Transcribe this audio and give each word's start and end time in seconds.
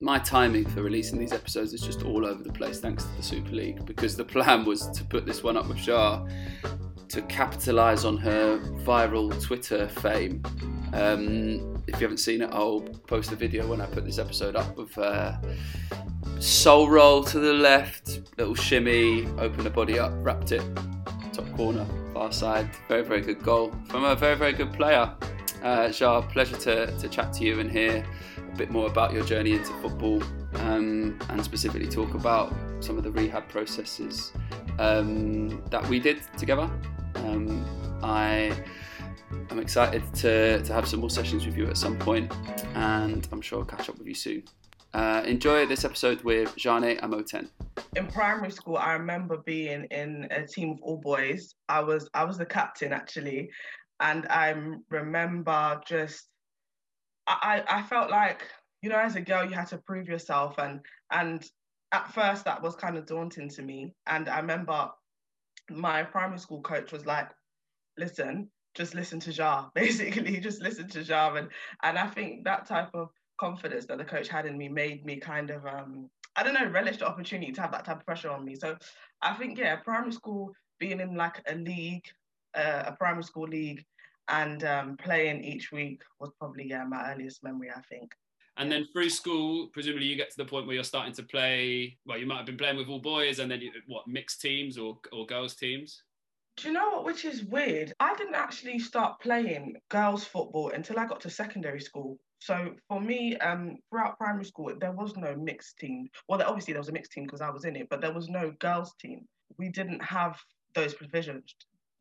my 0.00 0.18
timing 0.20 0.64
for 0.64 0.82
releasing 0.82 1.18
these 1.18 1.32
episodes 1.32 1.72
is 1.72 1.80
just 1.80 2.04
all 2.04 2.24
over 2.24 2.40
the 2.40 2.52
place 2.52 2.78
thanks 2.78 3.02
to 3.02 3.16
the 3.16 3.22
Super 3.22 3.50
League 3.50 3.84
because 3.84 4.16
the 4.16 4.24
plan 4.24 4.64
was 4.64 4.88
to 4.90 5.02
put 5.02 5.26
this 5.26 5.42
one 5.42 5.56
up 5.56 5.66
with 5.66 5.78
Zha 5.78 6.24
to 7.08 7.22
capitalise 7.22 8.04
on 8.04 8.16
her 8.18 8.58
viral 8.84 9.42
Twitter 9.42 9.88
fame. 9.88 10.40
Um, 10.92 11.82
if 11.88 11.94
you 11.94 12.02
haven't 12.02 12.18
seen 12.18 12.42
it, 12.42 12.50
I'll 12.52 12.82
post 13.08 13.32
a 13.32 13.36
video 13.36 13.66
when 13.66 13.80
I 13.80 13.86
put 13.86 14.04
this 14.04 14.18
episode 14.18 14.54
up 14.54 14.78
of 14.78 14.96
uh, 14.98 15.36
soul 16.38 16.88
roll 16.88 17.24
to 17.24 17.40
the 17.40 17.54
left, 17.54 18.20
little 18.38 18.54
shimmy, 18.54 19.26
open 19.38 19.64
the 19.64 19.70
body 19.70 19.98
up, 19.98 20.12
wrapped 20.18 20.52
it, 20.52 20.62
top 21.32 21.50
corner, 21.56 21.84
far 22.14 22.30
side. 22.30 22.70
Very, 22.86 23.02
very 23.02 23.20
good 23.20 23.42
goal 23.42 23.74
from 23.88 24.04
a 24.04 24.14
very, 24.14 24.36
very 24.36 24.52
good 24.52 24.72
player. 24.74 25.12
Uh, 25.60 25.90
Zha, 25.90 26.22
pleasure 26.22 26.56
to, 26.58 26.96
to 26.98 27.08
chat 27.08 27.32
to 27.32 27.44
you 27.44 27.58
and 27.58 27.68
hear 27.68 28.06
bit 28.58 28.70
more 28.70 28.88
about 28.88 29.12
your 29.12 29.24
journey 29.24 29.52
into 29.52 29.72
football 29.74 30.20
um, 30.54 31.16
and 31.30 31.44
specifically 31.44 31.88
talk 31.88 32.14
about 32.14 32.52
some 32.80 32.98
of 32.98 33.04
the 33.04 33.10
rehab 33.10 33.48
processes 33.48 34.32
um, 34.80 35.62
that 35.70 35.88
we 35.88 36.00
did 36.00 36.20
together. 36.36 36.68
Um, 37.14 37.64
I 38.02 38.52
am 39.50 39.60
excited 39.60 40.02
to, 40.14 40.60
to 40.62 40.72
have 40.72 40.88
some 40.88 41.00
more 41.00 41.10
sessions 41.10 41.46
with 41.46 41.56
you 41.56 41.68
at 41.68 41.76
some 41.76 41.96
point, 41.98 42.32
and 42.74 43.26
I'm 43.30 43.40
sure 43.40 43.60
I'll 43.60 43.64
catch 43.64 43.88
up 43.88 43.96
with 43.96 44.08
you 44.08 44.14
soon. 44.14 44.42
Uh, 44.92 45.22
enjoy 45.24 45.64
this 45.66 45.84
episode 45.84 46.20
with 46.22 46.54
Zhane 46.56 46.98
Amoaten. 47.02 47.48
In 47.94 48.08
primary 48.08 48.50
school, 48.50 48.76
I 48.76 48.94
remember 48.94 49.36
being 49.36 49.84
in 49.90 50.26
a 50.32 50.44
team 50.44 50.72
of 50.72 50.78
all 50.82 50.96
boys. 50.96 51.54
I 51.68 51.80
was 51.80 52.08
I 52.14 52.24
was 52.24 52.38
the 52.38 52.46
captain 52.46 52.92
actually, 52.92 53.50
and 54.00 54.26
I 54.28 54.54
remember 54.90 55.80
just 55.86 56.28
I 57.28 57.64
I 57.68 57.82
felt 57.82 58.10
like 58.10 58.42
you 58.82 58.90
know 58.90 58.98
as 58.98 59.16
a 59.16 59.20
girl 59.20 59.44
you 59.44 59.54
had 59.54 59.68
to 59.68 59.78
prove 59.78 60.08
yourself. 60.08 60.58
And 60.58 60.80
and 61.10 61.44
at 61.92 62.12
first 62.12 62.44
that 62.44 62.62
was 62.62 62.76
kind 62.76 62.96
of 62.96 63.06
daunting 63.06 63.48
to 63.50 63.62
me. 63.62 63.94
And 64.06 64.28
I 64.28 64.38
remember 64.40 64.90
my 65.70 66.02
primary 66.02 66.38
school 66.38 66.62
coach 66.62 66.92
was 66.92 67.06
like 67.06 67.30
listen 67.98 68.50
just 68.74 68.94
listen 68.94 69.18
to 69.20 69.32
Zha 69.32 69.70
basically. 69.74 70.38
Just 70.40 70.62
listen 70.62 70.88
to 70.90 71.02
Zha 71.04 71.34
and 71.36 71.48
and 71.82 71.98
I 71.98 72.06
think 72.06 72.44
that 72.44 72.66
type 72.66 72.90
of 72.94 73.10
confidence 73.40 73.86
that 73.86 73.98
the 73.98 74.04
coach 74.04 74.28
had 74.28 74.46
in 74.46 74.56
me 74.58 74.68
made 74.68 75.04
me 75.04 75.16
kind 75.16 75.50
of 75.50 75.66
um 75.66 76.08
I 76.36 76.42
don't 76.42 76.54
know 76.54 76.70
relish 76.70 76.98
the 76.98 77.06
opportunity 77.08 77.52
to 77.52 77.60
have 77.60 77.72
that 77.72 77.84
type 77.84 78.00
of 78.00 78.06
pressure 78.06 78.30
on 78.30 78.44
me. 78.44 78.54
So 78.54 78.76
I 79.22 79.34
think 79.34 79.58
yeah 79.58 79.76
primary 79.76 80.12
school 80.12 80.52
being 80.78 81.00
in 81.00 81.16
like 81.16 81.42
a 81.48 81.54
league 81.54 82.04
uh, 82.54 82.84
a 82.86 82.92
primary 82.92 83.24
school 83.24 83.48
league 83.48 83.84
and 84.28 84.64
um, 84.64 84.96
playing 84.96 85.44
each 85.44 85.72
week 85.72 86.02
was 86.20 86.30
probably 86.38 86.68
yeah 86.68 86.84
my 86.84 87.12
earliest 87.12 87.42
memory 87.42 87.70
I 87.74 87.80
think. 87.82 88.12
And 88.56 88.72
then 88.72 88.88
through 88.92 89.10
school, 89.10 89.68
presumably 89.72 90.06
you 90.06 90.16
get 90.16 90.30
to 90.30 90.36
the 90.36 90.44
point 90.44 90.66
where 90.66 90.74
you're 90.74 90.82
starting 90.82 91.14
to 91.14 91.22
play. 91.22 91.96
Well, 92.04 92.18
you 92.18 92.26
might 92.26 92.38
have 92.38 92.46
been 92.46 92.56
playing 92.56 92.76
with 92.76 92.88
all 92.88 92.98
boys, 92.98 93.38
and 93.38 93.48
then 93.48 93.60
you, 93.60 93.70
what 93.86 94.08
mixed 94.08 94.40
teams 94.40 94.76
or 94.76 94.98
or 95.12 95.26
girls 95.26 95.54
teams. 95.54 96.02
Do 96.56 96.66
you 96.66 96.74
know 96.74 96.90
what? 96.90 97.04
Which 97.04 97.24
is 97.24 97.44
weird. 97.44 97.92
I 98.00 98.16
didn't 98.16 98.34
actually 98.34 98.80
start 98.80 99.20
playing 99.20 99.76
girls 99.90 100.24
football 100.24 100.70
until 100.70 100.98
I 100.98 101.06
got 101.06 101.20
to 101.20 101.30
secondary 101.30 101.80
school. 101.80 102.18
So 102.40 102.74
for 102.88 103.00
me, 103.00 103.36
um, 103.36 103.76
throughout 103.90 104.18
primary 104.18 104.44
school, 104.44 104.72
there 104.80 104.90
was 104.90 105.16
no 105.16 105.36
mixed 105.36 105.78
team. 105.78 106.08
Well, 106.28 106.42
obviously 106.42 106.72
there 106.72 106.80
was 106.80 106.88
a 106.88 106.92
mixed 106.92 107.12
team 107.12 107.24
because 107.24 107.40
I 107.40 107.50
was 107.50 107.64
in 107.64 107.76
it, 107.76 107.88
but 107.88 108.00
there 108.00 108.12
was 108.12 108.28
no 108.28 108.52
girls 108.58 108.94
team. 109.00 109.24
We 109.56 109.68
didn't 109.68 110.02
have 110.02 110.36
those 110.74 110.94
provisions 110.94 111.54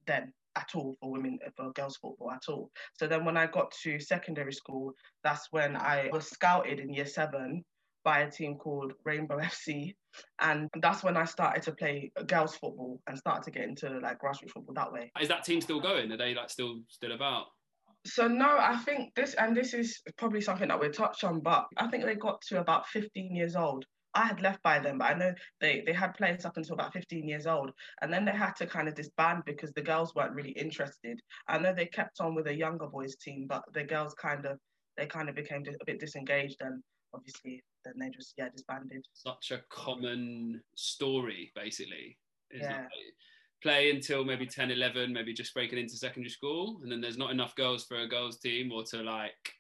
then 0.08 0.34
at 0.58 0.70
all 0.76 0.96
for 1.00 1.12
women 1.12 1.38
for 1.56 1.72
girls 1.74 1.98
football 1.98 2.32
at 2.32 2.44
all. 2.50 2.72
So 2.94 3.08
then 3.08 3.24
when 3.24 3.38
I 3.38 3.46
got 3.48 3.72
to 3.84 4.00
secondary 4.00 4.54
school, 4.54 4.94
that's 5.24 5.48
when 5.52 5.76
I 5.76 6.10
was 6.12 6.30
scouted 6.30 6.80
in 6.80 6.94
year 6.94 7.06
seven 7.06 7.64
by 8.04 8.20
a 8.20 8.32
team 8.32 8.56
called 8.56 8.94
Rainbow 9.06 9.38
FC. 9.54 9.96
And 10.40 10.70
that's 10.82 11.04
when 11.04 11.18
I 11.18 11.26
started 11.26 11.64
to 11.64 11.72
play 11.74 12.12
girls 12.26 12.56
football 12.56 13.00
and 13.08 13.18
started 13.18 13.44
to 13.44 13.52
get 13.52 13.68
into 13.68 14.00
like 14.00 14.20
grassroots 14.20 14.52
football 14.54 14.76
that 14.76 14.92
way. 14.92 15.12
Is 15.22 15.28
that 15.28 15.44
team 15.44 15.62
still 15.62 15.80
going? 15.80 16.12
Are 16.12 16.18
they 16.18 16.34
like 16.34 16.50
still 16.50 16.80
still 16.90 17.12
about? 17.12 17.46
So 18.06 18.28
no, 18.28 18.58
I 18.58 18.78
think 18.78 19.14
this 19.16 19.34
and 19.34 19.56
this 19.56 19.74
is 19.74 20.02
probably 20.18 20.42
something 20.42 20.70
that 20.70 20.80
we'll 20.80 20.92
touch 20.92 21.24
on, 21.24 21.42
but 21.42 21.66
I 21.78 21.88
think 21.88 22.06
they 22.06 22.16
got 22.16 22.42
to 22.50 22.60
about 22.62 22.88
15 22.88 23.36
years 23.36 23.56
old 23.56 23.86
I 24.14 24.26
had 24.26 24.42
left 24.42 24.64
by 24.64 24.80
then, 24.80 24.98
but 24.98 25.12
I 25.12 25.14
know 25.14 25.34
they, 25.62 25.84
they 25.86 25.94
had 25.94 26.16
players 26.16 26.46
up 26.46 26.58
until 26.58 26.74
about 26.74 26.94
15 26.94 27.28
years 27.28 27.46
old. 27.46 27.72
And 28.02 28.12
then 28.12 28.26
they 28.26 28.32
had 28.32 28.56
to 28.58 28.66
kind 28.66 28.88
of 28.88 28.96
disband 28.96 29.44
because 29.46 29.72
the 29.74 29.82
girls 29.82 30.16
weren't 30.16 30.34
really 30.34 30.52
interested. 30.52 31.20
I 31.48 31.58
know 31.60 31.74
they 31.74 31.86
kept 31.86 32.20
on 32.20 32.34
with 32.34 32.48
a 32.48 32.56
younger 32.56 32.88
boys 32.88 33.16
team, 33.16 33.46
but 33.48 33.64
the 33.74 33.84
girls 33.84 34.14
kind 34.14 34.46
of 34.46 34.60
they 34.98 35.06
kind 35.06 35.30
of 35.30 35.36
became 35.36 35.64
a 35.68 35.86
bit 35.86 36.00
disengaged 36.00 36.58
and 36.62 36.82
obviously 37.14 37.64
then 37.86 37.94
they 38.00 38.10
just 38.10 38.34
yeah 38.38 38.50
disbanded. 38.50 39.06
Such 39.14 39.52
a 39.52 39.62
common 39.70 40.62
story, 40.76 41.52
basically. 41.56 42.18
yeah. 42.52 42.86
play 43.62 43.92
until 43.92 44.24
maybe 44.24 44.46
10, 44.46 44.72
11, 44.72 45.12
maybe 45.14 45.34
just 45.34 45.54
breaking 45.54 45.80
into 45.80 45.96
secondary 45.96 46.30
school, 46.30 46.80
and 46.82 46.92
then 46.92 47.02
there's 47.02 47.18
not 47.18 47.32
enough 47.32 47.56
girls 47.56 47.86
for 47.86 47.98
a 47.98 48.08
girls 48.08 48.40
team 48.40 48.72
or 48.72 48.84
to 48.84 49.04
like 49.04 49.54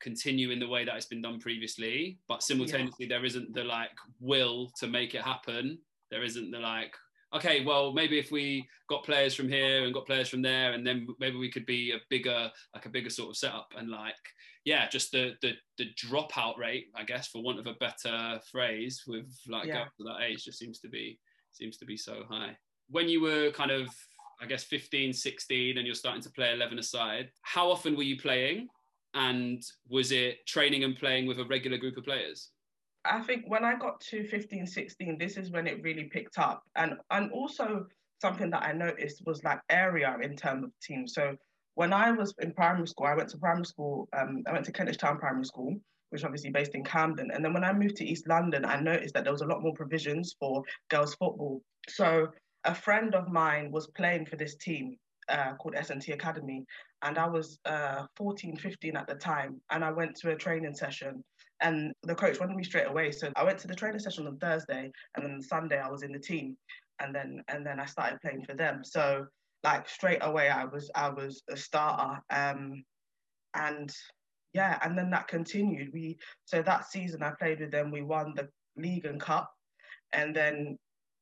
continue 0.00 0.50
in 0.50 0.58
the 0.58 0.68
way 0.68 0.84
that 0.84 0.96
it's 0.96 1.06
been 1.06 1.22
done 1.22 1.38
previously 1.38 2.18
but 2.28 2.42
simultaneously 2.42 3.06
yeah. 3.06 3.16
there 3.16 3.24
isn't 3.24 3.52
the 3.54 3.64
like 3.64 3.90
will 4.20 4.70
to 4.78 4.86
make 4.86 5.14
it 5.14 5.22
happen 5.22 5.78
there 6.10 6.24
isn't 6.24 6.50
the 6.50 6.58
like 6.58 6.94
okay 7.34 7.64
well 7.64 7.92
maybe 7.92 8.18
if 8.18 8.30
we 8.30 8.66
got 8.88 9.04
players 9.04 9.34
from 9.34 9.48
here 9.48 9.84
and 9.84 9.94
got 9.94 10.06
players 10.06 10.28
from 10.28 10.42
there 10.42 10.72
and 10.72 10.86
then 10.86 11.06
maybe 11.18 11.36
we 11.36 11.50
could 11.50 11.66
be 11.66 11.92
a 11.92 12.00
bigger 12.08 12.50
like 12.74 12.86
a 12.86 12.90
bigger 12.90 13.10
sort 13.10 13.30
of 13.30 13.36
setup 13.36 13.68
and 13.76 13.88
like 13.88 14.14
yeah 14.64 14.88
just 14.88 15.12
the 15.12 15.32
the, 15.42 15.52
the 15.78 15.86
dropout 16.02 16.58
rate 16.58 16.88
i 16.96 17.04
guess 17.04 17.28
for 17.28 17.42
want 17.42 17.58
of 17.58 17.66
a 17.66 17.74
better 17.74 18.40
phrase 18.50 19.04
with 19.06 19.28
like 19.48 19.66
yeah. 19.66 19.84
to 19.84 20.04
that 20.04 20.22
age 20.22 20.44
just 20.44 20.58
seems 20.58 20.80
to 20.80 20.88
be 20.88 21.18
seems 21.52 21.76
to 21.76 21.84
be 21.84 21.96
so 21.96 22.24
high 22.28 22.56
when 22.88 23.08
you 23.08 23.20
were 23.20 23.50
kind 23.52 23.70
of 23.70 23.88
i 24.40 24.46
guess 24.46 24.64
15 24.64 25.12
16 25.12 25.78
and 25.78 25.86
you're 25.86 25.94
starting 25.94 26.22
to 26.22 26.30
play 26.30 26.52
11 26.52 26.78
aside 26.78 27.30
how 27.42 27.70
often 27.70 27.96
were 27.96 28.02
you 28.02 28.18
playing 28.18 28.68
and 29.14 29.62
was 29.88 30.12
it 30.12 30.46
training 30.46 30.84
and 30.84 30.96
playing 30.96 31.26
with 31.26 31.38
a 31.38 31.44
regular 31.44 31.78
group 31.78 31.96
of 31.96 32.04
players? 32.04 32.50
I 33.04 33.20
think 33.20 33.44
when 33.46 33.64
I 33.64 33.76
got 33.76 34.00
to 34.10 34.24
15, 34.24 34.66
16, 34.66 35.18
this 35.18 35.36
is 35.36 35.50
when 35.50 35.66
it 35.66 35.82
really 35.82 36.04
picked 36.04 36.38
up. 36.38 36.62
And 36.76 36.94
and 37.10 37.30
also 37.32 37.86
something 38.20 38.50
that 38.50 38.62
I 38.62 38.72
noticed 38.72 39.22
was 39.24 39.42
like 39.42 39.60
area 39.70 40.16
in 40.22 40.36
terms 40.36 40.64
of 40.64 40.70
teams. 40.82 41.14
So 41.14 41.36
when 41.74 41.92
I 41.92 42.10
was 42.12 42.34
in 42.40 42.52
primary 42.52 42.86
school, 42.86 43.06
I 43.06 43.14
went 43.14 43.30
to 43.30 43.38
primary 43.38 43.64
school, 43.64 44.08
um, 44.16 44.42
I 44.46 44.52
went 44.52 44.66
to 44.66 44.72
Kentish 44.72 44.98
Town 44.98 45.18
Primary 45.18 45.46
School, 45.46 45.76
which 46.10 46.24
obviously 46.24 46.50
based 46.50 46.74
in 46.74 46.84
Camden. 46.84 47.30
And 47.32 47.44
then 47.44 47.54
when 47.54 47.64
I 47.64 47.72
moved 47.72 47.96
to 47.96 48.04
East 48.04 48.28
London, 48.28 48.64
I 48.64 48.78
noticed 48.78 49.14
that 49.14 49.24
there 49.24 49.32
was 49.32 49.40
a 49.40 49.46
lot 49.46 49.62
more 49.62 49.72
provisions 49.74 50.36
for 50.38 50.62
girls 50.90 51.14
football. 51.14 51.62
So 51.88 52.28
a 52.64 52.74
friend 52.74 53.14
of 53.14 53.28
mine 53.28 53.70
was 53.70 53.86
playing 53.86 54.26
for 54.26 54.36
this 54.36 54.56
team 54.56 54.96
uh, 55.28 55.54
called 55.54 55.74
S&T 55.76 56.12
Academy. 56.12 56.64
And 57.02 57.18
I 57.18 57.26
was 57.26 57.58
uh, 57.64 58.04
14, 58.16 58.56
15 58.56 58.96
at 58.96 59.06
the 59.06 59.14
time. 59.14 59.60
And 59.70 59.84
I 59.84 59.90
went 59.90 60.16
to 60.16 60.30
a 60.30 60.36
training 60.36 60.74
session 60.74 61.24
and 61.60 61.92
the 62.02 62.14
coach 62.14 62.40
wanted 62.40 62.56
me 62.56 62.64
straight 62.64 62.86
away. 62.86 63.10
So 63.12 63.30
I 63.36 63.44
went 63.44 63.58
to 63.60 63.68
the 63.68 63.74
training 63.74 64.00
session 64.00 64.26
on 64.26 64.38
Thursday 64.38 64.90
and 65.16 65.24
then 65.24 65.40
Sunday 65.40 65.78
I 65.78 65.90
was 65.90 66.02
in 66.02 66.12
the 66.12 66.18
team. 66.18 66.56
And 67.00 67.14
then 67.14 67.42
and 67.48 67.64
then 67.64 67.80
I 67.80 67.86
started 67.86 68.20
playing 68.20 68.44
for 68.44 68.54
them. 68.54 68.82
So 68.84 69.26
like 69.62 69.88
straight 69.88 70.20
away 70.22 70.48
I 70.48 70.64
was 70.64 70.90
I 70.94 71.08
was 71.08 71.42
a 71.48 71.56
starter. 71.56 72.20
Um, 72.30 72.84
and 73.54 73.90
yeah, 74.52 74.78
and 74.82 74.98
then 74.98 75.10
that 75.10 75.28
continued. 75.28 75.90
We 75.92 76.18
so 76.44 76.62
that 76.62 76.90
season 76.90 77.22
I 77.22 77.32
played 77.38 77.60
with 77.60 77.70
them, 77.70 77.90
we 77.90 78.02
won 78.02 78.34
the 78.34 78.48
league 78.76 79.06
and 79.06 79.20
cup. 79.20 79.50
And 80.12 80.34
then 80.34 80.78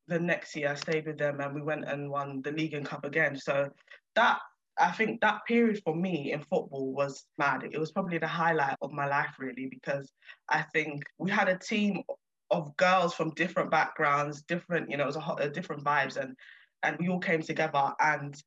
the 0.09 0.19
next 0.19 0.57
year 0.57 0.71
I 0.71 0.75
stayed 0.75 1.07
with 1.07 1.19
them 1.19 1.41
and 1.41 1.55
we 1.55 1.63
went 1.63 1.85
and 1.85 2.11
won 2.11 2.43
the 2.43 2.53
league 2.53 2.75
and 2.75 2.87
cup 2.87 3.05
again. 3.05 3.37
So 3.37 3.69
that 4.15 4.39
I 4.81 4.93
think 4.93 5.21
that 5.21 5.45
period 5.47 5.81
for 5.85 5.95
me 5.95 6.33
in 6.33 6.41
football 6.41 6.93
was 6.93 7.25
mad. 7.39 7.69
It 7.71 7.79
was 7.79 7.93
probably 7.93 8.19
the 8.19 8.27
highlight 8.27 8.77
of 8.81 8.93
my 8.93 9.07
life 9.07 9.35
really 9.39 9.67
because 9.71 10.13
I 10.49 10.63
think 10.73 11.03
we 11.19 11.31
had 11.31 11.49
a 11.49 11.59
team 11.59 12.03
of 12.51 12.77
girls 12.77 13.15
from 13.15 13.35
different 13.35 13.71
backgrounds, 13.71 14.43
different, 14.43 14.91
you 14.91 14.97
know, 14.97 15.05
it 15.05 15.07
was 15.07 15.17
a, 15.17 15.35
a 15.39 15.51
different 15.51 15.85
vibes 15.85 16.17
and 16.17 16.35
and 16.83 16.97
we 16.99 17.09
all 17.09 17.19
came 17.19 17.43
together 17.43 17.93
and 18.01 18.41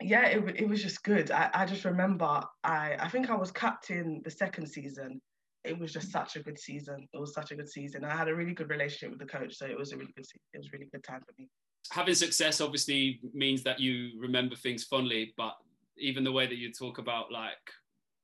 yeah, 0.00 0.26
it, 0.26 0.60
it 0.60 0.68
was 0.68 0.82
just 0.82 1.02
good. 1.02 1.30
I, 1.30 1.50
I 1.52 1.66
just 1.66 1.84
remember 1.84 2.42
I, 2.64 2.96
I 2.98 3.08
think 3.08 3.28
I 3.28 3.36
was 3.36 3.52
captain 3.52 4.22
the 4.24 4.30
second 4.30 4.66
season 4.66 5.20
it 5.64 5.78
was 5.78 5.92
just 5.92 6.10
such 6.10 6.36
a 6.36 6.42
good 6.42 6.58
season. 6.58 7.06
It 7.12 7.18
was 7.18 7.34
such 7.34 7.50
a 7.50 7.54
good 7.56 7.68
season. 7.68 8.04
I 8.04 8.16
had 8.16 8.28
a 8.28 8.34
really 8.34 8.54
good 8.54 8.70
relationship 8.70 9.10
with 9.10 9.18
the 9.18 9.38
coach, 9.38 9.56
so 9.56 9.66
it 9.66 9.76
was 9.76 9.92
a 9.92 9.96
really 9.96 10.12
good. 10.16 10.24
It 10.54 10.58
was 10.58 10.68
a 10.68 10.70
really 10.72 10.88
good 10.90 11.04
time 11.04 11.20
for 11.20 11.34
me. 11.38 11.48
Having 11.92 12.14
success 12.14 12.60
obviously 12.60 13.20
means 13.32 13.62
that 13.64 13.80
you 13.80 14.10
remember 14.18 14.54
things 14.54 14.84
fondly, 14.84 15.34
but 15.36 15.54
even 15.96 16.24
the 16.24 16.32
way 16.32 16.46
that 16.46 16.56
you 16.56 16.72
talk 16.72 16.98
about 16.98 17.32
like 17.32 17.58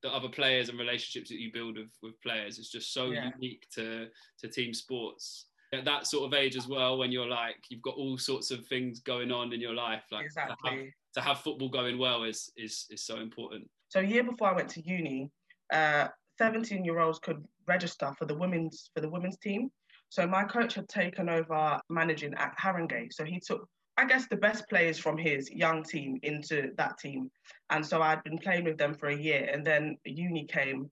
the 0.03 0.15
other 0.15 0.29
players 0.29 0.69
and 0.69 0.79
relationships 0.79 1.31
that 1.31 1.41
you 1.41 1.53
build 1.53 1.77
with, 1.77 1.91
with 2.03 2.21
players 2.23 2.59
is 2.59 2.71
just 2.71 2.93
so 2.93 3.11
yeah. 3.11 3.31
unique 3.35 3.67
to 3.75 4.09
to 4.39 4.49
team 4.49 4.73
sports. 4.73 5.47
At 5.73 5.85
that 5.85 6.07
sort 6.07 6.25
of 6.25 6.39
age 6.39 6.57
as 6.57 6.69
well, 6.69 6.97
when 6.97 7.11
you're 7.11 7.29
like 7.29 7.57
you've 7.69 7.83
got 7.83 7.97
all 7.97 8.17
sorts 8.17 8.51
of 8.51 8.65
things 8.67 9.01
going 9.01 9.33
on 9.33 9.53
in 9.53 9.61
your 9.61 9.75
life, 9.75 10.05
like 10.13 10.27
exactly. 10.27 10.71
to, 10.71 10.77
have, 10.77 10.87
to 11.15 11.21
have 11.21 11.39
football 11.41 11.69
going 11.69 11.99
well 11.99 12.25
is 12.25 12.51
is 12.57 12.87
is 12.91 13.05
so 13.05 13.19
important. 13.19 13.69
So 13.89 14.01
a 14.01 14.05
year 14.05 14.23
before 14.23 14.49
I 14.49 14.53
went 14.53 14.69
to 14.71 14.81
uni, 14.87 15.31
uh, 15.73 16.09
17 16.39 16.85
year 16.85 17.01
olds 17.01 17.19
could 17.19 17.45
register 17.67 18.13
for 18.19 18.27
the 18.27 18.35
women's 18.35 18.91
for 18.95 19.01
the 19.01 19.11
women's 19.11 19.39
team. 19.39 19.71
So 20.09 20.27
my 20.27 20.45
coach 20.45 20.75
had 20.75 20.89
taken 20.89 21.29
over 21.29 21.81
managing 21.89 22.35
at 22.35 22.57
Haringey. 22.59 23.13
So 23.13 23.25
he 23.25 23.41
took 23.41 23.69
I 23.99 24.05
guess 24.05 24.27
the 24.29 24.37
best 24.37 24.69
players 24.69 24.99
from 24.99 25.17
his 25.17 25.51
young 25.51 25.83
team 25.83 26.19
into 26.23 26.71
that 26.77 26.99
team. 26.99 27.31
And 27.71 27.85
so 27.85 28.03
I'd 28.03 28.23
been 28.25 28.37
playing 28.37 28.65
with 28.65 28.77
them 28.77 28.95
for 28.95 29.09
a 29.09 29.17
year 29.17 29.49
and 29.51 29.65
then 29.65 29.97
uni 30.05 30.45
came 30.45 30.91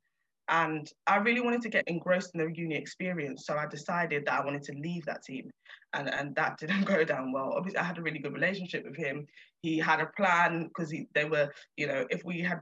and 0.49 0.91
I 1.07 1.17
really 1.17 1.41
wanted 1.41 1.63
to 1.63 1.71
get 1.71 1.89
engrossed 1.89 2.33
in 2.35 2.41
the 2.41 2.53
uni 2.55 2.75
experience. 2.75 3.47
So 3.47 3.57
I 3.57 3.67
decided 3.67 4.27
that 4.27 4.41
I 4.41 4.45
wanted 4.45 4.63
to 4.65 4.75
leave 4.75 5.05
that 5.07 5.23
team. 5.23 5.51
And, 5.95 6.13
and 6.13 6.35
that 6.37 6.59
didn't 6.61 6.85
go 6.85 7.05
down 7.05 7.33
well. 7.33 7.55
Obviously, 7.57 7.79
I 7.79 7.85
had 7.85 7.99
a 7.99 8.03
really 8.03 8.19
good 8.19 8.35
relationship 8.35 8.85
with 8.85 8.97
him. 8.97 9.27
He 9.63 9.79
had 9.79 10.01
a 10.01 10.11
plan 10.17 10.69
because 10.69 10.95
they 11.15 11.25
were, 11.25 11.51
you 11.77 11.87
know, 11.87 12.07
if 12.11 12.25
we 12.25 12.41
had, 12.41 12.61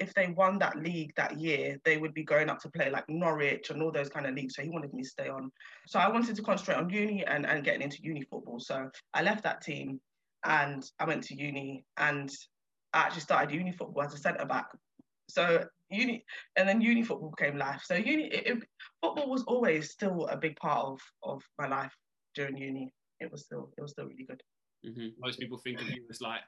if 0.00 0.14
they 0.14 0.28
won 0.28 0.58
that 0.58 0.76
league 0.76 1.12
that 1.16 1.38
year, 1.38 1.78
they 1.84 1.98
would 1.98 2.14
be 2.14 2.24
going 2.24 2.48
up 2.48 2.58
to 2.62 2.70
play 2.70 2.90
like 2.90 3.08
Norwich 3.08 3.68
and 3.68 3.82
all 3.82 3.92
those 3.92 4.08
kind 4.08 4.26
of 4.26 4.34
leagues. 4.34 4.54
So 4.56 4.62
he 4.62 4.70
wanted 4.70 4.92
me 4.94 5.02
to 5.02 5.08
stay 5.08 5.28
on. 5.28 5.52
So 5.86 6.00
I 6.00 6.08
wanted 6.08 6.34
to 6.36 6.42
concentrate 6.42 6.76
on 6.76 6.88
uni 6.88 7.24
and, 7.26 7.46
and 7.46 7.62
getting 7.62 7.82
into 7.82 8.02
uni 8.02 8.22
football. 8.22 8.58
So 8.58 8.90
I 9.12 9.22
left 9.22 9.44
that 9.44 9.60
team 9.60 10.00
and 10.44 10.82
I 10.98 11.04
went 11.04 11.22
to 11.24 11.34
uni 11.36 11.84
and 11.98 12.30
I 12.94 13.00
actually 13.00 13.20
started 13.20 13.54
uni 13.54 13.72
football 13.72 14.02
as 14.02 14.14
a 14.14 14.16
centre 14.16 14.46
back. 14.46 14.66
So 15.28 15.64
uni, 15.90 16.24
and 16.56 16.66
then 16.66 16.80
uni 16.80 17.02
football 17.02 17.34
became 17.36 17.58
life. 17.58 17.82
So 17.84 17.94
uni, 17.94 18.24
it, 18.24 18.46
it, 18.46 18.58
football 19.02 19.28
was 19.28 19.44
always 19.44 19.90
still 19.90 20.26
a 20.26 20.36
big 20.36 20.56
part 20.56 20.86
of 20.86 21.00
of 21.22 21.42
my 21.58 21.68
life 21.68 21.92
during 22.34 22.56
uni. 22.56 22.92
It 23.20 23.30
was 23.30 23.44
still 23.44 23.70
it 23.76 23.82
was 23.82 23.92
still 23.92 24.06
really 24.06 24.24
good. 24.24 24.42
Mm-hmm. 24.84 25.08
Most 25.20 25.38
people 25.38 25.58
think 25.58 25.80
of 25.80 25.88
you 25.88 26.04
as 26.10 26.20
like 26.20 26.40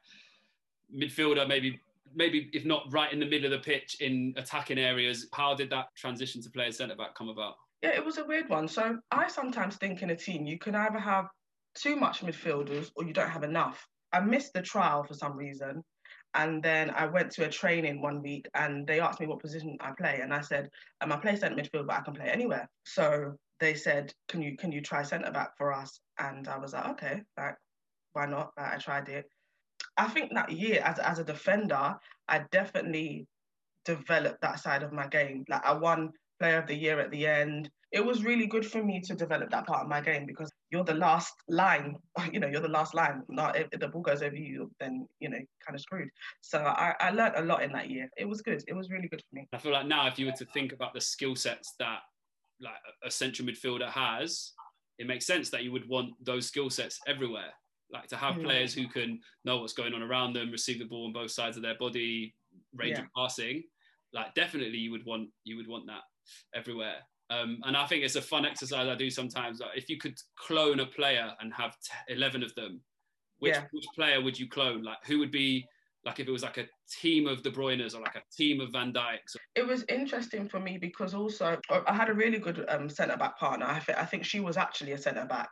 midfielder, 0.93 1.46
maybe 1.46 1.78
maybe 2.14 2.50
if 2.52 2.64
not 2.64 2.84
right 2.90 3.12
in 3.12 3.20
the 3.20 3.26
middle 3.26 3.46
of 3.46 3.52
the 3.52 3.58
pitch 3.58 3.96
in 4.00 4.34
attacking 4.37 4.78
areas. 4.78 5.28
How 5.32 5.54
did 5.54 5.70
that 5.70 5.87
transition 5.96 6.43
to 6.43 6.50
play 6.50 6.66
as 6.66 6.76
centre 6.76 6.96
back 6.96 7.14
come 7.14 7.28
about? 7.28 7.54
Yeah, 7.82 7.90
it 7.90 8.04
was 8.04 8.19
a 8.19 8.25
weird 8.25 8.49
one. 8.49 8.69
So 8.69 8.99
I 9.10 9.28
sometimes 9.28 9.76
think 9.76 10.02
in 10.02 10.10
a 10.10 10.16
team 10.16 10.46
you 10.46 10.58
can 10.58 10.75
either 10.75 10.99
have 10.99 11.26
too 11.75 11.96
much 11.96 12.20
midfielders 12.20 12.90
or 12.96 13.04
you 13.04 13.12
don't 13.12 13.31
have 13.31 13.44
enough. 13.44 13.87
I 14.12 14.20
missed 14.20 14.52
the 14.52 14.62
trial 14.62 15.04
for 15.04 15.14
some 15.14 15.37
reason. 15.37 15.82
And 16.34 16.62
then 16.62 16.90
I 16.90 17.06
went 17.06 17.31
to 17.32 17.44
a 17.44 17.49
training 17.49 18.00
one 18.00 18.22
week 18.22 18.46
and 18.54 18.87
they 18.87 19.00
asked 19.00 19.20
me 19.20 19.26
what 19.26 19.40
position 19.40 19.76
I 19.81 19.93
play. 19.99 20.20
And 20.22 20.32
I 20.32 20.40
said, 20.40 20.70
um, 21.00 21.12
I'm 21.12 21.19
a 21.19 21.20
play 21.20 21.37
centre 21.37 21.60
midfield, 21.60 21.87
but 21.87 21.96
I 21.96 22.00
can 22.00 22.14
play 22.14 22.28
anywhere. 22.28 22.69
So 22.84 23.34
they 23.60 23.75
said, 23.75 24.12
Can 24.28 24.40
you 24.40 24.56
can 24.56 24.72
you 24.72 24.81
try 24.81 25.02
centre 25.02 25.31
back 25.31 25.56
for 25.58 25.72
us? 25.72 26.00
And 26.19 26.49
I 26.49 26.58
was 26.58 26.72
like, 26.72 26.88
okay, 26.90 27.22
like, 27.37 27.56
why 28.14 28.26
not? 28.26 28.50
Like, 28.56 28.75
I 28.75 28.76
tried 28.78 29.08
it. 29.08 29.26
I 29.96 30.08
think 30.08 30.32
that 30.34 30.50
year 30.50 30.81
as, 30.82 30.99
as 30.99 31.19
a 31.19 31.25
defender, 31.25 31.96
I 32.29 32.44
definitely 32.50 33.26
developed 33.84 34.40
that 34.43 34.61
side 34.61 34.82
of 34.82 34.93
my 34.93 35.06
game. 35.06 35.44
Like 35.49 35.64
I 35.64 35.73
won 35.73 36.12
player 36.38 36.58
of 36.58 36.67
the 36.67 36.75
year 36.75 36.99
at 37.00 37.11
the 37.11 37.26
end. 37.26 37.70
It 37.93 38.05
was 38.05 38.25
really 38.25 38.46
good 38.46 38.64
for 38.64 38.82
me 38.82 39.00
to 39.02 39.14
develop 39.14 39.50
that 39.50 39.67
part 39.67 39.82
of 39.82 39.88
my 39.88 40.00
game 40.00 40.25
because 40.26 40.50
you're 40.70 40.84
the 40.84 40.94
last 40.94 41.34
line. 41.49 41.96
You 42.32 42.40
know, 42.40 42.46
you're 42.46 42.61
the 42.61 42.69
last 42.69 42.94
line. 42.94 43.23
Not 43.29 43.56
if, 43.56 43.69
the 43.70 43.88
ball 43.88 44.02
goes 44.02 44.23
over 44.23 44.37
you, 44.37 44.70
then 44.81 45.06
you 45.20 45.29
know, 45.29 45.38
kind 45.64 45.75
of 45.75 45.81
screwed. 45.81 46.08
So 46.40 46.58
I, 46.58 46.94
I 47.00 47.11
learned 47.11 47.35
a 47.37 47.43
lot 47.43 47.62
in 47.62 47.73
that 47.73 47.90
year. 47.90 48.08
It 48.17 48.28
was 48.28 48.40
good. 48.40 48.62
It 48.67 48.75
was 48.75 48.90
really 48.90 49.08
good 49.08 49.20
for 49.20 49.37
me. 49.37 49.49
I 49.52 49.58
feel 49.58 49.73
like 49.73 49.87
now, 49.87 50.06
if 50.06 50.19
you 50.19 50.26
were 50.26 50.32
to 50.32 50.46
think 50.46 50.73
about 50.73 50.94
the 50.94 51.00
skill 51.00 51.37
sets 51.37 51.75
that 51.78 52.00
like 52.61 52.75
a 53.05 53.11
central 53.11 53.46
midfielder 53.46 53.90
has, 53.90 54.52
it 54.99 55.06
makes 55.06 55.26
sense 55.26 55.50
that 55.50 55.62
you 55.64 55.73
would 55.73 55.88
want 55.88 56.12
those 56.25 56.46
skill 56.46 56.70
sets 56.70 57.00
everywhere. 57.06 57.52
Like 57.93 58.09
to 58.09 58.17
have 58.17 58.37
mm. 58.37 58.44
players 58.44 58.73
who 58.73 58.89
can 58.89 59.21
know 59.44 59.59
what's 59.59 59.73
going 59.73 59.94
on 59.94 60.03
around 60.03 60.35
them, 60.35 60.50
receive 60.50 60.79
the 60.79 60.87
ball 60.87 61.06
on 61.06 61.12
both 61.12 61.31
sides 61.31 61.56
of 61.56 61.62
their 61.62 61.77
body, 61.77 62.35
range 62.75 62.99
yeah. 62.99 63.05
of 63.05 63.06
passing. 63.17 63.62
Like 64.12 64.35
definitely, 64.35 64.79
you 64.79 64.91
would 64.91 65.05
want 65.05 65.29
you 65.44 65.56
would 65.56 65.69
want 65.69 65.87
that 65.87 66.03
everywhere. 66.55 66.97
Um, 67.31 67.61
and 67.65 67.77
I 67.77 67.87
think 67.87 68.05
it's 68.05 68.17
a 68.17 68.23
fun 68.23 68.44
exercise 68.44 68.89
I 68.89 68.94
do 68.94 69.11
sometimes. 69.11 69.61
Like 69.61 69.77
if 69.77 69.89
you 69.89 69.99
could 69.99 70.19
clone 70.37 70.81
a 70.81 70.87
player 70.87 71.31
and 71.41 71.53
have 71.55 71.73
t- 71.81 72.15
11 72.15 72.43
of 72.43 72.55
them, 72.55 72.81
which, 73.39 73.55
yeah. 73.55 73.62
which 73.71 73.87
player 73.95 74.21
would 74.21 74.38
you 74.38 74.49
clone? 74.49 74.83
Like 74.83 74.99
who 75.06 75.19
would 75.19 75.31
be 75.31 75.67
like 76.05 76.19
if 76.21 76.29
it 76.29 76.33
was 76.33 76.43
like 76.43 76.59
a 76.59 76.67
team 77.00 77.27
of 77.27 77.43
De 77.43 77.50
Bruyne's 77.50 77.95
or 77.95 78.03
like 78.03 78.17
a 78.17 78.23
team 78.37 78.61
of 78.61 78.71
Van 78.73 78.93
Dijk's? 78.93 79.37
It 79.55 79.67
was 79.67 79.85
interesting 79.88 80.49
for 80.49 80.61
me 80.61 80.79
because 80.79 81.15
also 81.15 81.59
I 81.87 81.95
had 81.95 82.11
a 82.11 82.15
really 82.15 82.38
good 82.38 82.65
um, 82.69 82.88
centre 82.88 83.17
back 83.17 83.38
partner. 83.38 83.67
I, 83.67 83.79
th- 83.79 83.99
I 83.99 84.05
think 84.05 84.25
she 84.25 84.41
was 84.41 84.56
actually 84.56 84.93
a 84.93 84.99
centre 84.99 85.25
back, 85.25 85.49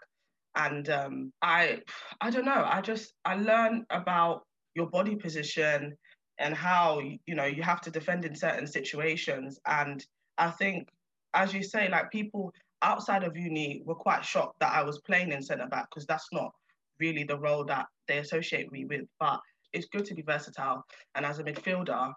and 0.56 0.88
um, 0.88 1.32
I 1.43 1.81
I 2.20 2.31
don't 2.31 2.44
know. 2.44 2.64
I 2.67 2.81
just 2.81 3.12
I 3.25 3.37
learned 3.37 3.85
about 3.91 4.43
your 4.75 4.88
body 4.88 5.17
position 5.17 5.97
and 6.38 6.55
how 6.55 7.00
you 7.26 7.35
know 7.35 7.44
you 7.44 7.62
have 7.62 7.81
to 7.82 7.91
defend 7.91 8.25
in 8.25 8.35
certain 8.35 8.67
situations 8.67 9.58
and 9.67 10.05
I 10.41 10.50
think, 10.50 10.88
as 11.35 11.52
you 11.52 11.62
say, 11.62 11.88
like 11.88 12.11
people 12.11 12.52
outside 12.82 13.25
of 13.25 13.37
uni 13.37 13.82
were 13.85 13.94
quite 13.94 14.25
shocked 14.25 14.58
that 14.61 14.73
I 14.73 14.82
was 14.82 15.00
playing 15.00 15.32
in 15.32 15.43
centre 15.43 15.67
back 15.67 15.88
because 15.91 16.06
that's 16.06 16.26
not 16.32 16.50
really 16.99 17.25
the 17.25 17.38
role 17.38 17.64
that 17.67 17.87
they 18.08 18.19
associate 18.19 18.73
me 18.73 18.87
with. 18.87 19.02
But 19.20 19.38
it's 19.75 19.87
good 19.87 20.06
to 20.06 20.14
be 20.14 20.23
versatile, 20.23 20.82
and 21.14 21.26
as 21.26 21.38
a 21.38 21.44
midfielder, 21.44 22.12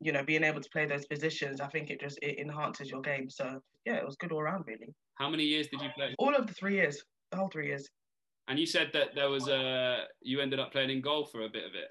you 0.00 0.12
know, 0.12 0.22
being 0.22 0.44
able 0.44 0.60
to 0.60 0.70
play 0.70 0.86
those 0.86 1.06
positions, 1.06 1.60
I 1.60 1.66
think 1.66 1.90
it 1.90 2.00
just 2.00 2.18
it 2.22 2.38
enhances 2.38 2.90
your 2.90 3.02
game. 3.02 3.28
So 3.28 3.60
yeah, 3.84 3.96
it 3.96 4.06
was 4.06 4.16
good 4.16 4.32
all 4.32 4.40
around, 4.40 4.64
really. 4.66 4.94
How 5.16 5.28
many 5.28 5.44
years 5.44 5.66
did 5.66 5.82
you 5.82 5.90
play? 5.96 6.14
All 6.18 6.34
of 6.34 6.46
the 6.46 6.54
three 6.54 6.74
years, 6.74 7.02
whole 7.36 7.48
three 7.48 7.68
years. 7.68 7.88
And 8.48 8.58
you 8.58 8.66
said 8.66 8.90
that 8.92 9.14
there 9.14 9.30
was 9.30 9.48
a 9.48 10.04
you 10.20 10.40
ended 10.40 10.60
up 10.60 10.72
playing 10.72 10.90
in 10.90 11.00
goal 11.00 11.24
for 11.24 11.42
a 11.42 11.48
bit 11.48 11.64
of 11.64 11.74
it. 11.74 11.88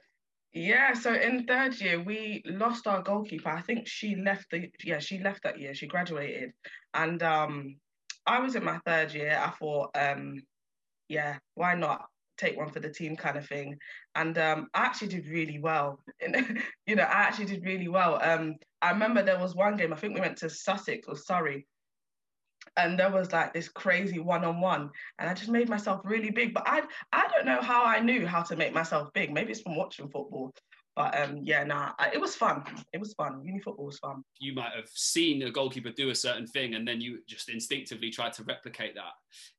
Yeah, 0.53 0.93
so 0.93 1.13
in 1.13 1.45
third 1.45 1.79
year 1.81 2.01
we 2.01 2.43
lost 2.45 2.85
our 2.85 3.01
goalkeeper. 3.01 3.49
I 3.49 3.61
think 3.61 3.87
she 3.87 4.15
left 4.15 4.51
the 4.51 4.69
yeah, 4.83 4.99
she 4.99 5.19
left 5.19 5.43
that 5.43 5.59
year. 5.59 5.73
She 5.73 5.87
graduated. 5.87 6.53
And 6.93 7.23
um 7.23 7.75
I 8.25 8.39
was 8.39 8.55
in 8.55 8.63
my 8.63 8.79
third 8.85 9.13
year. 9.13 9.37
I 9.43 9.49
thought, 9.49 9.89
um, 9.95 10.41
yeah, 11.09 11.37
why 11.55 11.75
not 11.75 12.05
take 12.37 12.55
one 12.57 12.69
for 12.69 12.79
the 12.79 12.89
team 12.89 13.15
kind 13.15 13.37
of 13.37 13.47
thing. 13.47 13.77
And 14.15 14.37
um 14.37 14.67
I 14.75 14.85
actually 14.85 15.07
did 15.09 15.27
really 15.27 15.59
well. 15.59 15.99
you 16.85 16.95
know, 16.95 17.03
I 17.03 17.23
actually 17.23 17.45
did 17.45 17.65
really 17.65 17.87
well. 17.87 18.19
Um 18.21 18.55
I 18.81 18.91
remember 18.91 19.23
there 19.23 19.39
was 19.39 19.55
one 19.55 19.75
game, 19.75 19.91
I 19.91 19.95
think 19.95 20.13
we 20.13 20.21
went 20.21 20.37
to 20.37 20.49
Sussex 20.51 21.07
or 21.07 21.15
Surrey, 21.15 21.65
and 22.77 22.97
there 22.97 23.11
was 23.11 23.31
like 23.31 23.53
this 23.53 23.69
crazy 23.69 24.19
one-on-one 24.19 24.89
and 25.19 25.29
i 25.29 25.33
just 25.33 25.49
made 25.49 25.69
myself 25.69 26.01
really 26.03 26.31
big 26.31 26.53
but 26.53 26.63
i 26.65 26.81
i 27.11 27.27
don't 27.33 27.45
know 27.45 27.61
how 27.61 27.83
i 27.83 27.99
knew 27.99 28.25
how 28.25 28.41
to 28.41 28.55
make 28.55 28.73
myself 28.73 29.11
big 29.13 29.31
maybe 29.31 29.51
it's 29.51 29.61
from 29.61 29.75
watching 29.75 30.09
football 30.09 30.51
but 30.95 31.19
um, 31.19 31.39
yeah, 31.43 31.63
nah, 31.63 31.91
it 32.13 32.21
was 32.21 32.35
fun. 32.35 32.63
It 32.93 32.99
was 32.99 33.13
fun. 33.13 33.41
Uni 33.43 33.59
football 33.59 33.87
was 33.87 33.97
fun. 33.97 34.23
You 34.37 34.53
might 34.53 34.73
have 34.75 34.87
seen 34.93 35.41
a 35.41 35.49
goalkeeper 35.49 35.89
do 35.89 36.11
a 36.11 36.15
certain 36.15 36.45
thing, 36.45 36.75
and 36.75 36.87
then 36.87 37.01
you 37.01 37.19
just 37.27 37.49
instinctively 37.49 38.11
try 38.11 38.29
to 38.29 38.43
replicate 38.43 38.93
that. 38.93 39.13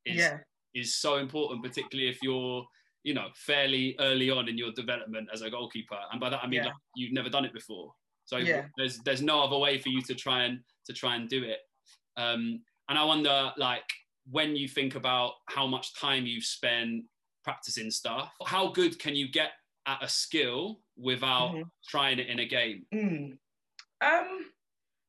Is, 0.07 0.19
yeah, 0.19 0.39
is 0.75 0.95
so 0.95 1.17
important, 1.17 1.65
particularly 1.65 2.09
if 2.09 2.19
you're, 2.23 2.65
you 3.03 3.15
know, 3.15 3.29
fairly 3.35 3.97
early 3.99 4.31
on 4.31 4.49
in 4.49 4.57
your 4.57 4.73
development 4.73 5.29
as 5.33 5.43
a 5.43 5.51
goalkeeper. 5.51 5.99
And 6.13 6.21
by 6.21 6.31
that 6.31 6.41
I 6.43 6.47
mean 6.47 6.61
yeah. 6.61 6.67
like, 6.67 6.75
you've 6.95 7.13
never 7.13 7.29
done 7.29 7.45
it 7.45 7.53
before. 7.53 7.93
So 8.27 8.37
yeah. 8.37 8.67
there's 8.77 9.01
there's 9.05 9.23
no 9.23 9.43
other 9.43 9.59
way 9.59 9.79
for 9.79 9.89
you 9.89 10.03
to 10.03 10.15
try 10.15 10.45
and 10.45 10.61
to 10.87 10.93
try 10.93 11.17
and 11.17 11.29
do 11.29 11.43
it. 11.43 11.59
Um, 12.17 12.61
and 12.89 12.99
I 12.99 13.05
wonder, 13.05 13.53
like, 13.57 13.91
when 14.31 14.57
you 14.57 14.69
think 14.69 14.95
about 14.95 15.33
how 15.47 15.67
much 15.67 15.95
time 15.99 16.27
you've 16.27 16.45
spent 16.45 17.05
practicing 17.43 17.91
stuff, 17.91 18.33
how 18.47 18.69
good 18.69 18.99
can 18.99 19.15
you 19.15 19.31
get 19.31 19.51
at 19.87 20.03
a 20.03 20.09
skill 20.09 20.81
without 20.97 21.53
mm-hmm. 21.53 21.63
trying 21.89 22.19
it 22.19 22.29
in 22.29 22.39
a 22.39 22.47
game? 22.47 22.87
Mm. 22.95 23.39
Um, 24.01 24.47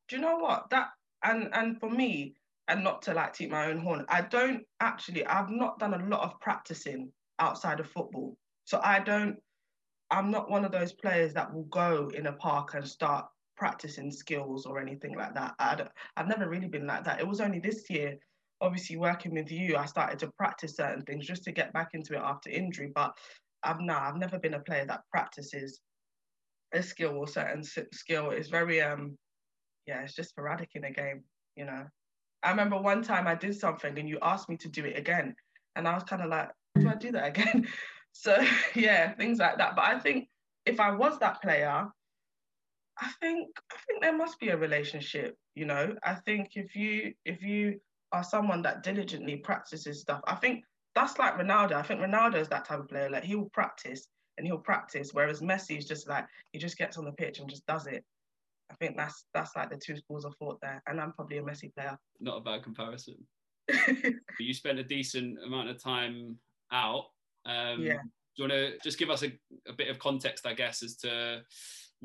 do 0.08 0.15
you 0.15 0.22
know 0.22 0.38
what 0.38 0.70
that 0.70 0.89
and 1.24 1.50
and 1.53 1.79
for 1.79 1.89
me, 1.89 2.36
and 2.67 2.84
not 2.84 3.01
to 3.03 3.13
like 3.13 3.34
toot 3.34 3.50
my 3.50 3.67
own 3.67 3.79
horn, 3.79 4.05
I 4.10 4.22
don't 4.22 4.63
actually. 4.79 5.25
I've 5.25 5.50
not 5.50 5.79
done 5.79 5.94
a 5.94 6.05
lot 6.05 6.24
of 6.24 6.39
practicing 6.39 7.12
outside 7.39 7.79
of 7.79 7.89
football, 7.89 8.38
so 8.63 8.79
I 8.84 9.00
don't. 9.00 9.38
I'm 10.12 10.29
not 10.29 10.51
one 10.51 10.63
of 10.65 10.72
those 10.72 10.94
players 10.94 11.34
that 11.34 11.51
will 11.53 11.63
go 11.63 12.12
in 12.13 12.27
a 12.27 12.34
park 12.34 12.75
and 12.75 12.88
start 12.88 13.25
practicing 13.56 14.12
skills 14.12 14.66
or 14.66 14.80
anything 14.80 15.16
like 15.16 15.34
that. 15.36 15.56
i 15.60 15.78
have 16.18 16.28
never 16.28 16.50
really 16.50 16.68
been 16.68 16.88
like 16.88 17.04
that. 17.04 17.20
It 17.20 17.28
was 17.28 17.42
only 17.42 17.60
this 17.60 17.90
year, 17.90 18.18
obviously 18.62 18.98
working 18.98 19.34
with 19.34 19.52
you, 19.52 19.78
I 19.78 19.86
started 19.86 20.20
to 20.20 20.32
practice 20.38 20.76
certain 20.76 21.04
things 21.04 21.26
just 21.26 21.44
to 21.44 21.52
get 21.52 21.74
back 21.74 21.90
into 21.94 22.14
it 22.14 22.22
after 22.24 22.50
injury. 22.50 22.92
But 22.94 23.18
I've 23.64 23.80
no, 23.80 23.96
I've 23.96 24.18
never 24.18 24.40
been 24.40 24.54
a 24.54 24.60
player 24.60 24.86
that 24.86 25.02
practices 25.12 25.80
a 26.74 26.84
skill 26.84 27.18
or 27.18 27.28
certain 27.28 27.64
skill. 27.64 28.32
It's 28.32 28.50
very 28.50 28.82
um, 28.82 29.18
yeah, 29.88 30.02
it's 30.02 30.16
just 30.16 30.30
sporadic 30.30 30.70
in 30.76 30.84
a 30.86 30.92
game, 30.92 31.24
you 31.56 31.66
know. 31.66 31.86
I 32.44 32.52
remember 32.52 32.78
one 32.78 33.02
time 33.02 33.28
I 33.28 33.36
did 33.36 33.56
something 33.56 33.98
and 33.98 34.08
you 34.08 34.20
asked 34.22 34.50
me 34.50 34.58
to 34.58 34.70
do 34.70 34.86
it 34.86 34.98
again, 34.98 35.36
and 35.76 35.88
I 35.88 35.94
was 35.94 36.04
kind 36.04 36.22
of 36.22 36.30
like, 36.30 36.50
do 36.80 36.88
I 36.90 36.96
do 36.96 37.12
that 37.12 37.28
again? 37.28 37.68
so 38.12 38.38
yeah, 38.76 39.14
things 39.14 39.40
like 39.40 39.58
that. 39.58 39.76
But 39.76 39.86
I 39.86 40.00
think 40.00 40.28
if 40.66 40.80
I 40.80 40.92
was 40.92 41.18
that 41.20 41.42
player, 41.42 41.88
I 43.00 43.12
think 43.20 43.50
I 43.72 43.75
think 43.88 44.02
there 44.02 44.16
must 44.16 44.40
be 44.40 44.50
a 44.50 44.58
relationship, 44.58 45.38
you 45.56 45.66
know. 45.66 45.96
I 46.04 46.16
think 46.16 46.52
if 46.56 46.75
you 46.75 47.14
if 47.25 47.42
you 47.42 47.80
are 48.12 48.24
someone 48.24 48.62
that 48.62 48.84
diligently 48.84 49.38
practices 49.38 50.02
stuff, 50.02 50.22
I 50.28 50.36
think 50.36 50.64
that's 50.94 51.20
like 51.20 51.38
Ronaldo. 51.38 51.74
I 51.74 51.82
think 51.82 52.00
Ronaldo 52.00 52.36
is 52.36 52.48
that 52.50 52.66
type 52.66 52.80
of 52.80 52.88
player. 52.88 53.10
Like 53.10 53.24
he 53.24 53.36
will 53.36 53.50
practice 53.50 54.08
and 54.38 54.48
he'll 54.48 54.58
practice, 54.58 55.10
whereas 55.14 55.42
Messi 55.42 55.78
is 55.78 55.86
just 55.86 56.08
like 56.08 56.25
he 56.52 56.60
just 56.60 56.78
gets 56.78 56.98
on 56.98 57.06
the 57.06 57.12
pitch 57.12 57.40
and 57.40 57.50
just 57.50 57.66
does 57.66 57.88
it. 57.88 58.04
I 58.72 58.75
think 58.75 58.98
that's 58.98 59.25
that's 59.34 59.56
like 59.56 59.70
the 59.70 59.78
two 59.78 59.98
schools 59.98 60.25
of 60.25 60.34
thought 60.40 60.60
there, 60.62 60.82
and 60.88 61.00
I'm 61.00 61.14
probably 61.14 61.38
a 61.38 61.44
Messi 61.44 61.74
player. 61.75 61.98
Not 62.20 62.38
a 62.38 62.42
bad 62.42 62.64
comparison. 62.64 63.16
you 64.40 64.54
spent 64.54 64.80
a 64.80 64.84
decent 64.84 65.38
amount 65.46 65.70
of 65.70 65.82
time 65.82 66.38
out. 66.72 67.06
Um, 67.46 67.82
yeah. 67.82 67.98
Do 68.38 68.44
you 68.44 68.50
want 68.50 68.54
to 68.54 68.78
just 68.84 69.00
give 69.00 69.10
us 69.10 69.24
a, 69.24 69.32
a 69.68 69.74
bit 69.74 69.90
of 69.90 69.98
context, 69.98 70.46
I 70.46 70.54
guess, 70.54 70.84
as 70.84 70.98
to 70.98 71.42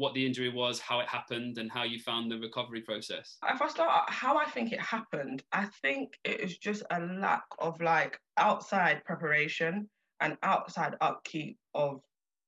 what 0.01 0.15
the 0.15 0.25
injury 0.25 0.49
was, 0.49 0.81
how 0.81 1.01
it 1.01 1.09
happened, 1.09 1.59
and 1.59 1.71
how 1.71 1.83
you 1.85 2.01
found 2.01 2.31
the 2.31 2.39
recovery 2.39 2.81
process? 2.81 3.37
If 3.47 3.61
I 3.61 3.69
start 3.69 4.09
how 4.09 4.39
I 4.39 4.47
think 4.47 4.73
it 4.73 4.81
happened, 4.81 5.43
I 5.53 5.67
think 5.83 6.19
it 6.25 6.41
is 6.41 6.57
just 6.57 6.83
a 6.91 7.01
lack 7.01 7.45
of 7.59 7.79
like 7.83 8.19
outside 8.39 9.05
preparation 9.05 9.91
and 10.21 10.39
outside 10.43 10.95
upkeep 11.03 11.59
of 11.75 12.01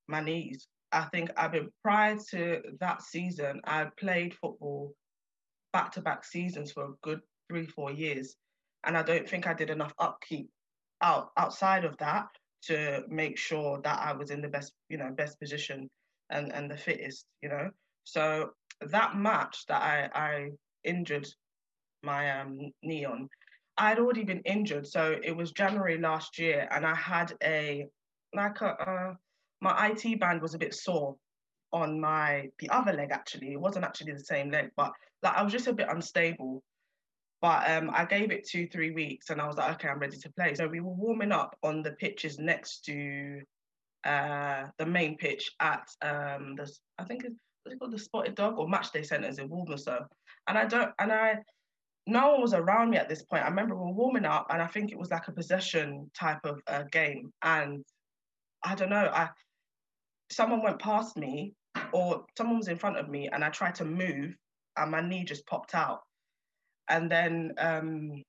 my 0.08 0.22
knees. 0.22 0.66
I 0.92 1.04
think 1.12 1.30
I've 1.36 1.52
been 1.52 1.68
prior 1.82 2.16
to 2.30 2.62
that 2.80 3.02
season, 3.02 3.60
I 3.64 3.88
played 4.00 4.34
football 4.34 4.94
back 5.74 5.92
to 5.92 6.00
back 6.00 6.24
seasons 6.24 6.72
for 6.72 6.84
a 6.84 6.94
good 7.02 7.20
three, 7.50 7.66
four 7.66 7.92
years. 7.92 8.34
And 8.84 8.96
I 8.96 9.02
don't 9.02 9.28
think 9.28 9.46
I 9.46 9.52
did 9.52 9.68
enough 9.68 9.92
upkeep 9.98 10.48
out 11.02 11.30
outside 11.36 11.84
of 11.84 11.98
that 11.98 12.28
to 12.62 13.02
make 13.08 13.36
sure 13.36 13.80
that 13.84 13.98
I 13.98 14.12
was 14.12 14.30
in 14.30 14.40
the 14.40 14.48
best, 14.48 14.72
you 14.88 14.96
know, 14.96 15.10
best 15.14 15.38
position 15.38 15.90
and, 16.32 16.52
and 16.52 16.70
the 16.70 16.76
fittest, 16.76 17.26
you 17.42 17.48
know. 17.48 17.70
So 18.04 18.50
that 18.80 19.16
match 19.16 19.66
that 19.68 19.82
I, 19.82 20.10
I 20.14 20.50
injured 20.84 21.28
my 22.02 22.40
um, 22.40 22.72
knee 22.82 23.04
on, 23.04 23.28
I'd 23.78 23.98
already 23.98 24.24
been 24.24 24.42
injured. 24.44 24.86
So 24.86 25.16
it 25.22 25.36
was 25.36 25.52
January 25.52 25.98
last 25.98 26.38
year 26.38 26.68
and 26.70 26.84
I 26.84 26.94
had 26.94 27.34
a 27.42 27.86
like 28.34 28.60
a 28.60 29.16
my 29.60 29.92
IT 29.92 30.18
band 30.18 30.42
was 30.42 30.54
a 30.54 30.58
bit 30.58 30.74
sore 30.74 31.16
on 31.72 32.00
my 32.00 32.48
the 32.58 32.68
other 32.70 32.92
leg 32.92 33.10
actually. 33.12 33.52
It 33.52 33.60
wasn't 33.60 33.84
actually 33.84 34.12
the 34.12 34.20
same 34.20 34.50
leg, 34.50 34.70
but 34.76 34.92
like 35.22 35.36
I 35.36 35.42
was 35.42 35.52
just 35.52 35.68
a 35.68 35.72
bit 35.72 35.88
unstable. 35.88 36.62
But 37.40 37.68
um, 37.70 37.90
I 37.92 38.04
gave 38.04 38.30
it 38.30 38.46
two, 38.48 38.68
three 38.68 38.92
weeks 38.92 39.30
and 39.30 39.40
I 39.40 39.48
was 39.48 39.56
like, 39.56 39.74
okay, 39.74 39.88
I'm 39.88 39.98
ready 39.98 40.16
to 40.16 40.32
play. 40.32 40.54
So 40.54 40.68
we 40.68 40.78
were 40.78 40.92
warming 40.92 41.32
up 41.32 41.56
on 41.64 41.82
the 41.82 41.90
pitches 41.92 42.38
next 42.38 42.84
to 42.84 43.40
uh, 44.04 44.64
the 44.78 44.86
main 44.86 45.16
pitch 45.16 45.50
at 45.60 45.88
um, 46.02 46.54
the, 46.56 46.70
I 46.98 47.04
think 47.04 47.24
it's, 47.24 47.78
called, 47.78 47.92
the 47.92 47.98
Spotted 47.98 48.34
Dog 48.34 48.58
or 48.58 48.66
Matchday 48.66 49.06
Centres 49.06 49.38
in 49.38 49.48
Walthamstow. 49.48 50.06
And 50.48 50.58
I 50.58 50.64
don't, 50.64 50.90
and 50.98 51.12
I, 51.12 51.38
no 52.06 52.32
one 52.32 52.40
was 52.40 52.54
around 52.54 52.90
me 52.90 52.96
at 52.96 53.08
this 53.08 53.22
point. 53.22 53.44
I 53.44 53.48
remember 53.48 53.76
we 53.76 53.86
were 53.86 53.92
warming 53.92 54.24
up 54.24 54.46
and 54.50 54.60
I 54.60 54.66
think 54.66 54.90
it 54.90 54.98
was 54.98 55.10
like 55.10 55.28
a 55.28 55.32
possession 55.32 56.10
type 56.18 56.44
of 56.44 56.60
uh, 56.66 56.82
game. 56.90 57.32
And 57.42 57.84
I 58.64 58.74
don't 58.74 58.90
know, 58.90 59.10
I, 59.12 59.28
someone 60.30 60.62
went 60.62 60.80
past 60.80 61.16
me 61.16 61.54
or 61.92 62.24
someone 62.36 62.58
was 62.58 62.68
in 62.68 62.78
front 62.78 62.96
of 62.96 63.08
me 63.08 63.28
and 63.32 63.44
I 63.44 63.50
tried 63.50 63.76
to 63.76 63.84
move 63.84 64.34
and 64.76 64.90
my 64.90 65.00
knee 65.00 65.24
just 65.24 65.46
popped 65.46 65.74
out. 65.74 66.00
And 66.88 67.10
then 67.10 67.52
um 67.58 68.22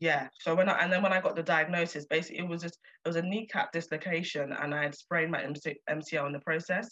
yeah, 0.00 0.28
so 0.40 0.54
when 0.54 0.68
I 0.68 0.78
and 0.82 0.92
then 0.92 1.02
when 1.02 1.12
I 1.12 1.20
got 1.20 1.36
the 1.36 1.42
diagnosis, 1.42 2.06
basically 2.06 2.38
it 2.38 2.48
was 2.48 2.62
just 2.62 2.78
it 3.04 3.08
was 3.08 3.16
a 3.16 3.22
kneecap 3.22 3.72
dislocation 3.72 4.52
and 4.52 4.74
I 4.74 4.82
had 4.82 4.94
sprained 4.94 5.30
my 5.30 5.42
MC, 5.42 5.76
MCL 5.88 6.26
in 6.26 6.32
the 6.32 6.40
process. 6.40 6.88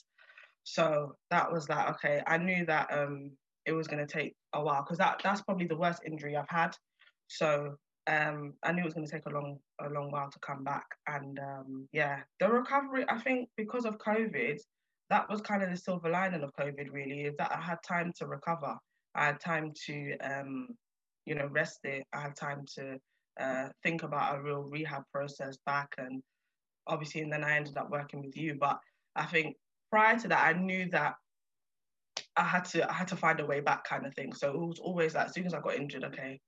So 0.65 1.17
that 1.31 1.51
was 1.51 1.69
like 1.69 1.89
okay, 1.97 2.23
I 2.27 2.39
knew 2.39 2.65
that 2.67 2.93
um 2.93 3.33
it 3.67 3.73
was 3.73 3.87
going 3.87 4.05
to 4.05 4.13
take 4.13 4.35
a 4.55 4.63
while 4.63 4.83
because 4.83 4.99
that 4.99 5.21
that's 5.23 5.43
probably 5.43 5.67
the 5.67 5.77
worst 5.77 6.03
injury 6.07 6.37
I've 6.37 6.49
had. 6.49 6.75
So 7.29 7.77
um, 8.07 8.55
I 8.63 8.73
knew 8.73 8.83
it 8.83 8.85
was 8.85 8.95
going 8.95 9.07
to 9.07 9.13
take 9.13 9.27
a 9.27 9.31
long 9.31 9.59
a 9.81 9.89
long 9.89 10.11
while 10.11 10.31
to 10.31 10.39
come 10.41 10.65
back, 10.65 10.87
and 11.07 11.39
um, 11.39 11.89
yeah, 11.93 12.21
the 12.41 12.49
recovery. 12.49 13.05
I 13.09 13.19
think 13.19 13.49
because 13.57 13.85
of 13.85 13.99
COVID, 13.99 14.59
that 15.11 15.31
was 15.31 15.41
kind 15.41 15.63
of 15.63 15.71
the 15.71 15.77
silver 15.77 16.11
lining 16.11 16.43
of 16.43 16.53
COVID. 16.59 16.91
Really, 16.91 17.23
is 17.23 17.37
that 17.39 17.53
I 17.53 17.61
had 17.61 17.79
time 17.87 18.13
to 18.19 18.27
recover. 18.27 18.77
I 19.15 19.27
had 19.27 19.41
time 19.41 19.73
to 19.87 20.17
um, 20.19 20.69
you 21.27 21.35
know 21.35 21.47
rest 21.47 21.81
it. 21.85 22.05
I 22.13 22.23
had 22.23 22.37
time 22.37 22.65
to 22.77 22.99
uh, 23.41 23.69
think 23.83 24.03
about 24.03 24.39
a 24.39 24.43
real 24.43 24.63
rehab 24.63 25.05
process 25.13 25.57
back, 25.67 25.95
and 25.99 26.23
obviously, 26.87 27.23
and 27.23 27.33
then 27.33 27.45
I 27.45 27.57
ended 27.57 27.77
up 27.77 27.91
working 27.91 28.23
with 28.23 28.37
you. 28.37 28.57
But 28.61 28.79
I 29.17 29.25
think 29.27 29.57
prior 29.91 30.19
to 30.19 30.29
that, 30.29 30.47
I 30.47 30.59
knew 30.59 30.89
that 30.91 31.15
I 32.37 32.45
had 32.45 32.65
to 32.67 32.89
I 32.89 32.93
had 32.93 33.09
to 33.09 33.17
find 33.17 33.41
a 33.41 33.47
way 33.47 33.61
back, 33.61 33.85
kind 33.85 34.07
of 34.07 34.15
thing. 34.15 34.33
So 34.33 34.51
it 34.51 34.59
was 34.59 34.79
always 34.79 35.15
like 35.15 35.27
as 35.27 35.35
soon 35.35 35.47
as 35.47 35.55
I 35.55 35.61
got 35.61 35.77
injured, 35.77 36.05
okay, 36.05 36.41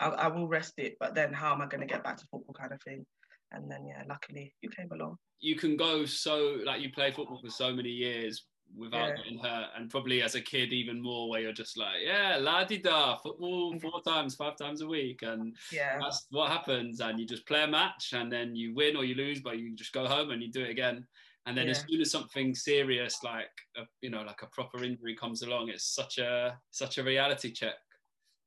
I, 0.00 0.08
I 0.08 0.28
will 0.28 0.48
rest 0.48 0.74
it, 0.78 0.96
but 1.00 1.14
then 1.14 1.32
how 1.32 1.52
am 1.52 1.62
I 1.62 1.66
going 1.66 1.80
to 1.80 1.86
get 1.86 2.04
back 2.04 2.16
to 2.18 2.26
football 2.30 2.54
kind 2.54 2.72
of 2.72 2.82
thing? 2.82 3.04
And 3.52 3.70
then 3.70 3.86
yeah, 3.86 4.02
luckily 4.08 4.54
you 4.62 4.70
came 4.70 4.88
along. 4.92 5.16
You 5.40 5.56
can 5.56 5.76
go 5.76 6.06
so 6.06 6.58
like 6.64 6.80
you 6.80 6.90
play 6.92 7.12
football 7.12 7.40
for 7.42 7.50
so 7.50 7.74
many 7.74 7.90
years 7.90 8.44
without 8.76 9.08
yeah. 9.08 9.16
getting 9.16 9.38
hurt, 9.38 9.68
and 9.76 9.90
probably 9.90 10.22
as 10.22 10.34
a 10.34 10.40
kid 10.40 10.72
even 10.72 11.00
more, 11.00 11.28
where 11.28 11.40
you're 11.40 11.52
just 11.52 11.76
like, 11.76 11.96
yeah, 12.04 12.36
la 12.40 12.64
di 12.64 12.78
da, 12.78 13.16
football 13.16 13.78
four 13.80 14.02
times, 14.02 14.34
five 14.34 14.56
times 14.56 14.80
a 14.80 14.86
week, 14.86 15.22
and 15.22 15.56
yeah, 15.70 15.98
that's 16.00 16.26
what 16.30 16.50
happens. 16.50 17.00
And 17.00 17.18
you 17.18 17.26
just 17.26 17.46
play 17.46 17.62
a 17.62 17.68
match, 17.68 18.12
and 18.12 18.30
then 18.30 18.54
you 18.54 18.74
win 18.74 18.96
or 18.96 19.04
you 19.04 19.14
lose, 19.14 19.40
but 19.40 19.58
you 19.58 19.74
just 19.74 19.92
go 19.92 20.06
home 20.06 20.30
and 20.30 20.42
you 20.42 20.50
do 20.50 20.62
it 20.62 20.70
again. 20.70 21.06
And 21.46 21.56
then 21.56 21.66
yeah. 21.66 21.72
as 21.72 21.84
soon 21.88 22.00
as 22.00 22.10
something 22.10 22.54
serious 22.54 23.18
like 23.24 23.50
a, 23.76 23.82
you 24.00 24.10
know 24.10 24.22
like 24.22 24.42
a 24.42 24.46
proper 24.46 24.84
injury 24.84 25.16
comes 25.16 25.42
along, 25.42 25.68
it's 25.68 25.94
such 25.94 26.18
a 26.18 26.58
such 26.70 26.98
a 26.98 27.04
reality 27.04 27.52
check. 27.52 27.74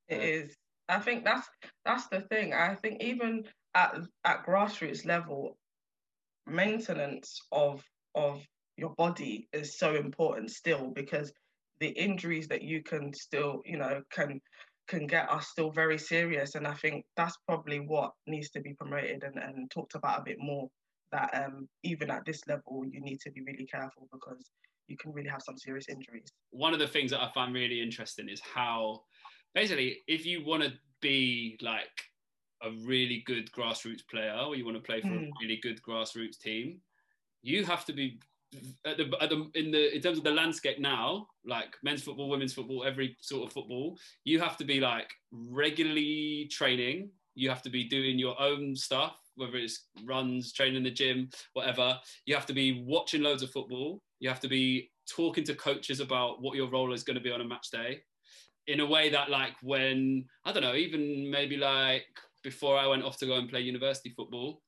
It 0.08 0.20
uh, 0.20 0.24
is. 0.24 0.56
I 0.88 1.00
think 1.00 1.26
that's 1.26 1.48
that's 1.84 2.08
the 2.08 2.22
thing. 2.22 2.54
I 2.54 2.76
think 2.76 3.04
even 3.04 3.44
at 3.74 3.98
at 4.24 4.46
grassroots 4.46 5.06
level, 5.06 5.58
maintenance 6.48 7.42
of 7.52 7.84
of 8.14 8.42
your 8.78 8.94
body 8.96 9.48
is 9.54 9.78
so 9.78 9.96
important 9.96 10.52
still 10.52 10.92
because 10.96 11.32
the 11.80 11.90
injuries 11.90 12.48
that 12.48 12.62
you 12.62 12.82
can 12.84 13.14
still 13.14 13.62
you 13.66 13.78
know 13.78 14.02
can 14.12 14.40
can 14.88 15.08
get 15.08 15.30
are 15.30 15.42
still 15.42 15.72
very 15.72 15.98
serious 15.98 16.56
and 16.56 16.68
i 16.68 16.74
think 16.74 17.06
that's 17.18 17.38
probably 17.48 17.80
what 17.80 18.12
needs 18.28 18.50
to 18.50 18.62
be 18.62 18.74
promoted 18.74 19.24
and, 19.24 19.38
and 19.38 19.72
talked 19.72 19.96
about 19.96 20.20
a 20.20 20.24
bit 20.24 20.38
more 20.40 20.70
that 21.12 21.30
um, 21.34 21.68
even 21.84 22.10
at 22.10 22.26
this 22.26 22.42
level 22.48 22.84
you 22.86 23.02
need 23.02 23.20
to 23.20 23.32
be 23.32 23.42
really 23.42 23.66
careful 23.66 24.08
because 24.12 24.52
you 24.88 24.98
can 24.98 25.12
really 25.12 25.30
have 25.30 25.42
some 25.42 25.58
serious 25.58 25.90
injuries 25.90 26.32
one 26.52 26.74
of 26.74 26.80
the 26.80 26.88
things 26.88 27.12
that 27.12 27.22
i 27.22 27.30
find 27.34 27.54
really 27.54 27.82
interesting 27.82 28.30
is 28.30 28.42
how 28.42 29.02
basically, 29.56 30.04
if 30.08 30.26
you 30.26 30.46
want 30.46 30.62
to 30.62 30.74
be 31.02 31.58
like 31.62 32.04
a 32.62 32.70
really 32.86 33.24
good 33.26 33.52
grassroots 33.52 34.06
player 34.08 34.38
or 34.46 34.56
you 34.56 34.66
want 34.66 34.78
to 34.78 34.84
play 34.84 35.02
for 35.02 35.08
mm. 35.08 35.28
a 35.28 35.32
really 35.42 35.60
good 35.64 35.82
grassroots 35.82 36.38
team, 36.38 36.82
you 37.42 37.64
have 37.64 37.86
to 37.86 37.94
be 37.94 38.20
at 38.86 38.98
the, 38.98 39.12
at 39.22 39.30
the, 39.30 39.50
in 39.56 39.72
the 39.72 39.96
in 39.96 40.02
terms 40.02 40.18
of 40.18 40.24
the 40.24 40.32
landscape 40.32 40.80
now, 40.80 41.28
like 41.46 41.76
men's 41.84 42.04
football, 42.04 42.30
women's 42.30 42.54
football, 42.54 42.84
every 42.84 43.16
sort 43.22 43.48
of 43.48 43.54
football, 43.54 43.98
you 44.24 44.40
have 44.40 44.58
to 44.58 44.66
be 44.66 44.80
like 44.80 45.12
regularly 45.32 46.50
training. 46.52 47.10
You 47.36 47.50
have 47.50 47.62
to 47.64 47.70
be 47.70 47.84
doing 47.84 48.18
your 48.18 48.40
own 48.42 48.76
stuff, 48.76 49.18
whether 49.36 49.58
it's 49.58 49.88
runs, 50.06 50.54
training 50.54 50.78
in 50.78 50.84
the 50.84 50.92
gym, 50.92 51.30
whatever. 51.54 52.00
You 52.26 52.34
have 52.36 52.46
to 52.46 52.54
be 52.54 52.84
watching 52.88 53.22
loads 53.22 53.44
of 53.44 53.52
football. 53.52 54.02
You 54.20 54.30
have 54.30 54.40
to 54.40 54.48
be 54.48 54.90
talking 55.10 55.44
to 55.46 55.56
coaches 55.56 56.00
about 56.00 56.42
what 56.42 56.56
your 56.56 56.70
role 56.70 56.94
is 56.94 57.04
going 57.04 57.18
to 57.18 57.24
be 57.24 57.32
on 57.32 57.42
a 57.42 57.46
match 57.46 57.70
day 57.72 58.02
in 58.68 58.80
a 58.80 58.86
way 58.86 59.10
that 59.10 59.30
like 59.30 59.54
when 59.62 60.26
I 60.44 60.52
don't 60.52 60.64
know, 60.64 60.76
even 60.76 61.30
maybe 61.30 61.58
like 61.58 62.06
before 62.44 62.78
I 62.78 62.88
went 62.88 63.04
off 63.04 63.18
to 63.20 63.26
go 63.26 63.36
and 63.36 63.50
play 63.50 63.62
university 63.62 64.14
football, 64.16 64.62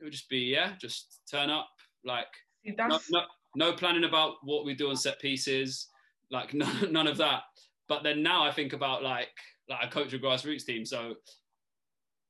it 0.00 0.04
would 0.04 0.12
just 0.12 0.28
be 0.28 0.38
yeah, 0.38 0.72
just 0.80 1.20
turn 1.30 1.50
up, 1.50 1.68
like 2.04 2.26
no, 2.64 2.98
no, 3.10 3.22
no, 3.56 3.72
planning 3.72 4.04
about 4.04 4.34
what 4.42 4.64
we 4.64 4.74
do 4.74 4.90
on 4.90 4.96
set 4.96 5.20
pieces, 5.20 5.88
like 6.30 6.54
none, 6.54 6.92
none 6.92 7.06
of 7.06 7.16
that. 7.18 7.42
But 7.88 8.02
then 8.02 8.22
now 8.22 8.44
I 8.44 8.50
think 8.50 8.72
about 8.72 9.02
like 9.02 9.28
like 9.68 9.84
a 9.84 9.88
coach 9.88 10.12
a 10.12 10.18
grassroots 10.18 10.64
team, 10.64 10.84
so 10.84 11.14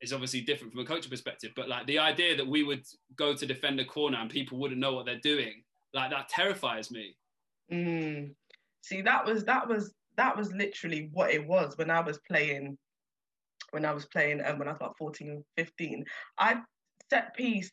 it's 0.00 0.12
obviously 0.12 0.41
different 0.43 0.73
from 0.73 0.83
a 0.83 0.85
coaching 0.85 1.11
perspective. 1.11 1.53
But 1.57 1.69
like 1.69 1.87
the 1.87 1.99
idea 1.99 2.37
that 2.37 2.47
we 2.47 2.62
would 2.62 2.85
go 3.17 3.35
to 3.35 3.47
defend 3.47 3.81
a 3.81 3.85
corner 3.85 4.19
and 4.19 4.31
people 4.31 4.59
wouldn't 4.59 4.81
know 4.81 4.93
what 4.93 5.07
they're 5.07 5.21
doing, 5.21 5.62
like 5.93 6.11
that 6.11 6.29
terrifies 6.29 6.91
me. 6.91 7.17
Mm. 7.73 8.35
See, 8.83 9.00
that 9.03 9.25
was 9.25 9.45
that 9.45 9.67
was 9.69 9.95
that 10.17 10.37
was 10.37 10.53
literally 10.53 11.09
what 11.12 11.31
it 11.31 11.47
was 11.47 11.76
when 11.76 11.91
I 11.91 12.00
was 12.00 12.19
playing 12.29 12.76
when 13.71 13.85
I 13.85 13.93
was 13.93 14.07
playing 14.07 14.41
um, 14.45 14.59
when 14.59 14.69
I 14.69 14.73
was 14.73 14.79
about 14.79 14.97
14, 14.99 15.43
15. 15.57 16.05
I 16.38 16.61
set 17.11 17.35
piece 17.35 17.71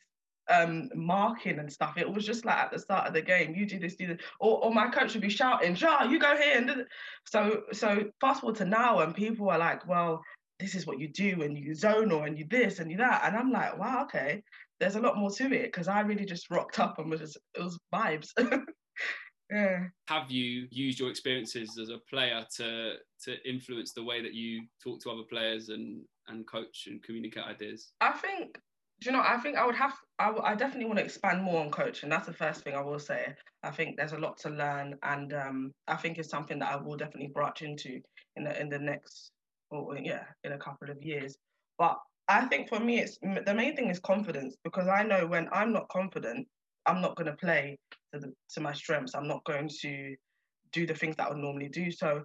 um, 0.51 0.89
marking 0.95 1.59
and 1.59 1.71
stuff. 1.71 1.97
It 1.97 2.11
was 2.11 2.25
just 2.25 2.45
like 2.45 2.57
at 2.57 2.71
the 2.71 2.79
start 2.79 3.07
of 3.07 3.13
the 3.13 3.21
game, 3.21 3.55
you 3.55 3.65
do 3.65 3.79
this, 3.79 3.95
do 3.95 4.07
this, 4.07 4.17
or, 4.39 4.63
or 4.63 4.73
my 4.73 4.89
coach 4.89 5.13
would 5.13 5.21
be 5.21 5.29
shouting, 5.29 5.75
"Zha, 5.75 6.07
you 6.09 6.19
go 6.19 6.35
here." 6.35 6.57
And 6.57 6.85
so, 7.25 7.63
so 7.71 8.05
fast 8.19 8.41
forward 8.41 8.57
to 8.57 8.65
now, 8.65 8.99
and 8.99 9.15
people 9.15 9.49
are 9.49 9.57
like, 9.57 9.87
"Well, 9.87 10.21
this 10.59 10.75
is 10.75 10.85
what 10.85 10.99
you 10.99 11.07
do, 11.07 11.41
and 11.41 11.57
you 11.57 11.73
zone 11.73 12.11
or 12.11 12.25
and 12.25 12.37
you 12.37 12.45
this 12.49 12.79
and 12.79 12.91
you 12.91 12.97
that," 12.97 13.23
and 13.25 13.35
I'm 13.35 13.51
like, 13.51 13.77
"Wow, 13.77 14.03
okay." 14.03 14.43
There's 14.79 14.95
a 14.95 14.99
lot 14.99 15.15
more 15.15 15.29
to 15.29 15.45
it 15.53 15.65
because 15.71 15.87
I 15.87 15.99
really 15.99 16.25
just 16.25 16.49
rocked 16.49 16.79
up 16.79 16.97
and 16.97 17.09
was 17.09 17.19
just 17.19 17.37
it 17.55 17.63
was 17.63 17.79
vibes. 17.93 18.29
Yeah. 19.51 19.87
Have 20.07 20.31
you 20.31 20.67
used 20.71 20.99
your 20.99 21.09
experiences 21.09 21.77
as 21.77 21.89
a 21.89 21.97
player 22.09 22.45
to 22.55 22.93
to 23.25 23.49
influence 23.49 23.91
the 23.91 24.03
way 24.03 24.21
that 24.21 24.33
you 24.33 24.61
talk 24.81 25.01
to 25.01 25.11
other 25.11 25.23
players 25.29 25.67
and 25.67 26.03
and 26.27 26.47
coach 26.47 26.87
and 26.87 27.03
communicate 27.03 27.43
ideas? 27.43 27.91
I 27.99 28.13
think 28.13 28.57
Do 29.01 29.09
you 29.09 29.15
know? 29.15 29.23
I 29.25 29.37
think 29.37 29.57
I 29.57 29.65
would 29.65 29.75
have. 29.75 29.93
I, 30.19 30.31
I 30.43 30.55
definitely 30.55 30.85
want 30.85 30.99
to 30.99 31.05
expand 31.05 31.41
more 31.41 31.59
on 31.59 31.71
coaching. 31.71 32.07
That's 32.07 32.27
the 32.27 32.33
first 32.33 32.63
thing 32.63 32.75
I 32.75 32.81
will 32.81 32.99
say. 32.99 33.33
I 33.63 33.71
think 33.71 33.97
there's 33.97 34.11
a 34.11 34.19
lot 34.19 34.37
to 34.39 34.49
learn, 34.49 34.95
and 35.01 35.33
um, 35.33 35.71
I 35.87 35.95
think 35.95 36.19
it's 36.19 36.29
something 36.29 36.59
that 36.59 36.71
I 36.71 36.75
will 36.75 36.97
definitely 36.97 37.31
branch 37.33 37.63
into 37.63 37.99
in 38.35 38.43
the 38.43 38.61
in 38.61 38.69
the 38.69 38.77
next, 38.77 39.31
or 39.71 39.97
yeah, 39.97 40.25
in 40.43 40.51
a 40.51 40.57
couple 40.59 40.91
of 40.91 41.01
years. 41.01 41.35
But 41.79 41.97
I 42.27 42.45
think 42.45 42.69
for 42.69 42.79
me, 42.79 42.99
it's 42.99 43.17
the 43.17 43.55
main 43.55 43.75
thing 43.75 43.89
is 43.89 43.99
confidence 43.99 44.55
because 44.63 44.87
I 44.87 45.01
know 45.01 45.25
when 45.25 45.49
I'm 45.51 45.73
not 45.73 45.89
confident, 45.89 46.47
I'm 46.85 47.01
not 47.01 47.15
going 47.15 47.25
to 47.25 47.37
play 47.37 47.79
to 48.13 48.19
the, 48.19 48.31
to 48.53 48.61
my 48.61 48.73
strengths. 48.73 49.15
I'm 49.15 49.27
not 49.27 49.43
going 49.45 49.67
to 49.81 50.15
do 50.73 50.85
the 50.85 50.93
things 50.93 51.15
that 51.15 51.25
I 51.25 51.29
would 51.29 51.39
normally 51.39 51.69
do. 51.69 51.89
So 51.91 52.21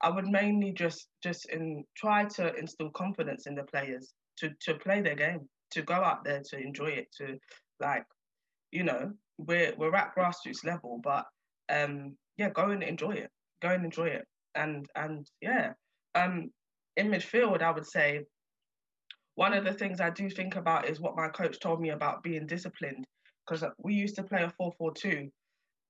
I 0.00 0.08
would 0.08 0.28
mainly 0.28 0.70
just 0.70 1.08
just 1.20 1.50
in 1.50 1.82
try 1.96 2.26
to 2.26 2.54
instill 2.54 2.90
confidence 2.90 3.48
in 3.48 3.56
the 3.56 3.64
players 3.64 4.14
to 4.38 4.50
to 4.60 4.74
play 4.74 5.00
their 5.00 5.16
game 5.16 5.48
to 5.72 5.82
go 5.82 5.94
out 5.94 6.24
there 6.24 6.42
to 6.50 6.58
enjoy 6.58 6.86
it, 6.86 7.08
to 7.18 7.38
like, 7.80 8.04
you 8.70 8.84
know, 8.84 9.12
we're 9.38 9.74
we're 9.76 9.94
at 9.94 10.14
grassroots 10.16 10.64
level, 10.64 11.00
but 11.02 11.26
um, 11.68 12.16
yeah, 12.36 12.50
go 12.50 12.70
and 12.70 12.82
enjoy 12.82 13.12
it. 13.12 13.30
Go 13.60 13.68
and 13.68 13.84
enjoy 13.84 14.06
it. 14.06 14.24
And 14.54 14.86
and 14.94 15.26
yeah, 15.40 15.72
um, 16.14 16.50
in 16.96 17.08
midfield, 17.08 17.62
I 17.62 17.70
would 17.70 17.86
say 17.86 18.20
one 19.34 19.54
of 19.54 19.64
the 19.64 19.72
things 19.72 20.00
I 20.00 20.10
do 20.10 20.28
think 20.28 20.56
about 20.56 20.88
is 20.88 21.00
what 21.00 21.16
my 21.16 21.28
coach 21.28 21.58
told 21.58 21.80
me 21.80 21.90
about 21.90 22.22
being 22.22 22.46
disciplined, 22.46 23.06
because 23.46 23.64
we 23.78 23.94
used 23.94 24.16
to 24.16 24.22
play 24.22 24.42
a 24.42 24.52
four 24.56 24.72
four 24.78 24.92
two, 24.92 25.30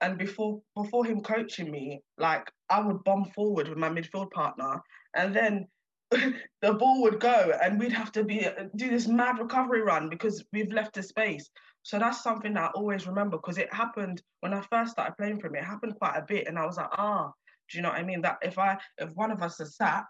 and 0.00 0.16
before 0.16 0.60
before 0.76 1.04
him 1.04 1.20
coaching 1.20 1.70
me, 1.70 2.00
like 2.18 2.50
I 2.70 2.80
would 2.80 3.02
bomb 3.04 3.24
forward 3.34 3.68
with 3.68 3.78
my 3.78 3.88
midfield 3.88 4.30
partner, 4.30 4.80
and 5.16 5.34
then 5.34 5.66
the 6.62 6.74
ball 6.74 7.02
would 7.02 7.20
go 7.20 7.52
and 7.62 7.78
we'd 7.78 7.92
have 7.92 8.12
to 8.12 8.24
be 8.24 8.46
do 8.76 8.90
this 8.90 9.08
mad 9.08 9.38
recovery 9.38 9.82
run 9.82 10.08
because 10.08 10.44
we've 10.52 10.72
left 10.72 10.94
the 10.94 11.02
space. 11.02 11.48
So 11.82 11.98
that's 11.98 12.22
something 12.22 12.54
that 12.54 12.62
I 12.62 12.70
always 12.74 13.06
remember 13.06 13.36
because 13.36 13.58
it 13.58 13.72
happened 13.72 14.22
when 14.40 14.54
I 14.54 14.60
first 14.70 14.92
started 14.92 15.16
playing 15.16 15.40
for 15.40 15.48
him. 15.48 15.56
It 15.56 15.64
happened 15.64 15.96
quite 15.96 16.16
a 16.16 16.24
bit, 16.26 16.46
and 16.46 16.58
I 16.58 16.64
was 16.64 16.76
like, 16.76 16.90
ah, 16.92 17.32
do 17.70 17.78
you 17.78 17.82
know 17.82 17.88
what 17.88 17.98
I 17.98 18.04
mean? 18.04 18.22
That 18.22 18.38
if 18.42 18.58
I 18.58 18.78
if 18.98 19.10
one 19.14 19.32
of 19.32 19.42
us 19.42 19.58
had 19.58 19.68
sat, 19.68 20.04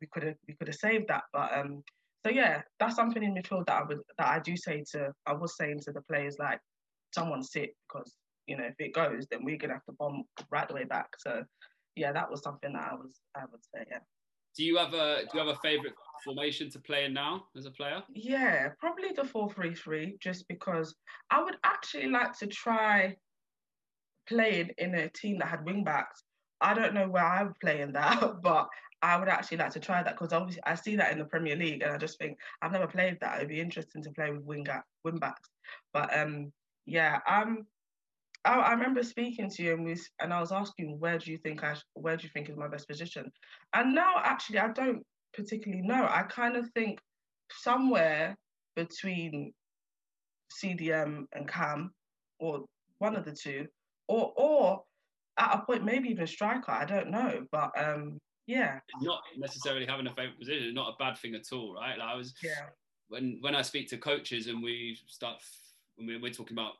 we 0.00 0.08
could 0.08 0.22
have 0.22 0.36
we 0.46 0.54
could 0.54 0.68
have 0.68 0.76
saved 0.76 1.08
that. 1.08 1.22
But 1.32 1.56
um, 1.56 1.82
so 2.26 2.32
yeah, 2.32 2.62
that's 2.78 2.96
something 2.96 3.22
in 3.22 3.34
midfield 3.34 3.66
that 3.66 3.82
I 3.82 3.84
would 3.84 4.00
that 4.18 4.26
I 4.26 4.38
do 4.40 4.56
say 4.56 4.84
to 4.92 5.12
I 5.26 5.32
was 5.32 5.56
saying 5.56 5.80
to 5.84 5.92
the 5.92 6.02
players 6.02 6.36
like, 6.38 6.60
someone 7.14 7.42
sit 7.42 7.74
because 7.88 8.14
you 8.46 8.56
know 8.56 8.64
if 8.64 8.74
it 8.78 8.94
goes, 8.94 9.26
then 9.30 9.44
we're 9.44 9.56
gonna 9.56 9.74
have 9.74 9.84
to 9.86 9.92
bomb 9.92 10.24
right 10.50 10.68
the 10.68 10.74
way 10.74 10.84
back. 10.84 11.08
So 11.18 11.42
yeah, 11.96 12.12
that 12.12 12.30
was 12.30 12.42
something 12.42 12.72
that 12.74 12.90
I 12.92 12.94
was 12.94 13.20
I 13.34 13.42
would 13.50 13.64
say 13.74 13.84
yeah. 13.90 14.00
Do 14.58 14.64
you 14.64 14.76
have 14.76 14.92
a 14.92 15.22
do 15.22 15.38
you 15.38 15.46
have 15.46 15.56
a 15.56 15.60
favorite 15.60 15.94
formation 16.24 16.68
to 16.70 16.80
play 16.80 17.04
in 17.04 17.14
now 17.14 17.44
as 17.56 17.64
a 17.64 17.70
player? 17.70 18.02
Yeah, 18.12 18.70
probably 18.80 19.12
the 19.14 19.22
four 19.22 19.48
three 19.48 19.72
three, 19.72 20.16
just 20.20 20.48
because 20.48 20.96
I 21.30 21.44
would 21.44 21.54
actually 21.64 22.08
like 22.08 22.36
to 22.40 22.48
try 22.48 23.16
playing 24.28 24.70
in 24.78 24.96
a 24.96 25.08
team 25.10 25.38
that 25.38 25.46
had 25.46 25.64
wing 25.64 25.84
backs. 25.84 26.24
I 26.60 26.74
don't 26.74 26.92
know 26.92 27.08
where 27.08 27.24
I 27.24 27.44
would 27.44 27.58
play 27.60 27.82
in 27.82 27.92
that, 27.92 28.20
but 28.42 28.66
I 29.00 29.16
would 29.16 29.28
actually 29.28 29.58
like 29.58 29.70
to 29.74 29.80
try 29.80 30.02
that 30.02 30.18
because 30.18 30.32
obviously 30.32 30.62
I 30.66 30.74
see 30.74 30.96
that 30.96 31.12
in 31.12 31.20
the 31.20 31.24
Premier 31.24 31.54
League, 31.54 31.82
and 31.82 31.92
I 31.92 31.96
just 31.96 32.18
think 32.18 32.36
I've 32.60 32.72
never 32.72 32.88
played 32.88 33.18
that. 33.20 33.36
It'd 33.36 33.48
be 33.48 33.60
interesting 33.60 34.02
to 34.02 34.10
play 34.10 34.32
with 34.32 34.42
wing 34.42 34.66
wing 35.04 35.18
backs. 35.18 35.50
But 35.92 36.18
um, 36.18 36.52
yeah, 36.84 37.20
I'm 37.28 37.64
I, 38.44 38.54
I 38.54 38.72
remember 38.72 39.02
speaking 39.02 39.50
to 39.50 39.62
you 39.62 39.74
and, 39.74 39.84
we, 39.84 39.96
and 40.20 40.32
I 40.32 40.40
was 40.40 40.52
asking 40.52 40.98
where 40.98 41.18
do 41.18 41.30
you 41.30 41.38
think 41.38 41.64
I 41.64 41.76
where 41.94 42.16
do 42.16 42.24
you 42.24 42.30
think 42.32 42.48
is 42.48 42.56
my 42.56 42.68
best 42.68 42.88
position, 42.88 43.30
and 43.74 43.94
now 43.94 44.14
actually 44.22 44.58
I 44.58 44.68
don't 44.68 45.02
particularly 45.34 45.82
know. 45.82 46.06
I 46.08 46.22
kind 46.22 46.56
of 46.56 46.68
think 46.74 47.00
somewhere 47.50 48.36
between 48.76 49.52
CDM 50.62 51.24
and 51.32 51.48
CAM, 51.48 51.92
or 52.38 52.64
one 52.98 53.16
of 53.16 53.24
the 53.24 53.32
two, 53.32 53.66
or 54.08 54.32
or 54.36 54.82
at 55.38 55.54
a 55.54 55.64
point 55.64 55.84
maybe 55.84 56.08
even 56.08 56.26
striker. 56.26 56.72
I 56.72 56.84
don't 56.84 57.10
know, 57.10 57.44
but 57.52 57.70
um, 57.76 58.18
yeah. 58.46 58.80
Not 59.02 59.20
necessarily 59.36 59.86
having 59.86 60.06
a 60.06 60.14
favorite 60.14 60.38
position, 60.38 60.74
not 60.74 60.94
a 60.94 60.96
bad 60.98 61.18
thing 61.18 61.34
at 61.34 61.52
all, 61.52 61.74
right? 61.74 61.98
Like 61.98 62.08
I 62.08 62.16
was 62.16 62.34
yeah. 62.42 62.66
When 63.08 63.38
when 63.40 63.54
I 63.54 63.62
speak 63.62 63.88
to 63.88 63.98
coaches 63.98 64.48
and 64.48 64.62
we 64.62 64.98
start 65.06 65.36
when 65.96 66.20
we're 66.20 66.30
talking 66.30 66.56
about 66.56 66.74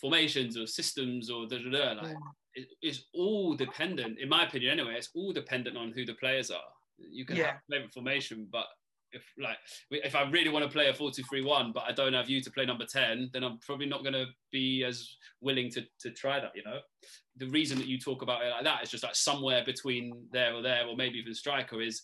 formations 0.00 0.56
or 0.56 0.66
systems 0.66 1.30
or 1.30 1.46
da 1.46 1.58
da 1.58 1.70
da. 1.70 2.00
Like 2.00 2.12
yeah. 2.12 2.62
it, 2.62 2.68
it's 2.82 3.04
all 3.14 3.54
dependent, 3.54 4.18
in 4.18 4.28
my 4.28 4.46
opinion, 4.46 4.78
anyway. 4.78 4.96
It's 4.96 5.10
all 5.14 5.32
dependent 5.32 5.76
on 5.76 5.92
who 5.92 6.04
the 6.04 6.14
players 6.14 6.50
are. 6.50 6.70
You 6.98 7.24
can 7.24 7.36
yeah. 7.36 7.46
have 7.46 7.60
favorite 7.70 7.92
formation, 7.92 8.48
but 8.50 8.66
if 9.12 9.22
like 9.40 9.56
if 9.90 10.14
I 10.14 10.28
really 10.28 10.50
want 10.50 10.64
to 10.64 10.70
play 10.70 10.88
a 10.88 10.92
4-2-3-1, 10.92 11.72
but 11.72 11.84
I 11.84 11.92
don't 11.92 12.12
have 12.12 12.28
you 12.28 12.42
to 12.42 12.50
play 12.50 12.66
number 12.66 12.84
10, 12.84 13.30
then 13.32 13.42
I'm 13.42 13.58
probably 13.60 13.86
not 13.86 14.02
going 14.02 14.14
to 14.14 14.26
be 14.52 14.84
as 14.84 15.16
willing 15.40 15.70
to 15.70 15.82
to 16.00 16.10
try 16.10 16.40
that. 16.40 16.52
You 16.54 16.64
know, 16.64 16.78
the 17.36 17.48
reason 17.48 17.78
that 17.78 17.86
you 17.86 17.98
talk 17.98 18.22
about 18.22 18.44
it 18.44 18.50
like 18.50 18.64
that 18.64 18.82
is 18.82 18.90
just 18.90 19.04
like 19.04 19.16
somewhere 19.16 19.64
between 19.64 20.26
there 20.32 20.54
or 20.54 20.62
there, 20.62 20.86
or 20.86 20.96
maybe 20.96 21.18
even 21.18 21.34
striker 21.34 21.80
is 21.80 22.02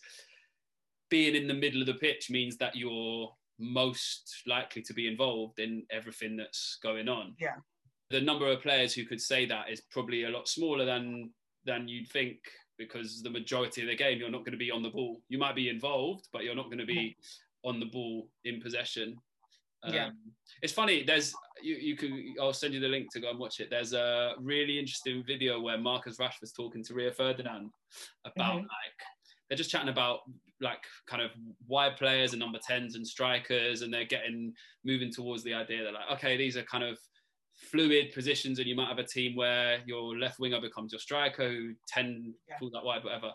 being 1.11 1.35
in 1.35 1.47
the 1.47 1.55
middle 1.55 1.81
of 1.81 1.87
the 1.87 1.95
pitch 1.95 2.31
means 2.31 2.57
that 2.57 2.75
you're 2.75 3.31
most 3.61 4.43
likely 4.47 4.83
to 4.83 4.95
be 4.95 5.07
involved 5.07 5.61
in 5.61 5.85
everything 5.91 6.37
that's 6.37 6.79
going 6.83 7.09
on. 7.09 7.35
Yeah 7.39 7.57
the 8.11 8.21
number 8.21 8.51
of 8.51 8.63
players 8.63 8.95
who 8.95 9.05
could 9.05 9.21
say 9.21 9.47
that 9.47 9.71
is 9.71 9.83
probably 9.91 10.25
a 10.25 10.31
lot 10.31 10.49
smaller 10.49 10.85
than 10.85 11.31
than 11.65 11.89
you'd 11.89 12.09
think 12.09 12.37
because 12.79 13.23
the 13.23 13.31
majority 13.31 13.81
of 13.83 13.89
the 13.89 13.97
game 13.97 14.19
you're 14.19 14.31
not 14.31 14.45
going 14.45 14.53
to 14.53 14.59
be 14.59 14.71
on 14.71 14.83
the 14.83 14.91
ball. 14.91 15.21
You 15.29 15.39
might 15.39 15.55
be 15.55 15.69
involved, 15.69 16.29
but 16.33 16.45
you're 16.45 16.55
not 16.55 16.67
going 16.67 16.79
to 16.79 16.87
be 16.87 17.17
on 17.65 17.81
the 17.81 17.87
ball 17.87 18.29
in 18.45 18.61
possession. 18.61 19.17
Um, 19.83 19.95
yeah, 19.95 20.11
it's 20.63 20.73
funny. 20.73 21.05
There's 21.05 21.35
you. 21.63 21.77
You 21.77 21.97
could. 21.97 22.11
I'll 22.41 22.53
send 22.53 22.75
you 22.75 22.81
the 22.81 22.89
link 22.89 23.13
to 23.13 23.21
go 23.21 23.31
and 23.31 23.39
watch 23.39 23.61
it. 23.61 23.69
There's 23.71 23.93
a 23.93 24.35
really 24.41 24.79
interesting 24.79 25.23
video 25.27 25.61
where 25.61 25.79
Marcus 25.79 26.17
Rashford's 26.19 26.53
talking 26.53 26.83
to 26.85 26.95
Rio 26.95 27.11
Ferdinand 27.11 27.71
about 28.25 28.57
mm-hmm. 28.57 28.61
like 28.61 28.99
they're 29.49 29.59
just 29.59 29.71
chatting 29.71 29.91
about 29.91 30.21
like 30.61 30.83
kind 31.07 31.23
of 31.23 31.31
wide 31.69 31.97
players 31.97 32.33
and 32.33 32.41
number 32.41 32.59
tens 32.67 32.97
and 32.97 33.07
strikers, 33.07 33.83
and 33.83 33.93
they're 33.93 34.07
getting 34.07 34.55
moving 34.85 35.13
towards 35.13 35.45
the 35.45 35.53
idea 35.53 35.85
that 35.85 35.93
like 35.93 36.11
okay, 36.13 36.37
these 36.37 36.57
are 36.57 36.63
kind 36.63 36.85
of 36.85 36.99
fluid 37.65 38.13
positions 38.13 38.59
and 38.59 38.69
you 38.69 38.77
might 38.77 38.89
have 38.89 38.99
a 38.99 39.05
team 39.05 39.37
where 39.37 39.79
your 39.87 40.17
left 40.17 40.39
winger 40.39 40.61
becomes 40.61 40.93
your 40.93 41.01
striker 41.01 41.49
who 41.49 41.75
10 41.89 42.35
yeah. 42.49 42.57
pulls 42.59 42.73
that 42.73 42.85
wide, 42.85 43.05
whatever. 43.05 43.33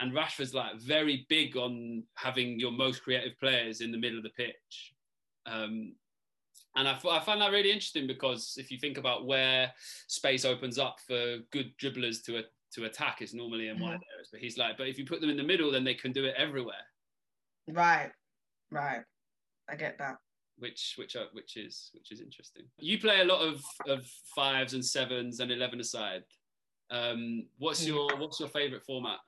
And 0.00 0.12
Rashford's 0.12 0.54
like 0.54 0.76
very 0.80 1.26
big 1.28 1.56
on 1.56 2.02
having 2.14 2.58
your 2.58 2.72
most 2.72 3.02
creative 3.02 3.38
players 3.38 3.80
in 3.80 3.92
the 3.92 3.98
middle 3.98 4.18
of 4.18 4.24
the 4.24 4.30
pitch. 4.30 4.94
Um, 5.46 5.94
and 6.76 6.88
I, 6.88 6.98
I 7.08 7.20
find 7.20 7.40
that 7.40 7.52
really 7.52 7.70
interesting 7.70 8.06
because 8.06 8.54
if 8.58 8.70
you 8.70 8.78
think 8.78 8.98
about 8.98 9.26
where 9.26 9.72
space 10.08 10.44
opens 10.44 10.78
up 10.78 10.98
for 11.06 11.38
good 11.52 11.72
dribblers 11.80 12.24
to, 12.24 12.38
a, 12.38 12.42
to 12.74 12.84
attack, 12.84 13.22
is 13.22 13.34
normally 13.34 13.68
in 13.68 13.78
wide 13.78 13.94
mm-hmm. 13.94 14.14
areas. 14.14 14.28
But 14.32 14.40
he's 14.40 14.58
like, 14.58 14.76
but 14.76 14.88
if 14.88 14.98
you 14.98 15.06
put 15.06 15.20
them 15.20 15.30
in 15.30 15.36
the 15.36 15.44
middle, 15.44 15.70
then 15.70 15.84
they 15.84 15.94
can 15.94 16.12
do 16.12 16.24
it 16.24 16.34
everywhere. 16.36 16.74
Right, 17.68 18.10
right. 18.72 19.02
I 19.70 19.76
get 19.76 19.98
that 19.98 20.16
which 20.58 20.94
which 20.96 21.16
are, 21.16 21.26
which 21.32 21.56
is 21.56 21.90
which 21.94 22.12
is 22.12 22.20
interesting. 22.20 22.64
You 22.78 22.98
play 22.98 23.20
a 23.20 23.24
lot 23.24 23.40
of 23.40 23.62
of 23.88 24.06
fives 24.34 24.74
and 24.74 24.84
sevens 24.84 25.40
and 25.40 25.50
eleven 25.50 25.80
aside. 25.80 26.22
Um, 26.90 27.46
what's 27.58 27.82
hmm. 27.82 27.88
your 27.88 28.16
what's 28.18 28.40
your 28.40 28.48
favorite 28.48 28.82
format? 28.84 29.18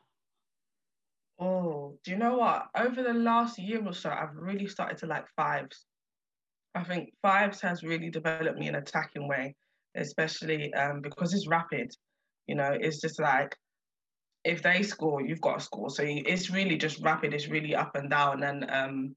Oh, 1.38 1.98
do 2.04 2.10
you 2.10 2.16
know 2.16 2.36
what? 2.36 2.68
Over 2.76 3.02
the 3.02 3.12
last 3.12 3.58
year 3.58 3.84
or 3.84 3.92
so, 3.92 4.10
I've 4.10 4.34
really 4.34 4.66
started 4.66 4.98
to 4.98 5.06
like 5.06 5.26
fives. 5.36 5.84
I 6.74 6.82
think 6.84 7.12
fives 7.22 7.60
has 7.60 7.82
really 7.82 8.10
developed 8.10 8.58
me 8.58 8.68
in 8.68 8.74
attacking 8.76 9.28
way, 9.28 9.54
especially 9.94 10.72
um, 10.74 11.00
because 11.00 11.34
it's 11.34 11.48
rapid. 11.48 11.92
You 12.46 12.54
know, 12.54 12.76
it's 12.78 13.00
just 13.00 13.20
like 13.20 13.54
if 14.44 14.62
they 14.62 14.82
score, 14.82 15.20
you've 15.20 15.40
got 15.40 15.58
to 15.58 15.64
score. 15.64 15.90
So 15.90 16.04
it's 16.06 16.50
really 16.50 16.76
just 16.76 17.02
rapid. 17.02 17.34
It's 17.34 17.48
really 17.48 17.74
up 17.74 17.96
and 17.96 18.08
down, 18.08 18.42
and 18.42 18.70
um, 18.70 19.16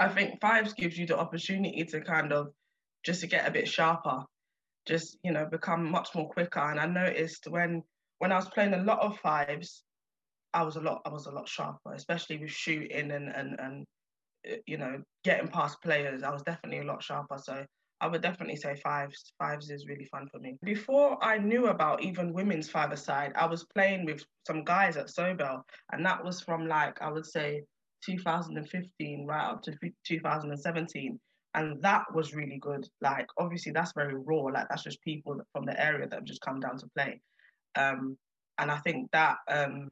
I 0.00 0.08
think 0.08 0.40
fives 0.40 0.72
gives 0.74 0.98
you 0.98 1.06
the 1.06 1.18
opportunity 1.18 1.84
to 1.84 2.00
kind 2.00 2.32
of 2.32 2.48
just 3.04 3.20
to 3.20 3.26
get 3.26 3.46
a 3.46 3.50
bit 3.50 3.68
sharper, 3.68 4.24
just 4.86 5.18
you 5.22 5.32
know 5.32 5.46
become 5.46 5.90
much 5.90 6.08
more 6.14 6.28
quicker. 6.28 6.60
And 6.60 6.80
I 6.80 6.86
noticed 6.86 7.46
when 7.48 7.82
when 8.18 8.32
I 8.32 8.36
was 8.36 8.48
playing 8.48 8.74
a 8.74 8.82
lot 8.82 9.00
of 9.00 9.18
fives, 9.18 9.84
I 10.52 10.62
was 10.62 10.76
a 10.76 10.80
lot 10.80 11.02
I 11.04 11.10
was 11.10 11.26
a 11.26 11.30
lot 11.30 11.48
sharper, 11.48 11.92
especially 11.94 12.38
with 12.38 12.50
shooting 12.50 13.10
and 13.10 13.28
and 13.28 13.60
and 13.60 13.86
uh, 14.50 14.56
you 14.66 14.78
know 14.78 15.02
getting 15.22 15.48
past 15.48 15.80
players. 15.82 16.22
I 16.22 16.30
was 16.30 16.42
definitely 16.42 16.80
a 16.80 16.90
lot 16.90 17.02
sharper. 17.02 17.38
So 17.38 17.64
I 18.00 18.06
would 18.08 18.22
definitely 18.22 18.56
say 18.56 18.74
fives. 18.82 19.32
Fives 19.38 19.70
is 19.70 19.86
really 19.86 20.06
fun 20.06 20.28
for 20.30 20.38
me. 20.38 20.56
Before 20.62 21.22
I 21.22 21.38
knew 21.38 21.68
about 21.68 22.02
even 22.02 22.32
women's 22.32 22.68
five 22.68 22.92
aside, 22.92 23.32
I 23.36 23.46
was 23.46 23.64
playing 23.74 24.04
with 24.06 24.24
some 24.46 24.64
guys 24.64 24.96
at 24.96 25.06
Sobell, 25.06 25.62
and 25.92 26.04
that 26.04 26.24
was 26.24 26.40
from 26.40 26.66
like 26.66 27.00
I 27.00 27.10
would 27.10 27.26
say 27.26 27.62
2015 28.04 29.26
right 29.26 29.44
up 29.44 29.62
to 29.62 29.74
2017 30.06 31.20
and 31.56 31.80
that 31.82 32.02
was 32.12 32.34
really 32.34 32.58
good. 32.60 32.84
Like 33.00 33.28
obviously 33.38 33.70
that's 33.70 33.92
very 33.94 34.14
raw. 34.16 34.42
Like 34.42 34.66
that's 34.68 34.82
just 34.82 35.00
people 35.02 35.40
from 35.52 35.64
the 35.64 35.80
area 35.80 36.08
that 36.08 36.16
have 36.16 36.24
just 36.24 36.40
come 36.40 36.58
down 36.58 36.78
to 36.78 36.86
play. 36.96 37.20
Um, 37.76 38.16
and 38.58 38.70
i 38.70 38.76
think 38.78 39.10
that 39.10 39.38
um, 39.48 39.90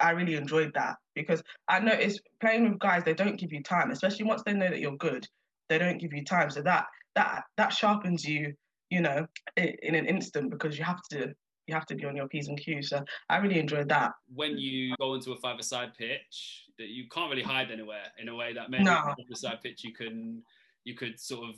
i 0.00 0.10
really 0.10 0.34
enjoyed 0.34 0.72
that 0.74 0.96
because 1.14 1.40
i 1.68 1.78
noticed 1.78 2.20
playing 2.40 2.68
with 2.68 2.80
guys 2.80 3.04
they 3.04 3.14
don't 3.14 3.38
give 3.38 3.52
you 3.52 3.62
time 3.62 3.92
especially 3.92 4.24
once 4.24 4.42
they 4.44 4.52
know 4.52 4.68
that 4.68 4.80
you're 4.80 4.96
good 4.96 5.24
they 5.68 5.78
don't 5.78 5.98
give 5.98 6.12
you 6.12 6.24
time. 6.24 6.50
So 6.50 6.62
that 6.62 6.86
that 7.14 7.44
that 7.56 7.72
sharpens 7.72 8.24
you, 8.24 8.52
you 8.90 9.00
know, 9.00 9.26
in, 9.56 9.74
in 9.82 9.94
an 9.94 10.06
instant 10.06 10.50
because 10.50 10.78
you 10.78 10.84
have 10.84 11.02
to 11.10 11.32
you 11.68 11.74
have 11.74 11.86
to 11.86 11.94
be 11.94 12.04
on 12.06 12.16
your 12.16 12.26
p's 12.26 12.48
and 12.48 12.58
q's. 12.58 12.88
So 12.88 13.04
I 13.28 13.36
really 13.36 13.58
enjoyed 13.60 13.88
that. 13.90 14.12
When 14.34 14.56
you 14.58 14.94
go 14.98 15.14
into 15.14 15.32
a 15.32 15.36
five-a-side 15.36 15.92
pitch, 15.96 16.64
that 16.78 16.88
you 16.88 17.04
can't 17.10 17.30
really 17.30 17.42
hide 17.42 17.70
anywhere 17.70 18.04
in 18.18 18.28
a 18.28 18.34
way 18.34 18.52
that 18.54 18.70
maybe 18.70 18.84
No. 18.84 19.14
a 19.32 19.36
side 19.36 19.60
pitch 19.62 19.84
you 19.84 19.92
can 19.92 20.42
you 20.84 20.94
could 20.94 21.20
sort 21.20 21.48
of 21.50 21.56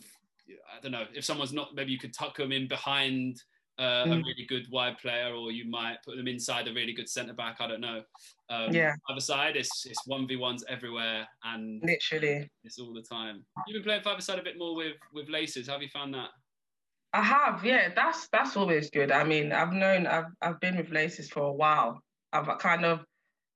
I 0.76 0.80
don't 0.82 0.90
know 0.92 1.06
if 1.14 1.24
someone's 1.24 1.52
not 1.52 1.74
maybe 1.74 1.92
you 1.92 1.98
could 1.98 2.12
tuck 2.14 2.36
them 2.36 2.50
in 2.52 2.66
behind 2.66 3.40
uh, 3.78 4.04
a 4.04 4.08
Mm. 4.08 4.24
really 4.24 4.44
good 4.46 4.66
wide 4.70 4.98
player 4.98 5.32
or 5.32 5.52
you 5.52 5.64
might 5.64 6.02
put 6.04 6.16
them 6.16 6.26
inside 6.28 6.68
a 6.68 6.72
really 6.74 6.92
good 6.92 7.08
centre 7.08 7.32
back. 7.32 7.56
I 7.60 7.66
don't 7.68 7.80
know. 7.80 8.02
Um, 8.50 8.74
Yeah. 8.74 8.94
Other 9.08 9.20
side, 9.20 9.56
it's 9.56 9.86
it's 9.86 10.06
one 10.06 10.26
v 10.26 10.36
ones 10.36 10.64
everywhere 10.68 11.26
and 11.44 11.80
Literally. 11.82 12.50
it's 12.64 12.78
all 12.78 12.92
the 12.92 13.02
time. 13.02 13.44
You've 13.66 13.74
been 13.76 13.84
playing 13.84 14.02
five-a-side 14.02 14.38
a 14.38 14.42
bit 14.42 14.58
more 14.58 14.74
with 14.74 14.96
with 15.12 15.28
laces. 15.28 15.66
How 15.68 15.74
have 15.74 15.82
you 15.82 15.88
found 15.88 16.12
that? 16.14 16.30
I 17.12 17.22
have, 17.22 17.64
yeah. 17.64 17.92
That's 17.94 18.28
that's 18.28 18.56
always 18.56 18.90
good. 18.90 19.10
I 19.10 19.24
mean, 19.24 19.52
I've 19.52 19.72
known 19.72 20.06
I've 20.06 20.32
I've 20.40 20.60
been 20.60 20.76
with 20.76 20.90
laces 20.90 21.28
for 21.28 21.42
a 21.42 21.52
while. 21.52 22.00
I've 22.32 22.58
kind 22.58 22.84
of 22.84 23.04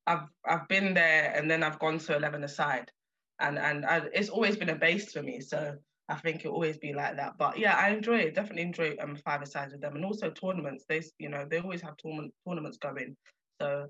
I've 0.07 0.29
I've 0.45 0.67
been 0.69 0.95
there 0.95 1.33
and 1.37 1.51
then 1.51 1.62
I've 1.62 1.79
gone 1.79 1.99
to 1.99 2.17
eleven 2.17 2.43
aside, 2.45 2.90
and 3.38 3.59
and 3.59 3.87
I, 3.87 4.03
it's 4.12 4.29
always 4.29 4.57
been 4.57 4.71
a 4.71 4.75
base 4.75 5.12
for 5.12 5.23
me. 5.23 5.40
So 5.40 5.77
I 6.09 6.17
think 6.17 6.40
it'll 6.40 6.55
always 6.55 6.79
be 6.79 6.93
like 6.95 7.17
that. 7.17 7.35
But 7.38 7.59
yeah, 7.59 7.77
I 7.77 7.90
enjoy 7.90 8.19
it. 8.19 8.35
Definitely 8.35 8.62
enjoy 8.62 8.97
um 9.01 9.17
five 9.25 9.43
asides 9.43 9.73
with 9.73 9.81
them, 9.83 9.95
and 9.95 10.05
also 10.05 10.31
tournaments. 10.31 10.85
They 10.88 11.03
you 11.19 11.29
know 11.29 11.47
they 11.49 11.61
always 11.61 11.81
have 11.83 11.97
tournament 11.97 12.35
tournaments 12.47 12.79
going. 12.79 13.17
So 13.61 13.87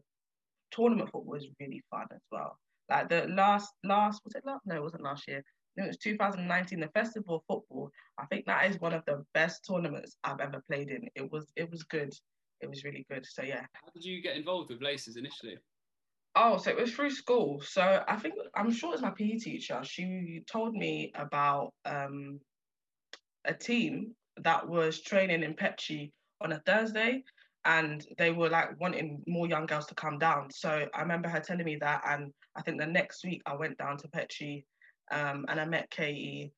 tournament 0.72 1.10
football 1.10 1.34
is 1.36 1.46
really 1.58 1.82
fun 1.90 2.06
as 2.12 2.20
well. 2.30 2.58
Like 2.90 3.08
the 3.08 3.28
last 3.28 3.72
last 3.82 4.20
was 4.24 4.34
it 4.34 4.44
last? 4.44 4.60
No, 4.66 4.76
it 4.76 4.82
wasn't 4.82 5.04
last 5.04 5.26
year. 5.26 5.42
It 5.76 5.86
was 5.86 5.98
2019, 5.98 6.80
the 6.80 6.88
Festival 6.88 7.36
of 7.36 7.42
Football. 7.48 7.90
I 8.18 8.26
think 8.26 8.46
that 8.46 8.70
is 8.70 8.80
one 8.80 8.92
of 8.92 9.04
the 9.06 9.24
best 9.34 9.66
tournaments 9.68 10.16
I've 10.22 10.40
ever 10.40 10.62
played 10.68 10.88
in. 10.88 11.08
It 11.14 11.30
was 11.30 11.52
it 11.56 11.70
was 11.70 11.82
good. 11.82 12.12
It 12.60 12.70
was 12.70 12.84
really 12.84 13.04
good. 13.10 13.26
So 13.26 13.42
yeah. 13.42 13.66
How 13.72 13.90
did 13.94 14.04
you 14.04 14.22
get 14.22 14.36
involved 14.36 14.70
with 14.70 14.82
laces 14.82 15.16
initially? 15.16 15.58
Oh, 16.36 16.58
so 16.58 16.70
it 16.70 16.76
was 16.76 16.92
through 16.92 17.10
school. 17.10 17.60
So 17.60 18.02
I 18.08 18.16
think 18.16 18.34
I'm 18.54 18.72
sure 18.72 18.92
it's 18.92 19.02
my 19.02 19.10
PE 19.10 19.38
teacher. 19.38 19.80
She 19.82 20.42
told 20.50 20.74
me 20.74 21.12
about 21.14 21.72
um, 21.84 22.40
a 23.44 23.54
team 23.54 24.14
that 24.38 24.68
was 24.68 25.00
training 25.00 25.42
in 25.42 25.54
Petchey 25.54 26.10
on 26.40 26.52
a 26.52 26.60
Thursday, 26.66 27.22
and 27.64 28.04
they 28.18 28.32
were 28.32 28.48
like 28.48 28.78
wanting 28.80 29.22
more 29.26 29.46
young 29.46 29.66
girls 29.66 29.86
to 29.86 29.94
come 29.94 30.18
down. 30.18 30.50
So 30.50 30.88
I 30.92 31.00
remember 31.00 31.28
her 31.28 31.40
telling 31.40 31.64
me 31.64 31.76
that, 31.80 32.02
and 32.08 32.32
I 32.56 32.62
think 32.62 32.80
the 32.80 32.86
next 32.86 33.24
week 33.24 33.42
I 33.46 33.54
went 33.54 33.78
down 33.78 33.96
to 33.98 34.08
Petchey, 34.08 34.64
um, 35.10 35.46
and 35.48 35.60
I 35.60 35.64
met 35.64 35.90
Katie, 35.90 36.52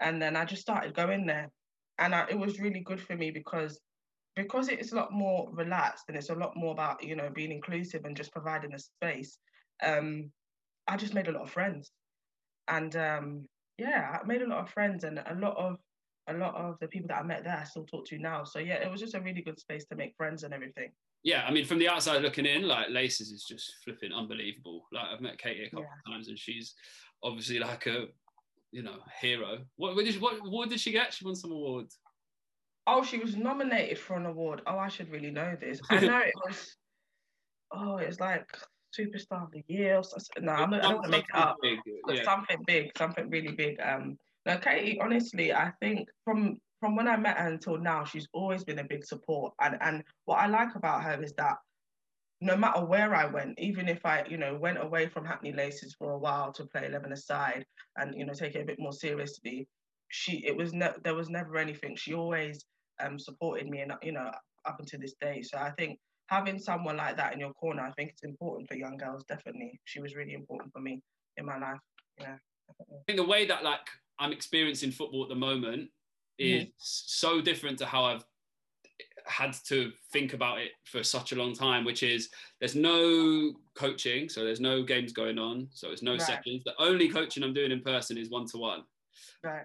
and 0.00 0.20
then 0.20 0.36
I 0.36 0.44
just 0.44 0.62
started 0.62 0.94
going 0.94 1.26
there, 1.26 1.50
and 1.98 2.14
I, 2.14 2.26
it 2.30 2.38
was 2.38 2.60
really 2.60 2.80
good 2.80 3.00
for 3.00 3.16
me 3.16 3.30
because 3.30 3.80
because 4.38 4.68
it's 4.68 4.92
a 4.92 4.94
lot 4.94 5.12
more 5.12 5.50
relaxed 5.52 6.04
and 6.06 6.16
it's 6.16 6.30
a 6.30 6.34
lot 6.34 6.56
more 6.56 6.72
about 6.72 7.02
you 7.02 7.16
know 7.16 7.28
being 7.34 7.50
inclusive 7.50 8.04
and 8.04 8.16
just 8.16 8.32
providing 8.32 8.72
a 8.72 8.78
space 8.78 9.38
um 9.82 10.30
i 10.86 10.96
just 10.96 11.12
made 11.12 11.26
a 11.26 11.32
lot 11.32 11.42
of 11.42 11.50
friends. 11.50 11.90
And 12.68 12.94
um 12.96 13.46
yeah 13.78 14.16
i 14.20 14.26
made 14.26 14.42
a 14.42 14.46
lot 14.46 14.60
of 14.60 14.70
friends 14.70 15.04
and 15.04 15.18
a 15.18 15.34
lot 15.34 15.56
of 15.56 15.76
a 16.28 16.34
lot 16.34 16.54
of 16.54 16.76
the 16.80 16.86
people 16.86 17.08
that 17.08 17.18
i 17.18 17.22
met 17.22 17.42
there 17.42 17.58
i 17.60 17.64
still 17.64 17.84
talk 17.84 18.06
to 18.06 18.18
now. 18.18 18.44
So 18.44 18.60
yeah 18.60 18.74
it 18.74 18.90
was 18.90 19.00
just 19.00 19.14
a 19.14 19.20
really 19.20 19.42
good 19.42 19.58
space 19.58 19.84
to 19.86 19.96
make 19.96 20.14
friends 20.16 20.44
and 20.44 20.54
everything 20.54 20.90
Yeah, 21.24 21.44
I 21.46 21.50
mean, 21.50 21.64
from 21.64 21.78
the 21.78 21.88
outside 21.88 22.22
looking 22.22 22.46
in, 22.46 22.68
like 22.68 22.88
Laces 22.90 23.30
is 23.30 23.44
just 23.48 23.74
flipping 23.84 24.12
unbelievable. 24.12 24.86
Like 24.92 25.06
I've 25.12 25.20
met 25.20 25.38
Katie 25.38 25.64
a 25.64 25.70
couple 25.70 25.84
of 25.84 26.12
times, 26.12 26.28
and 26.28 26.38
she's 26.38 26.74
obviously 27.22 27.58
like 27.58 27.86
a, 27.86 28.06
you 28.70 28.82
know, 28.82 28.96
hero. 29.20 29.58
What, 29.76 29.94
what 29.96 30.04
did 30.04 30.14
she, 30.14 30.20
what 30.20 30.38
award 30.44 30.70
did 30.70 30.80
she 30.80 30.92
get? 30.92 31.12
She 31.12 31.24
won 31.24 31.34
some 31.34 31.52
award. 31.52 31.86
oh 32.86 33.02
she 33.02 33.18
was 33.18 33.36
nominated 33.36 33.98
for 33.98 34.16
an 34.16 34.26
award 34.26 34.62
oh 34.66 34.78
i 34.78 34.88
should 34.88 35.10
really 35.10 35.30
know 35.30 35.54
this 35.60 35.78
i 35.90 36.00
know 36.00 36.20
it 36.20 36.32
was 36.46 36.74
oh 37.72 37.96
it 37.98 38.06
was 38.06 38.18
like 38.18 38.48
superstar 38.98 39.44
of 39.44 39.50
the 39.52 39.62
year 39.68 40.00
no 40.40 40.52
i'm 40.52 40.70
not, 40.70 40.80
i 40.80 40.88
don't 40.88 40.94
want 40.94 41.04
to 41.04 41.10
make 41.10 41.24
it 41.24 41.34
up 41.34 41.56
Big, 41.60 41.78
yeah. 42.08 42.24
something 42.24 42.56
big, 42.66 42.90
something 42.96 43.28
really 43.28 43.52
big. 43.52 43.78
Um, 43.80 44.18
now 44.46 44.56
Katie, 44.56 44.98
honestly, 45.00 45.52
I 45.52 45.72
think 45.80 46.08
from 46.24 46.58
from 46.80 46.96
when 46.96 47.08
I 47.08 47.16
met 47.16 47.38
her 47.38 47.48
until 47.48 47.78
now, 47.78 48.04
she's 48.04 48.28
always 48.32 48.64
been 48.64 48.78
a 48.78 48.84
big 48.84 49.04
support. 49.04 49.54
And 49.60 49.76
and 49.80 50.04
what 50.24 50.38
I 50.38 50.46
like 50.46 50.74
about 50.74 51.02
her 51.02 51.22
is 51.22 51.32
that 51.34 51.56
no 52.40 52.56
matter 52.56 52.84
where 52.84 53.14
I 53.14 53.26
went, 53.26 53.58
even 53.58 53.88
if 53.88 54.04
I, 54.04 54.24
you 54.28 54.36
know, 54.36 54.56
went 54.56 54.80
away 54.80 55.08
from 55.08 55.24
Hackney 55.24 55.52
Laces 55.52 55.94
for 55.98 56.12
a 56.12 56.18
while 56.18 56.52
to 56.52 56.66
play 56.66 56.86
eleven 56.86 57.12
aside 57.12 57.66
and 57.96 58.14
you 58.16 58.24
know 58.24 58.32
take 58.32 58.54
it 58.54 58.62
a 58.62 58.66
bit 58.66 58.78
more 58.78 58.92
seriously, 58.92 59.66
she 60.08 60.44
it 60.46 60.56
was 60.56 60.72
ne- 60.72 60.94
there 61.02 61.14
was 61.14 61.28
never 61.28 61.56
anything. 61.56 61.96
She 61.96 62.14
always 62.14 62.64
um 63.00 63.18
supported 63.18 63.68
me, 63.68 63.80
and 63.80 63.92
you 64.02 64.12
know 64.12 64.30
up 64.66 64.78
until 64.78 65.00
this 65.00 65.14
day. 65.20 65.42
So 65.42 65.58
I 65.58 65.70
think 65.72 65.98
having 66.28 66.58
someone 66.58 66.96
like 66.96 67.16
that 67.16 67.32
in 67.32 67.40
your 67.40 67.52
corner, 67.54 67.82
I 67.82 67.90
think 67.92 68.10
it's 68.10 68.22
important 68.22 68.68
for 68.68 68.76
young 68.76 68.96
girls. 68.96 69.24
Definitely, 69.24 69.80
she 69.84 70.00
was 70.00 70.14
really 70.14 70.34
important 70.34 70.72
for 70.72 70.80
me 70.80 71.00
in 71.36 71.46
my 71.46 71.58
life. 71.58 71.78
Yeah. 72.20 72.36
I 72.70 73.02
think 73.06 73.18
the 73.18 73.26
way 73.26 73.46
that 73.46 73.64
like 73.64 73.88
I'm 74.18 74.32
experiencing 74.32 74.92
football 74.92 75.22
at 75.22 75.28
the 75.28 75.34
moment 75.34 75.90
is 76.38 76.64
Mhm. 76.64 76.72
so 76.78 77.40
different 77.40 77.78
to 77.78 77.86
how 77.86 78.04
I've 78.04 78.24
had 79.26 79.52
to 79.66 79.92
think 80.12 80.32
about 80.32 80.58
it 80.60 80.72
for 80.84 81.02
such 81.04 81.32
a 81.32 81.36
long 81.36 81.52
time, 81.54 81.84
which 81.84 82.02
is 82.02 82.30
there's 82.60 82.74
no 82.74 83.60
coaching, 83.74 84.28
so 84.28 84.44
there's 84.44 84.60
no 84.60 84.82
games 84.82 85.12
going 85.12 85.38
on, 85.38 85.68
so 85.72 85.90
it's 85.90 86.02
no 86.02 86.16
Right. 86.16 86.20
sessions. 86.20 86.64
The 86.64 86.74
only 86.80 87.08
coaching 87.10 87.42
I'm 87.42 87.52
doing 87.54 87.70
in 87.72 87.82
person 87.82 88.16
is 88.18 88.30
one 88.30 88.46
to 88.46 88.58
one. 88.58 88.84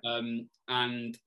Um, 0.06 0.50
and 0.68 1.18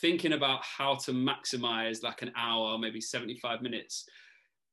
thinking 0.00 0.32
about 0.34 0.64
how 0.64 0.96
to 0.96 1.12
maximize 1.12 2.02
like 2.02 2.22
an 2.22 2.32
hour, 2.36 2.78
maybe 2.78 3.00
75 3.00 3.62
minutes 3.62 4.06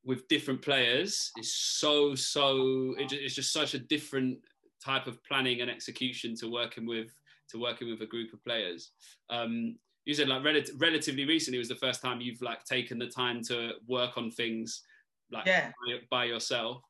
with 0.04 0.28
different 0.28 0.62
players 0.62 1.32
is 1.38 1.54
so, 1.56 2.16
so, 2.16 2.96
it, 3.00 3.12
it's 3.14 3.36
just 3.36 3.52
such 3.54 3.74
a 3.74 3.80
different 3.80 4.40
type 4.84 5.08
of 5.08 5.24
planning 5.24 5.62
and 5.62 5.70
execution 5.72 6.36
to 6.36 6.50
working 6.50 6.86
with, 6.86 7.12
to 7.50 7.60
working 7.60 7.90
with 7.90 8.02
a 8.02 8.06
group 8.06 8.34
of 8.34 8.44
players. 8.44 8.92
Um, 9.30 9.80
you 10.06 10.14
said 10.14 10.28
like 10.28 10.44
rel- 10.44 10.62
relatively 10.78 11.26
recently 11.26 11.58
was 11.58 11.68
the 11.68 11.76
first 11.76 12.02
time 12.02 12.22
you've 12.22 12.42
like 12.42 12.64
taken 12.64 12.98
the 13.00 13.08
time 13.08 13.42
to 13.44 13.74
work 13.88 14.18
on 14.18 14.30
things 14.32 14.84
like 15.32 15.46
Yeah. 15.46 15.72
by, 15.88 16.00
by 16.10 16.26
yourself. 16.26 16.82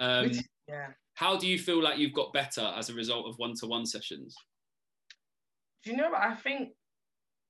Um, 0.00 0.26
Which- 0.28 0.38
yeah. 0.68 0.88
how 1.14 1.36
do 1.36 1.46
you 1.46 1.58
feel 1.58 1.80
like 1.82 1.98
you've 1.98 2.12
got 2.12 2.32
better 2.32 2.72
as 2.76 2.90
a 2.90 2.94
result 2.94 3.26
of 3.26 3.36
one-to-one 3.38 3.86
sessions? 3.86 4.34
Do 5.84 5.90
you 5.92 5.96
know 5.96 6.10
what 6.10 6.20
I 6.22 6.34
think? 6.34 6.70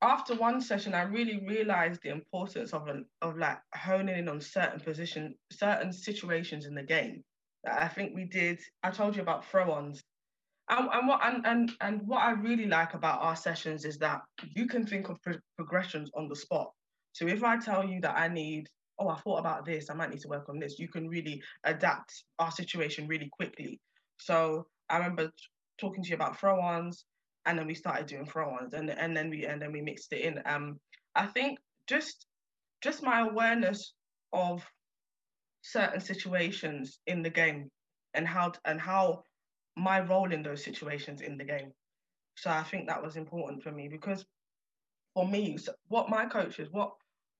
After 0.03 0.33
one 0.35 0.61
session, 0.61 0.95
I 0.95 1.03
really 1.03 1.45
realized 1.47 2.01
the 2.01 2.09
importance 2.09 2.73
of 2.73 2.87
an, 2.87 3.05
of 3.21 3.37
like 3.37 3.59
honing 3.75 4.17
in 4.17 4.27
on 4.29 4.41
certain 4.41 4.79
position, 4.79 5.35
certain 5.51 5.93
situations 5.93 6.65
in 6.65 6.73
the 6.73 6.81
game. 6.83 7.23
That 7.63 7.81
I 7.83 7.87
think 7.87 8.15
we 8.15 8.25
did. 8.25 8.59
I 8.81 8.89
told 8.89 9.15
you 9.15 9.21
about 9.21 9.45
throw-ons, 9.45 10.01
and, 10.71 10.89
and 10.91 11.07
what 11.07 11.19
and, 11.23 11.45
and 11.45 11.71
and 11.81 12.01
what 12.07 12.21
I 12.21 12.31
really 12.31 12.65
like 12.65 12.93
about 12.93 13.21
our 13.21 13.35
sessions 13.35 13.85
is 13.85 13.97
that 13.99 14.21
you 14.55 14.67
can 14.67 14.85
think 14.85 15.09
of 15.09 15.21
pro- 15.21 15.39
progressions 15.57 16.09
on 16.15 16.27
the 16.27 16.35
spot. 16.35 16.71
So 17.13 17.27
if 17.27 17.43
I 17.43 17.57
tell 17.57 17.85
you 17.85 17.99
that 18.01 18.17
I 18.17 18.29
need, 18.29 18.67
oh, 18.97 19.09
I 19.09 19.17
thought 19.17 19.39
about 19.39 19.65
this, 19.65 19.89
I 19.89 19.93
might 19.93 20.09
need 20.09 20.21
to 20.21 20.29
work 20.29 20.47
on 20.47 20.59
this. 20.59 20.79
You 20.79 20.87
can 20.87 21.09
really 21.09 21.43
adapt 21.65 22.23
our 22.39 22.51
situation 22.51 23.07
really 23.07 23.29
quickly. 23.31 23.79
So 24.17 24.65
I 24.89 24.97
remember 24.97 25.27
t- 25.27 25.31
talking 25.77 26.03
to 26.03 26.09
you 26.09 26.15
about 26.15 26.39
throw-ons 26.39 27.05
and 27.45 27.57
then 27.57 27.67
we 27.67 27.75
started 27.75 28.05
doing 28.05 28.25
throw-ons 28.25 28.73
and 28.73 28.89
and 28.89 29.15
then 29.15 29.29
we 29.29 29.45
and 29.45 29.61
then 29.61 29.71
we 29.71 29.81
mixed 29.81 30.13
it 30.13 30.21
in 30.21 30.41
um 30.45 30.79
i 31.15 31.25
think 31.25 31.57
just 31.87 32.27
just 32.81 33.03
my 33.03 33.21
awareness 33.21 33.93
of 34.33 34.63
certain 35.61 35.99
situations 35.99 36.99
in 37.07 37.21
the 37.21 37.29
game 37.29 37.69
and 38.13 38.27
how 38.27 38.51
and 38.65 38.79
how 38.79 39.23
my 39.81 39.99
role 40.01 40.31
in 40.31 40.43
those 40.43 40.63
situations 40.63 41.21
in 41.21 41.37
the 41.37 41.43
game. 41.43 41.71
So 42.37 42.49
i 42.49 42.63
think 42.63 42.87
that 42.87 43.03
was 43.03 43.17
important 43.17 43.61
for 43.61 43.71
me 43.71 43.87
because 43.89 44.25
for 45.13 45.27
me 45.27 45.57
what 45.89 46.09
my 46.09 46.25
coaches 46.25 46.69
what 46.71 46.91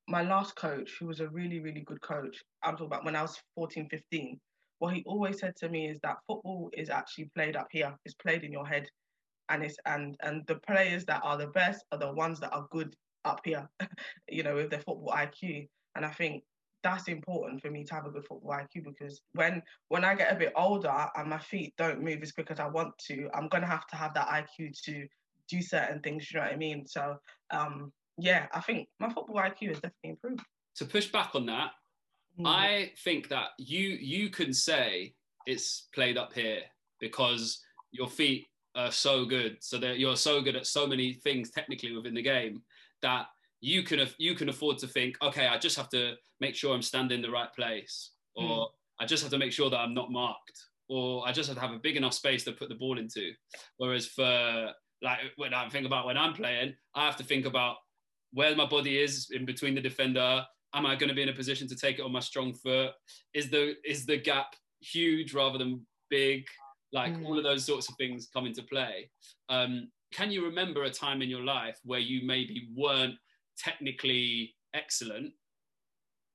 my 0.08 0.22
last 0.22 0.56
coach 0.56 0.98
who 1.00 1.08
was 1.08 1.22
a 1.22 1.30
really 1.30 1.60
really 1.62 1.82
good 1.82 2.02
coach 2.02 2.44
i'm 2.64 2.74
talking 2.74 2.88
about 2.88 3.06
when 3.06 3.16
i 3.16 3.22
was 3.22 3.42
14 3.56 3.88
15 3.90 4.40
what 4.82 4.96
he 4.96 5.04
always 5.06 5.40
said 5.40 5.56
to 5.58 5.70
me 5.70 5.88
is 5.88 6.00
that 6.02 6.18
football 6.26 6.72
is 6.74 6.90
actually 6.90 7.30
played 7.36 7.56
up 7.56 7.68
here. 7.70 7.96
It's 8.04 8.16
played 8.16 8.44
in 8.44 8.52
your 8.52 8.66
head. 8.66 8.90
And 9.50 9.64
it's 9.64 9.78
and 9.86 10.18
and 10.22 10.44
the 10.48 10.56
players 10.56 11.06
that 11.06 11.22
are 11.24 11.38
the 11.38 11.48
best 11.48 11.86
are 11.92 12.00
the 12.00 12.12
ones 12.12 12.40
that 12.40 12.52
are 12.52 12.66
good 12.72 12.96
up 13.24 13.42
here, 13.46 13.70
you 14.28 14.42
know, 14.42 14.56
with 14.56 14.72
their 14.72 14.80
football 14.80 15.14
IQ. 15.16 15.68
And 15.96 16.04
I 16.04 16.10
think 16.10 16.44
that's 16.84 17.08
important 17.08 17.62
for 17.62 17.70
me 17.70 17.84
to 17.84 17.94
have 17.94 18.06
a 18.06 18.10
good 18.10 18.26
football 18.26 18.52
IQ 18.52 18.86
because 18.86 19.22
when 19.34 19.62
when 19.90 20.04
I 20.04 20.16
get 20.16 20.32
a 20.32 20.36
bit 20.36 20.54
older 20.56 21.08
and 21.16 21.30
my 21.30 21.40
feet 21.40 21.74
don't 21.78 22.02
move 22.02 22.22
as 22.22 22.32
quick 22.32 22.52
as 22.52 22.60
I 22.60 22.68
want 22.68 22.98
to, 23.08 23.30
I'm 23.34 23.48
gonna 23.48 23.68
have 23.68 23.88
to 23.88 23.96
have 23.96 24.14
that 24.16 24.28
IQ 24.28 24.80
to 24.86 25.08
do 25.48 25.62
certain 25.62 26.00
things. 26.02 26.32
You 26.32 26.40
know 26.40 26.46
what 26.46 26.54
I 26.54 26.58
mean? 26.58 26.88
So 26.88 27.18
um, 27.52 27.92
yeah, 28.18 28.48
I 28.54 28.62
think 28.62 28.88
my 29.00 29.08
football 29.10 29.38
IQ 29.38 29.70
has 29.70 29.80
definitely 29.80 30.12
improved. 30.12 30.42
To 30.76 30.86
push 30.86 31.12
back 31.12 31.36
on 31.36 31.46
that, 31.48 31.72
Mm. 32.40 32.48
I 32.48 32.92
think 33.04 33.30
that 33.30 33.50
you 33.58 33.90
you 33.90 34.30
can 34.30 34.54
say 34.54 35.14
it's 35.46 35.88
played 35.94 36.18
up 36.18 36.34
here 36.34 36.62
because 37.00 37.62
your 37.92 38.08
feet 38.08 38.48
are 38.76 38.92
so 38.92 39.26
good, 39.26 39.58
so 39.60 39.78
that 39.80 40.00
you're 40.00 40.16
so 40.16 40.42
good 40.42 40.56
at 40.56 40.66
so 40.66 40.88
many 40.88 41.14
things 41.14 41.52
technically 41.52 41.96
within 41.96 42.14
the 42.14 42.22
game 42.22 42.62
that 43.02 43.26
you 43.62 43.84
can 43.84 44.06
you 44.18 44.36
can 44.36 44.50
afford 44.50 44.80
to 44.80 44.88
think, 44.88 45.16
okay, 45.22 45.48
I 45.48 45.58
just 45.58 45.78
have 45.78 45.90
to 45.90 46.16
make 46.40 46.56
sure 46.56 46.74
I'm 46.74 46.82
standing 46.82 47.18
in 47.18 47.22
the 47.22 47.32
right 47.32 47.54
place, 47.54 48.12
or 48.36 48.44
mm. 48.44 48.68
I 49.00 49.06
just 49.06 49.24
have 49.24 49.32
to 49.32 49.38
make 49.38 49.52
sure 49.52 49.70
that 49.70 49.78
I'm 49.78 49.94
not 49.94 50.12
marked, 50.12 50.60
or 50.90 51.28
I 51.28 51.32
just 51.32 51.48
have 51.48 51.58
to 51.58 51.62
have 51.62 51.72
a 51.72 51.80
big 51.80 51.96
enough 51.96 52.14
space 52.14 52.44
to 52.46 52.52
put 52.52 52.70
the 52.70 52.76
ball 52.76 52.98
into. 52.98 53.32
Whereas 53.78 54.08
for 54.08 54.72
like 55.04 55.20
when 55.38 55.54
I 55.54 55.70
think 55.70 55.86
about 55.86 56.08
when 56.08 56.18
I'm 56.18 56.34
playing, 56.34 56.74
I 56.96 57.06
have 57.06 57.18
to 57.18 57.24
think 57.24 57.46
about 57.46 57.78
where 58.34 58.56
my 58.56 58.66
body 58.66 59.00
is 59.00 59.30
in 59.32 59.46
between 59.46 59.76
the 59.76 59.82
defender. 59.82 60.44
Am 60.74 60.86
I 60.86 60.96
going 60.96 61.10
to 61.10 61.16
be 61.16 61.22
in 61.22 61.30
a 61.30 61.34
position 61.34 61.68
to 61.68 61.76
take 61.76 62.00
it 62.00 62.06
on 62.06 62.12
my 62.12 62.20
strong 62.20 62.54
foot? 62.54 62.92
Is 63.34 63.50
the 63.52 63.76
is 63.86 64.06
the 64.06 64.18
gap 64.18 64.56
huge 64.80 65.34
rather 65.34 65.60
than 65.60 65.86
big? 66.10 66.46
Like 66.94 67.14
mm. 67.14 67.26
all 67.26 67.38
of 67.38 67.44
those 67.44 67.66
sorts 67.66 67.90
of 67.90 67.96
things 67.96 68.30
come 68.34 68.48
into 68.48 68.64
play. 68.64 69.12
Um, 69.50 69.90
can 70.12 70.32
you 70.32 70.44
remember 70.44 70.84
a 70.84 70.90
time 70.90 71.22
in 71.22 71.30
your 71.30 71.44
life 71.44 71.80
where 71.84 72.00
you 72.00 72.26
maybe 72.26 72.68
weren't 72.76 73.16
technically 73.64 74.56
excellent, 74.74 75.34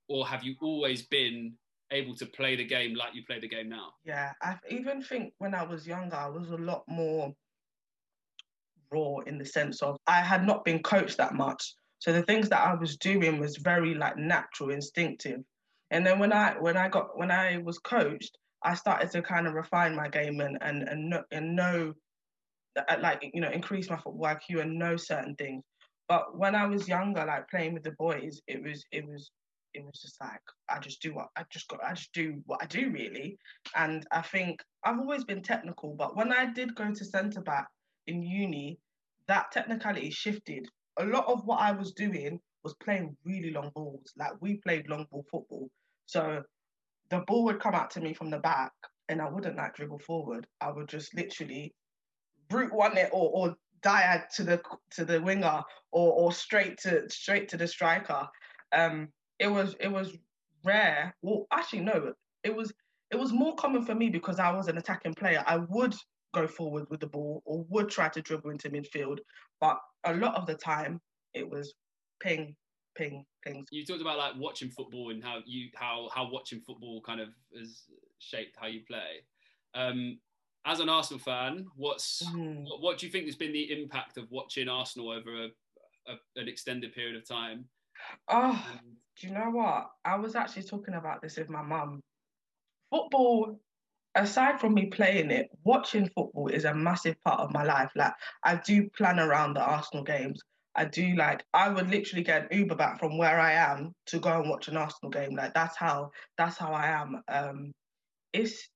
or 0.09 0.27
have 0.27 0.45
you 0.45 0.55
always 0.63 1.03
been 1.03 1.55
able 1.93 2.15
to 2.17 2.27
play 2.27 2.57
the 2.57 2.65
game 2.65 2.95
like 2.95 3.15
you 3.15 3.23
play 3.27 3.41
the 3.41 3.49
game 3.49 3.69
now? 3.69 3.93
Yeah, 4.05 4.33
I 4.43 4.57
even 4.71 5.03
think 5.03 5.33
when 5.39 5.55
I 5.55 5.63
was 5.63 5.87
younger, 5.87 6.17
I 6.17 6.29
was 6.29 6.51
a 6.51 6.57
lot 6.57 6.85
more 6.89 7.33
raw 8.93 9.19
in 9.27 9.39
the 9.39 9.45
sense 9.45 9.83
of 9.83 9.97
I 10.07 10.21
had 10.21 10.47
not 10.47 10.65
been 10.65 10.83
coached 10.83 11.17
that 11.19 11.35
much. 11.35 11.75
So 11.99 12.13
the 12.13 12.23
things 12.23 12.49
that 12.51 12.61
I 12.61 12.75
was 12.75 12.97
doing 12.97 13.41
was 13.41 13.57
very 13.57 13.95
like 13.95 14.17
natural, 14.17 14.71
instinctive. 14.71 15.41
And 15.91 16.07
then 16.07 16.19
when 16.19 16.33
I 16.33 16.57
when 16.59 16.77
I 16.77 16.89
got 16.89 17.17
when 17.19 17.31
I 17.31 17.59
was 17.59 17.79
coached, 17.79 18.37
I 18.63 18.75
started 18.75 19.11
to 19.13 19.23
kind 19.23 19.47
of 19.47 19.55
refine 19.55 19.95
my 19.95 20.09
game 20.09 20.41
and 20.41 20.59
and 20.61 20.83
and 20.89 21.11
know, 21.11 21.23
and 21.31 21.57
know 21.57 21.95
uh, 22.77 22.97
like 23.01 23.31
you 23.33 23.41
know 23.41 23.51
increase 23.51 23.89
my 23.89 23.97
football 23.97 24.27
IQ 24.27 24.61
and 24.61 24.79
know 24.79 24.97
certain 24.97 25.35
things. 25.37 25.63
But 26.09 26.39
when 26.39 26.55
I 26.55 26.67
was 26.67 26.89
younger, 26.89 27.25
like 27.25 27.49
playing 27.49 27.75
with 27.75 27.83
the 27.83 27.93
boys, 27.93 28.41
it 28.47 28.63
was 28.63 28.85
it 28.93 29.07
was 29.07 29.31
it 29.75 29.85
was 29.85 30.01
just 30.01 30.21
like 30.21 30.41
I 30.71 30.79
just 30.79 31.03
do 31.03 31.15
what 31.15 31.29
I 31.37 31.45
just 31.51 31.69
got 31.69 31.85
I 31.85 31.95
just 31.95 32.13
do 32.13 32.43
what 32.47 32.63
I 32.63 32.67
do 32.67 32.91
really. 32.91 33.39
And 33.75 34.07
I 34.13 34.23
think 34.23 34.63
I've 34.85 34.99
always 34.99 35.25
been 35.25 35.43
technical, 35.43 35.95
but 35.95 36.17
when 36.17 36.33
I 36.33 36.53
did 36.53 36.75
go 36.75 36.93
to 36.93 37.05
centre 37.05 37.43
back 37.43 37.67
in 38.07 38.23
uni, 38.23 38.79
that 39.29 39.51
technicality 39.53 40.11
shifted. 40.11 40.69
A 40.99 41.05
lot 41.05 41.27
of 41.27 41.45
what 41.45 41.61
I 41.61 41.73
was 41.73 41.93
doing 41.93 42.41
was 42.63 42.75
playing 42.83 43.17
really 43.25 43.51
long 43.51 43.71
balls. 43.75 44.13
Like 44.17 44.33
we 44.41 44.57
played 44.57 44.89
long 44.89 45.07
ball 45.11 45.25
football. 45.31 45.69
So 46.07 46.43
the 47.11 47.23
ball 47.27 47.45
would 47.45 47.61
come 47.61 47.75
out 47.75 47.91
to 47.91 48.01
me 48.01 48.15
from 48.15 48.31
the 48.31 48.39
back 48.39 48.73
and 49.09 49.21
I 49.21 49.29
wouldn't 49.29 49.57
like 49.57 49.75
dribble 49.75 50.01
forward. 50.01 50.47
I 50.61 50.71
would 50.71 50.89
just 50.89 51.15
literally 51.15 51.75
brute 52.49 52.73
one 52.73 52.97
it 52.97 53.11
or, 53.13 53.31
or 53.33 53.57
diag 53.83 54.29
to 54.37 54.43
the 54.45 54.61
to 54.91 55.05
the 55.05 55.21
winger 55.21 55.63
or 55.93 56.13
or 56.13 56.33
straight 56.33 56.79
to 56.79 57.09
straight 57.09 57.49
to 57.49 57.57
the 57.57 57.67
striker. 57.67 58.29
Um 58.73 59.09
it 59.39 59.49
was 59.49 59.75
it 59.81 59.89
was 59.89 60.17
rare. 60.65 61.15
Well 61.23 61.47
actually 61.53 61.81
no, 61.81 62.15
it 62.43 62.55
was 62.55 62.73
it 63.11 63.17
was 63.17 63.33
more 63.33 63.55
common 63.57 63.85
for 63.85 63.95
me 63.95 64.09
because 64.09 64.39
I 64.39 64.51
was 64.53 64.69
an 64.69 64.79
attacking 64.79 65.15
player. 65.15 65.43
I 65.47 65.59
would 65.59 65.95
go 66.35 66.47
forward 66.47 66.87
with 66.91 67.01
the 67.01 67.07
ball 67.07 67.43
or 67.45 67.65
would 67.71 67.89
try 67.89 68.09
to 68.09 68.21
dribble 68.21 68.51
into 68.51 68.69
midfield. 68.69 69.19
But 69.61 69.79
a 70.05 70.15
lot 70.15 70.35
of 70.35 70.47
the 70.47 70.55
time 70.55 71.01
it 71.35 71.49
was 71.49 71.75
ping, 72.21 72.57
ping, 72.97 73.25
ping. 73.45 73.65
You 73.71 73.85
talked 73.85 74.01
about 74.01 74.19
like 74.19 74.35
watching 74.37 74.71
football 74.71 75.11
and 75.11 75.23
how 75.23 75.39
you 75.47 75.69
how 75.75 76.09
how 76.15 76.31
watching 76.31 76.61
football 76.61 77.01
kind 77.03 77.21
of 77.21 77.29
has 77.57 77.83
shaped 78.19 78.57
how 78.59 78.67
you 78.67 78.81
play. 78.87 79.23
Um, 79.75 80.19
as 80.67 80.81
an 80.81 80.89
Arsenal 80.89 81.21
fan, 81.21 81.67
what's 81.77 82.23
mm. 82.25 82.65
what, 82.65 82.83
what, 82.83 82.99
do 82.99 83.07
you 83.07 83.13
think 83.13 83.27
has 83.27 83.37
been 83.37 83.53
the 83.53 83.81
impact 83.81 84.19
of 84.19 84.31
watching 84.31 84.69
Arsenal 84.69 85.11
over 85.11 85.45
a, 85.45 85.47
a, 86.11 86.41
an 86.41 86.49
extended 86.49 86.93
period 86.93 87.17
of 87.17 87.27
time? 87.27 87.65
Oh, 88.29 88.51
um, 88.51 88.81
do 89.19 89.29
you 89.29 89.33
know 89.33 89.51
what? 89.51 89.91
I 90.05 90.17
was 90.17 90.35
actually 90.35 90.65
talking 90.65 90.95
about 90.95 91.23
this 91.23 91.37
with 91.37 91.49
my 91.49 91.63
mum. 91.63 92.01
Football 92.91 93.59
aside 94.17 94.59
from 94.59 94.75
me 94.75 94.87
playing 94.87 95.31
it, 95.31 95.49
watching 95.65 96.11
football 96.15 96.49
is 96.49 96.65
a 96.65 96.75
massive 96.75 97.21
part 97.23 97.41
of 97.41 97.53
my 97.53 97.63
life. 97.63 97.91
Like 97.95 98.15
I 98.43 98.57
do 98.57 98.89
plan 98.97 99.21
around 99.21 99.55
the 99.55 99.63
Arsenal 99.63 100.05
games. 100.05 100.41
I 100.75 100.85
do 100.87 101.15
like 101.15 101.45
I 101.55 101.69
would 101.69 101.89
literally 101.89 102.25
get 102.25 102.51
an 102.51 102.59
Uber 102.59 102.75
back 102.75 102.99
from 102.99 103.17
where 103.17 103.41
I 103.41 103.53
am 103.53 103.93
to 104.07 104.19
go 104.19 104.41
and 104.41 104.51
watch 104.51 104.69
an 104.69 104.77
Arsenal 104.77 105.11
game. 105.11 105.37
Like 105.37 105.55
that's 105.55 105.77
how 105.77 106.11
that's 106.37 106.59
how 106.59 106.73
I 106.73 106.89
am. 106.89 107.23
Um 107.29 107.73
it's 108.33 108.69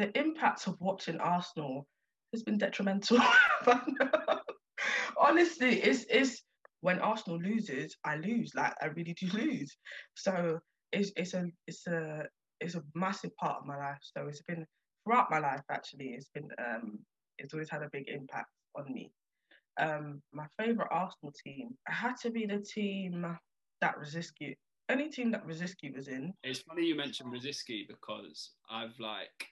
the 0.00 0.18
impact 0.18 0.66
of 0.66 0.80
watching 0.80 1.18
Arsenal 1.18 1.86
has 2.32 2.42
been 2.42 2.56
detrimental. 2.56 3.18
Honestly, 5.18 5.82
it's 5.82 6.06
it's 6.08 6.42
when 6.80 6.98
Arsenal 7.00 7.38
loses, 7.38 7.94
I 8.02 8.16
lose. 8.16 8.52
Like 8.54 8.72
I 8.80 8.86
really 8.86 9.12
do 9.12 9.26
lose. 9.34 9.76
So 10.14 10.58
it's 10.90 11.12
it's 11.16 11.34
a 11.34 11.46
it's 11.66 11.86
a 11.86 12.24
it's 12.60 12.76
a 12.76 12.82
massive 12.94 13.36
part 13.36 13.58
of 13.60 13.66
my 13.66 13.76
life. 13.76 13.98
So 14.00 14.26
it's 14.26 14.42
been 14.42 14.66
throughout 15.04 15.30
my 15.30 15.38
life 15.38 15.62
actually. 15.70 16.14
It's 16.16 16.30
been 16.34 16.48
um, 16.58 16.98
it's 17.38 17.52
always 17.52 17.68
had 17.68 17.82
a 17.82 17.90
big 17.92 18.08
impact 18.08 18.48
on 18.76 18.90
me. 18.90 19.12
Um, 19.78 20.22
my 20.32 20.46
favorite 20.58 20.88
Arsenal 20.90 21.34
team 21.44 21.76
had 21.86 22.14
to 22.22 22.30
be 22.30 22.46
the 22.46 22.58
team 22.58 23.36
that 23.82 23.98
Rosicky. 23.98 24.56
Any 24.88 25.08
team 25.08 25.30
that 25.32 25.46
Rosicky 25.46 25.94
was 25.94 26.08
in. 26.08 26.32
It's 26.42 26.60
funny 26.60 26.86
you 26.86 26.96
mentioned 26.96 27.32
Rosicky 27.32 27.86
because 27.86 28.52
I've 28.68 28.98
like 28.98 29.46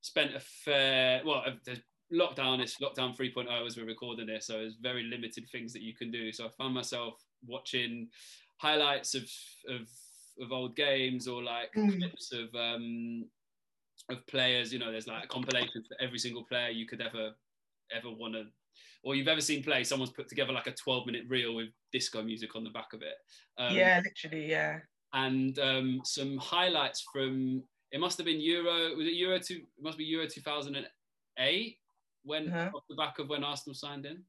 spent 0.00 0.34
a 0.34 0.40
fair 0.40 1.20
well 1.24 1.44
there's 1.64 1.80
lockdown 2.12 2.62
is 2.62 2.76
lockdown 2.82 3.16
3.0 3.16 3.66
as 3.66 3.76
we're 3.76 3.84
recording 3.84 4.26
this 4.26 4.46
so 4.46 4.54
there's 4.54 4.76
very 4.80 5.04
limited 5.04 5.44
things 5.52 5.72
that 5.72 5.82
you 5.82 5.94
can 5.94 6.10
do 6.10 6.32
so 6.32 6.46
i 6.46 6.48
found 6.58 6.74
myself 6.74 7.14
watching 7.46 8.08
highlights 8.58 9.14
of 9.14 9.22
of 9.68 9.88
of 10.40 10.52
old 10.52 10.74
games 10.74 11.28
or 11.28 11.42
like 11.42 11.72
mm. 11.76 11.98
clips 11.98 12.32
of 12.32 12.48
um 12.54 13.24
of 14.10 14.26
players. 14.26 14.72
You 14.72 14.78
know, 14.78 14.90
there's 14.90 15.06
like 15.06 15.28
compilations 15.28 15.86
for 15.86 15.96
every 16.02 16.18
single 16.18 16.44
player 16.44 16.70
you 16.70 16.86
could 16.86 17.00
ever 17.00 17.30
ever 17.94 18.10
want 18.10 18.34
to 18.34 18.44
or 19.02 19.14
you've 19.14 19.28
ever 19.28 19.40
seen 19.40 19.62
play. 19.62 19.82
Someone's 19.82 20.12
put 20.12 20.28
together 20.28 20.52
like 20.52 20.66
a 20.66 20.72
12 20.72 21.06
minute 21.06 21.24
reel 21.28 21.54
with 21.54 21.68
disco 21.92 22.22
music 22.22 22.54
on 22.54 22.64
the 22.64 22.70
back 22.70 22.92
of 22.92 23.02
it. 23.02 23.14
Um, 23.58 23.74
yeah, 23.74 24.00
literally, 24.04 24.48
yeah. 24.48 24.78
And 25.12 25.58
um, 25.58 26.00
some 26.04 26.36
highlights 26.36 27.04
from 27.12 27.62
it 27.92 28.00
must 28.00 28.18
have 28.18 28.26
been 28.26 28.40
Euro. 28.40 28.96
Was 28.96 29.06
it 29.06 29.14
Euro 29.14 29.38
two? 29.38 29.62
It 29.78 29.82
must 29.82 29.98
be 29.98 30.04
Euro 30.04 30.26
2008 30.26 31.78
when 32.22 32.48
uh-huh. 32.48 32.70
off 32.74 32.84
the 32.88 32.96
back 32.96 33.18
of 33.18 33.28
when 33.28 33.44
Arsenal 33.44 33.74
signed 33.74 34.06
in. 34.06 34.22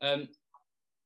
Um, 0.00 0.28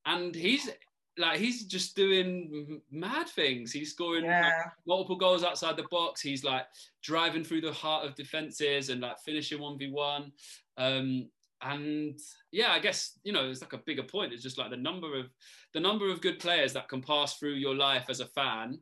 and 0.07 0.35
he's 0.35 0.71
like 1.19 1.39
he's 1.39 1.65
just 1.65 1.97
doing 1.97 2.81
mad 2.91 3.29
things. 3.29 3.73
He's 3.73 3.93
scoring 3.93 4.25
yeah. 4.25 4.43
like, 4.45 4.73
multiple 4.87 5.17
goals 5.17 5.45
outside 5.45 5.77
the 5.77 5.87
box. 5.91 6.21
He's 6.21 6.45
like 6.45 6.67
driving 7.03 7.45
through 7.45 7.63
the 7.63 7.73
heart 7.73 8.07
of 8.07 8.15
defenses 8.15 8.89
and 8.89 9.01
like 9.01 9.19
finishing 9.25 9.61
one 9.61 9.79
v 9.79 9.91
one. 9.91 10.33
Um, 10.77 11.29
and 11.63 12.19
yeah, 12.53 12.71
I 12.71 12.79
guess 12.79 13.19
you 13.25 13.33
know 13.33 13.51
it's 13.51 13.61
like 13.61 13.73
a 13.73 13.79
bigger 13.79 14.05
point. 14.05 14.33
It's 14.33 14.43
just 14.43 14.59
like 14.59 14.71
the 14.71 14.77
number 14.77 15.19
of 15.19 15.27
the 15.75 15.81
number 15.81 16.11
of 16.11 16.21
good 16.21 16.39
players 16.39 16.73
that 16.75 16.89
can 16.89 17.03
pass 17.03 17.37
through 17.37 17.55
your 17.55 17.75
life 17.75 18.07
as 18.09 18.21
a 18.21 18.27
fan, 18.27 18.79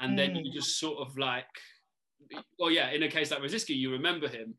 and 0.00 0.12
mm. 0.12 0.16
then 0.16 0.36
you 0.36 0.52
just 0.52 0.78
sort 0.78 0.98
of 0.98 1.16
like, 1.16 1.46
well, 2.58 2.70
yeah, 2.70 2.90
in 2.90 3.02
a 3.02 3.10
case 3.10 3.30
like 3.30 3.40
Rosicky, 3.40 3.76
you 3.76 3.90
remember 3.90 4.28
him. 4.28 4.54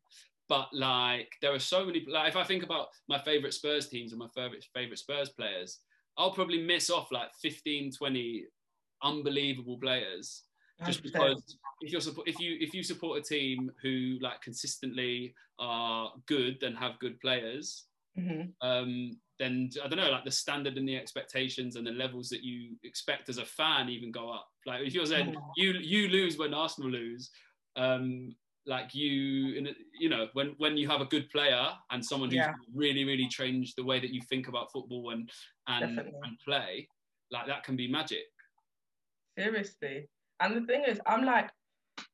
But 0.47 0.69
like, 0.73 1.31
there 1.41 1.53
are 1.53 1.59
so 1.59 1.85
many. 1.85 2.05
Like, 2.07 2.29
if 2.29 2.35
I 2.35 2.43
think 2.43 2.63
about 2.63 2.87
my 3.07 3.19
favorite 3.19 3.53
Spurs 3.53 3.87
teams 3.87 4.11
and 4.11 4.19
my 4.19 4.29
favorite 4.35 4.65
favorite 4.73 4.99
Spurs 4.99 5.29
players, 5.29 5.79
I'll 6.17 6.33
probably 6.33 6.61
miss 6.61 6.89
off 6.89 7.11
like 7.11 7.29
15, 7.41 7.91
20 7.91 8.45
unbelievable 9.03 9.77
players 9.77 10.43
just 10.85 11.03
because 11.03 11.57
if 11.81 11.91
you 11.91 11.99
support 11.99 12.27
if 12.27 12.39
you 12.39 12.57
if 12.59 12.73
you 12.73 12.83
support 12.83 13.19
a 13.19 13.21
team 13.21 13.71
who 13.81 14.17
like 14.21 14.41
consistently 14.41 15.33
are 15.59 16.11
good 16.25 16.61
and 16.63 16.77
have 16.77 16.99
good 16.99 17.19
players 17.19 17.85
mm-hmm. 18.17 18.49
um, 18.67 19.11
then 19.39 19.69
i 19.83 19.87
don't 19.87 19.99
know 19.99 20.11
like 20.11 20.25
the 20.25 20.31
standard 20.31 20.77
and 20.77 20.87
the 20.87 20.95
expectations 20.95 21.75
and 21.75 21.85
the 21.85 21.91
levels 21.91 22.29
that 22.29 22.43
you 22.43 22.75
expect 22.83 23.29
as 23.29 23.37
a 23.37 23.45
fan 23.45 23.89
even 23.89 24.11
go 24.11 24.29
up 24.29 24.47
like 24.65 24.81
if 24.85 24.93
you're 24.93 25.05
saying 25.05 25.27
mm-hmm. 25.27 25.49
you 25.57 25.73
you 25.73 26.07
lose 26.07 26.37
when 26.37 26.53
arsenal 26.53 26.89
lose 26.89 27.29
um, 27.79 28.35
like 28.65 28.93
you 28.93 29.65
you 29.97 30.09
know 30.09 30.27
when 30.33 30.53
when 30.57 30.77
you 30.77 30.87
have 30.87 31.01
a 31.01 31.05
good 31.05 31.29
player 31.29 31.67
and 31.91 32.03
someone 32.03 32.29
who's 32.29 32.37
yeah. 32.37 32.53
really 32.73 33.03
really 33.05 33.27
changed 33.27 33.73
the 33.77 33.83
way 33.83 33.99
that 33.99 34.13
you 34.13 34.21
think 34.29 34.47
about 34.47 34.71
football 34.71 35.11
and 35.11 35.29
and, 35.67 35.97
and 35.97 36.39
play 36.45 36.87
like 37.31 37.47
that 37.47 37.63
can 37.63 37.75
be 37.75 37.87
magic 37.87 38.25
seriously 39.37 40.07
and 40.41 40.55
the 40.55 40.61
thing 40.67 40.83
is 40.87 40.99
i'm 41.07 41.23
like 41.23 41.49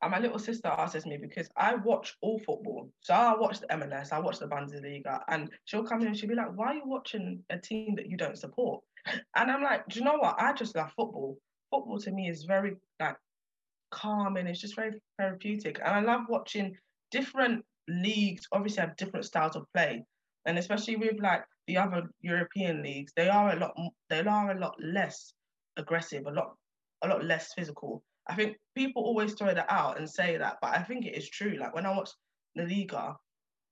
and 0.02 0.12
my 0.12 0.20
little 0.20 0.40
sister 0.40 0.68
asks 0.68 1.06
me 1.06 1.18
because 1.18 1.50
I 1.56 1.76
watch 1.76 2.16
all 2.22 2.40
football. 2.40 2.90
So 3.02 3.14
I 3.14 3.36
watch 3.38 3.60
the 3.60 3.68
MLS, 3.68 4.12
I 4.12 4.20
watch 4.20 4.40
the 4.40 4.48
Bundesliga, 4.48 5.22
and 5.28 5.50
she'll 5.66 5.84
come 5.84 6.02
in 6.02 6.08
and 6.08 6.18
she'll 6.18 6.30
be 6.30 6.36
like, 6.36 6.56
Why 6.56 6.68
are 6.68 6.74
you 6.74 6.84
watching 6.86 7.44
a 7.50 7.58
team 7.58 7.96
that 7.96 8.10
you 8.10 8.18
don't 8.18 8.38
support? 8.38 8.84
And 9.36 9.52
I'm 9.52 9.62
like, 9.62 9.88
Do 9.88 10.00
you 10.00 10.06
know 10.06 10.18
what? 10.18 10.36
I 10.40 10.54
just 10.54 10.76
love 10.76 10.92
football. 10.96 11.38
Football 11.70 12.00
to 12.00 12.12
me 12.12 12.30
is 12.30 12.44
very 12.44 12.76
like 13.00 13.18
calm 13.92 14.38
and 14.38 14.48
it's 14.48 14.62
just 14.62 14.76
very 14.76 14.94
therapeutic. 15.20 15.80
And 15.84 15.94
I 15.94 16.02
love 16.02 16.26
watching 16.30 16.76
different 17.12 17.64
leagues, 17.88 18.48
obviously 18.52 18.82
have 18.82 18.96
different 18.98 19.26
styles 19.26 19.56
of 19.56 19.66
play. 19.74 20.04
and 20.46 20.58
especially 20.60 20.96
with 20.96 21.20
like 21.20 21.44
the 21.68 21.78
other 21.78 22.04
European 22.22 22.84
leagues, 22.84 23.12
they 23.16 23.30
are 23.30 23.52
a 23.52 23.56
lot 23.56 23.76
they 24.10 24.20
are 24.22 24.52
a 24.52 24.60
lot 24.60 24.76
less 24.80 25.34
aggressive, 25.78 26.26
a 26.28 26.32
lot 26.32 26.56
a 27.04 27.08
lot 27.08 27.24
less 27.24 27.54
physical. 27.54 28.04
I 28.28 28.36
think 28.36 28.58
people 28.76 29.04
always 29.04 29.34
throw 29.34 29.54
that 29.54 29.72
out 29.72 29.98
and 29.98 30.10
say 30.10 30.38
that, 30.38 30.58
but 30.62 30.76
I 30.76 30.82
think 30.84 31.06
it 31.06 31.16
is 31.16 31.30
true. 31.30 31.58
Like 31.60 31.76
when 31.76 31.86
I 31.86 31.96
watch 31.96 32.10
the 32.56 32.64
Liga, 32.64 33.16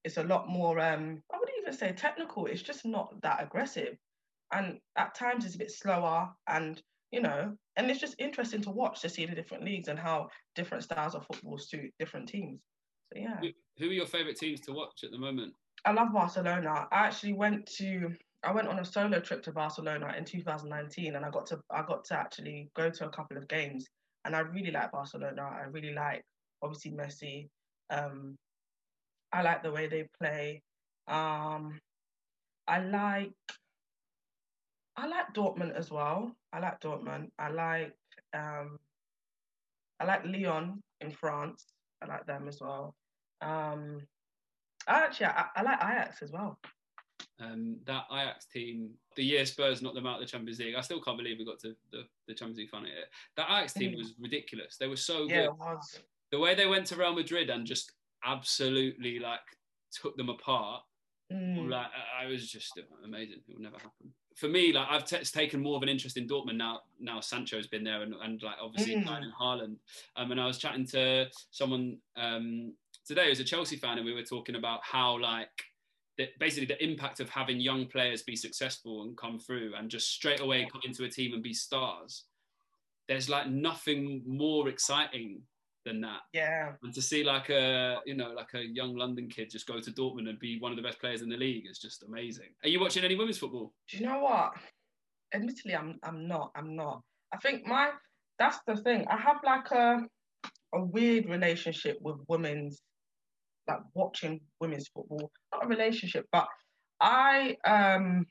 it's 0.04 0.18
a 0.18 0.24
lot 0.24 0.48
more. 0.50 0.80
Um, 0.80 1.22
I 1.32 1.38
wouldn't 1.40 1.58
even 1.62 1.74
say 1.74 1.92
technical. 1.94 2.46
It's 2.46 2.62
just 2.62 2.86
not 2.86 3.22
that 3.22 3.42
aggressive, 3.42 3.96
and 4.52 4.80
at 4.96 5.16
times 5.16 5.46
it's 5.46 5.56
a 5.56 5.60
bit 5.60 5.72
slower. 5.72 6.30
And 6.48 6.82
you 7.14 7.22
know, 7.22 7.56
and 7.76 7.92
it's 7.92 8.00
just 8.00 8.16
interesting 8.18 8.60
to 8.64 8.72
watch 8.72 9.02
to 9.02 9.08
see 9.08 9.28
the 9.28 9.36
different 9.36 9.64
leagues 9.64 9.88
and 9.88 10.00
how 10.00 10.30
different 10.56 10.84
styles 10.84 11.14
of 11.14 11.24
football 11.28 11.60
suit 11.60 11.94
different 12.00 12.28
teams. 12.28 12.60
So 13.14 13.20
yeah. 13.20 13.40
Who 13.78 13.90
are 13.90 13.94
your 13.94 14.08
favourite 14.08 14.36
teams 14.36 14.60
to 14.62 14.74
watch 14.74 15.04
at 15.04 15.12
the 15.12 15.20
moment? 15.20 15.54
I 15.86 15.92
love 15.92 16.12
Barcelona. 16.12 16.88
I 16.92 17.06
actually 17.06 17.34
went 17.34 17.68
to 17.78 18.10
I 18.44 18.52
went 18.52 18.68
on 18.68 18.80
a 18.80 18.86
solo 18.86 19.20
trip 19.20 19.44
to 19.44 19.52
Barcelona 19.52 20.16
in 20.18 20.26
2019, 20.26 21.16
and 21.16 21.24
I 21.24 21.30
got 21.30 21.46
to 21.48 21.60
I 21.70 21.84
got 21.84 22.04
to 22.06 22.18
actually 22.18 22.72
go 22.76 22.90
to 22.90 23.06
a 23.06 23.10
couple 23.10 23.38
of 23.38 23.48
games, 23.48 23.86
and 24.26 24.36
I 24.36 24.40
really 24.40 24.72
like 24.72 24.92
Barcelona. 24.92 25.44
I 25.44 25.68
really 25.70 25.94
like 25.94 26.24
obviously 26.64 26.94
Messi. 26.94 27.48
Um, 27.92 28.36
I 29.32 29.44
like 29.44 29.62
the 29.62 29.72
way 29.72 29.86
they 29.86 30.08
play. 30.20 30.64
Um, 31.08 31.80
I 32.68 32.80
like 32.80 33.34
I 34.96 35.08
like 35.08 35.34
Dortmund 35.34 35.76
as 35.76 35.90
well. 35.90 36.36
I 36.52 36.60
like 36.60 36.80
Dortmund. 36.80 37.30
I 37.40 37.50
like 37.50 37.96
um, 38.34 38.78
I 40.00 40.06
like 40.06 40.26
Lyon 40.26 40.82
in 41.02 41.12
France. 41.12 41.66
I 42.02 42.08
like 42.08 42.26
them 42.26 42.48
as 42.48 42.60
well. 42.62 42.96
Um, 43.42 44.02
actually, 44.88 45.28
I, 45.28 45.46
I 45.56 45.62
like 45.62 45.80
Ajax 45.80 46.22
as 46.22 46.32
well. 46.32 46.60
Um, 47.40 47.78
that 47.86 48.06
Ajax 48.12 48.46
team, 48.46 48.92
the 49.16 49.24
year 49.24 49.46
Spurs 49.46 49.82
knocked 49.82 49.96
them 49.96 50.06
out 50.06 50.22
of 50.22 50.22
the 50.22 50.32
Champions 50.32 50.60
League, 50.60 50.76
I 50.76 50.82
still 50.82 51.02
can't 51.02 51.18
believe 51.18 51.38
we 51.40 51.46
got 51.46 51.60
to 51.62 51.74
the, 51.92 52.04
the 52.28 52.34
Champions 52.34 52.58
League 52.58 52.70
final. 52.70 52.90
That 53.38 53.48
Ajax 53.50 53.74
team 53.74 53.94
mm. 53.94 53.98
was 53.98 54.14
ridiculous. 54.20 54.78
They 54.80 54.88
were 54.88 54.96
so 54.96 55.28
yeah, 55.28 55.48
good. 55.48 55.78
The 56.32 56.40
way 56.40 56.56
they 56.56 56.68
went 56.68 56.86
to 56.88 56.96
Real 56.96 57.14
Madrid 57.14 57.50
and 57.50 57.66
just 57.66 57.92
absolutely 58.26 59.20
like 59.20 59.40
took 59.92 60.18
them 60.18 60.30
apart. 60.30 60.84
Mm. 61.34 61.70
Like 61.70 61.88
I 62.20 62.28
was 62.28 62.50
just 62.50 62.80
amazing. 63.04 63.40
It 63.48 63.56
will 63.56 63.64
never 63.64 63.78
happen. 63.78 64.14
For 64.36 64.48
me, 64.48 64.74
like 64.74 64.88
I've 64.90 65.06
t- 65.06 65.18
taken 65.18 65.62
more 65.62 65.76
of 65.76 65.84
an 65.84 65.90
interest 65.90 66.18
in 66.18 66.28
Dortmund 66.28 66.58
now. 66.58 66.82
Now 67.00 67.20
Sancho's 67.22 67.68
been 67.68 67.84
there, 67.84 68.02
and, 68.02 68.14
and 68.22 68.42
like 68.44 68.56
obviously 68.62 68.96
mm. 68.96 68.98
in 69.02 69.32
Haaland. 69.40 69.78
Um, 70.16 70.32
and 70.32 70.40
I 70.40 70.46
was 70.46 70.58
chatting 70.58 70.86
to 70.88 71.28
someone 71.52 71.98
um, 72.16 72.74
today 73.06 73.30
who's 73.30 73.40
a 73.40 73.44
Chelsea 73.44 73.78
fan, 73.78 73.98
and 73.98 74.06
we 74.06 74.14
were 74.14 74.24
talking 74.24 74.56
about 74.56 74.82
how 74.84 75.20
like 75.20 75.50
the, 76.18 76.28
basically 76.40 76.68
the 76.68 76.84
impact 76.84 77.20
of 77.20 77.30
having 77.30 77.60
young 77.60 77.88
players 77.88 78.22
be 78.22 78.36
successful 78.36 79.04
and 79.04 79.18
come 79.18 79.40
through, 79.40 79.74
and 79.78 79.90
just 79.90 80.10
straight 80.10 80.42
away 80.42 80.68
come 80.72 80.82
into 80.86 81.04
a 81.04 81.10
team 81.10 81.34
and 81.34 81.44
be 81.44 81.54
stars. 81.54 82.26
There's 83.08 83.30
like 83.30 83.50
nothing 83.50 84.24
more 84.26 84.70
exciting 84.70 85.42
than 85.86 86.02
that. 86.02 86.22
Yeah. 86.34 86.74
And 86.84 86.94
to 86.94 87.02
see 87.02 87.24
like 87.24 87.50
a 87.50 88.00
you 88.06 88.16
know 88.16 88.32
like 88.32 88.54
a 88.54 88.64
young 88.64 88.96
London 88.96 89.28
kid 89.28 89.50
just 89.50 89.68
go 89.68 89.80
to 89.80 89.92
Dortmund 89.92 90.30
and 90.30 90.40
be 90.40 90.60
one 90.60 90.72
of 90.72 90.78
the 90.78 90.84
best 90.84 91.00
players 91.00 91.22
in 91.22 91.30
the 91.30 91.38
league 91.38 91.66
is 91.70 91.80
just 91.80 92.04
amazing. 92.04 92.50
Are 92.64 92.70
you 92.70 92.80
watching 92.80 93.04
any 93.04 93.16
women's 93.16 93.38
football? 93.38 93.74
Do 93.90 93.98
you 93.98 94.06
know 94.06 94.20
what? 94.20 94.54
Admittedly, 95.34 95.76
I'm 95.76 96.00
I'm 96.04 96.28
not. 96.28 96.52
I'm 96.56 96.76
not. 96.76 97.02
I 97.34 97.38
think 97.38 97.66
my 97.66 97.92
that's 98.40 98.60
the 98.68 98.78
thing. 98.78 99.06
I 99.10 99.18
have 99.18 99.38
like 99.44 99.72
a 99.72 100.02
a 100.74 100.84
weird 100.84 101.30
relationship 101.30 101.98
with 102.02 102.18
women's 102.28 102.82
like 103.68 103.80
watching 103.94 104.42
women's 104.60 104.88
football. 104.90 105.32
Not 105.52 105.66
a 105.66 105.68
relationship, 105.68 106.26
but 106.32 106.48
I 107.00 107.58
um 107.66 108.26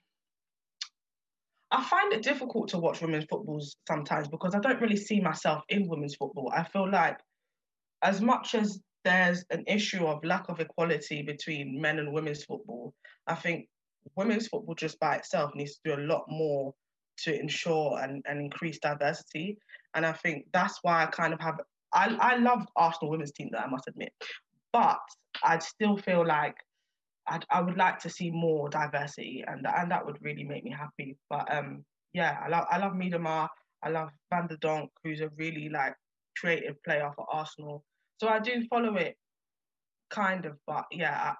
I 1.70 1.82
find 1.84 2.12
it 2.12 2.22
difficult 2.22 2.68
to 2.68 2.78
watch 2.78 3.00
women's 3.00 3.24
football 3.24 3.62
sometimes 3.88 4.28
because 4.28 4.54
I 4.54 4.60
don't 4.60 4.80
really 4.80 4.96
see 4.96 5.20
myself 5.20 5.62
in 5.70 5.88
women's 5.88 6.14
football. 6.16 6.52
I 6.54 6.64
feel 6.64 6.90
like 6.90 7.18
as 8.02 8.20
much 8.20 8.54
as 8.54 8.80
there's 9.04 9.44
an 9.50 9.64
issue 9.66 10.06
of 10.06 10.24
lack 10.24 10.48
of 10.48 10.60
equality 10.60 11.22
between 11.22 11.80
men 11.80 11.98
and 11.98 12.12
women's 12.12 12.44
football, 12.44 12.94
I 13.26 13.34
think 13.34 13.68
women's 14.16 14.48
football 14.48 14.74
just 14.74 14.98
by 15.00 15.16
itself 15.16 15.52
needs 15.54 15.74
to 15.74 15.80
do 15.84 16.00
a 16.00 16.06
lot 16.06 16.24
more 16.28 16.74
to 17.18 17.38
ensure 17.38 18.00
and, 18.00 18.24
and 18.28 18.40
increase 18.40 18.78
diversity. 18.78 19.58
And 19.94 20.04
I 20.06 20.12
think 20.12 20.46
that's 20.52 20.78
why 20.82 21.02
I 21.02 21.06
kind 21.06 21.32
of 21.32 21.40
have 21.40 21.60
I, 21.94 22.16
I 22.20 22.36
love 22.36 22.66
Arsenal 22.74 23.10
women's 23.10 23.32
team 23.32 23.50
that 23.52 23.64
I 23.64 23.68
must 23.68 23.86
admit. 23.86 24.12
But 24.72 25.00
I 25.44 25.58
still 25.58 25.96
feel 25.96 26.26
like 26.26 26.56
I'd, 27.28 27.44
I 27.50 27.60
would 27.60 27.76
like 27.76 27.98
to 28.00 28.10
see 28.10 28.30
more 28.30 28.68
diversity 28.68 29.44
and 29.46 29.66
and 29.66 29.90
that 29.90 30.04
would 30.04 30.18
really 30.22 30.44
make 30.44 30.64
me 30.64 30.70
happy. 30.70 31.16
But 31.28 31.54
um 31.54 31.84
yeah, 32.12 32.38
I 32.44 32.48
love 32.48 32.66
I 32.70 32.78
love 32.78 32.92
Miedema, 32.92 33.48
I 33.82 33.90
love 33.90 34.10
Van 34.30 34.46
der 34.46 34.56
Donk, 34.56 34.90
who's 35.04 35.20
a 35.20 35.30
really 35.36 35.68
like 35.68 35.94
creative 36.36 36.82
player 36.82 37.10
for 37.14 37.26
Arsenal. 37.32 37.84
So 38.18 38.28
I 38.28 38.38
do 38.38 38.64
follow 38.68 38.96
it, 38.96 39.16
kind 40.10 40.46
of, 40.46 40.56
but 40.66 40.84
yeah, 40.92 41.32
I, 41.32 41.34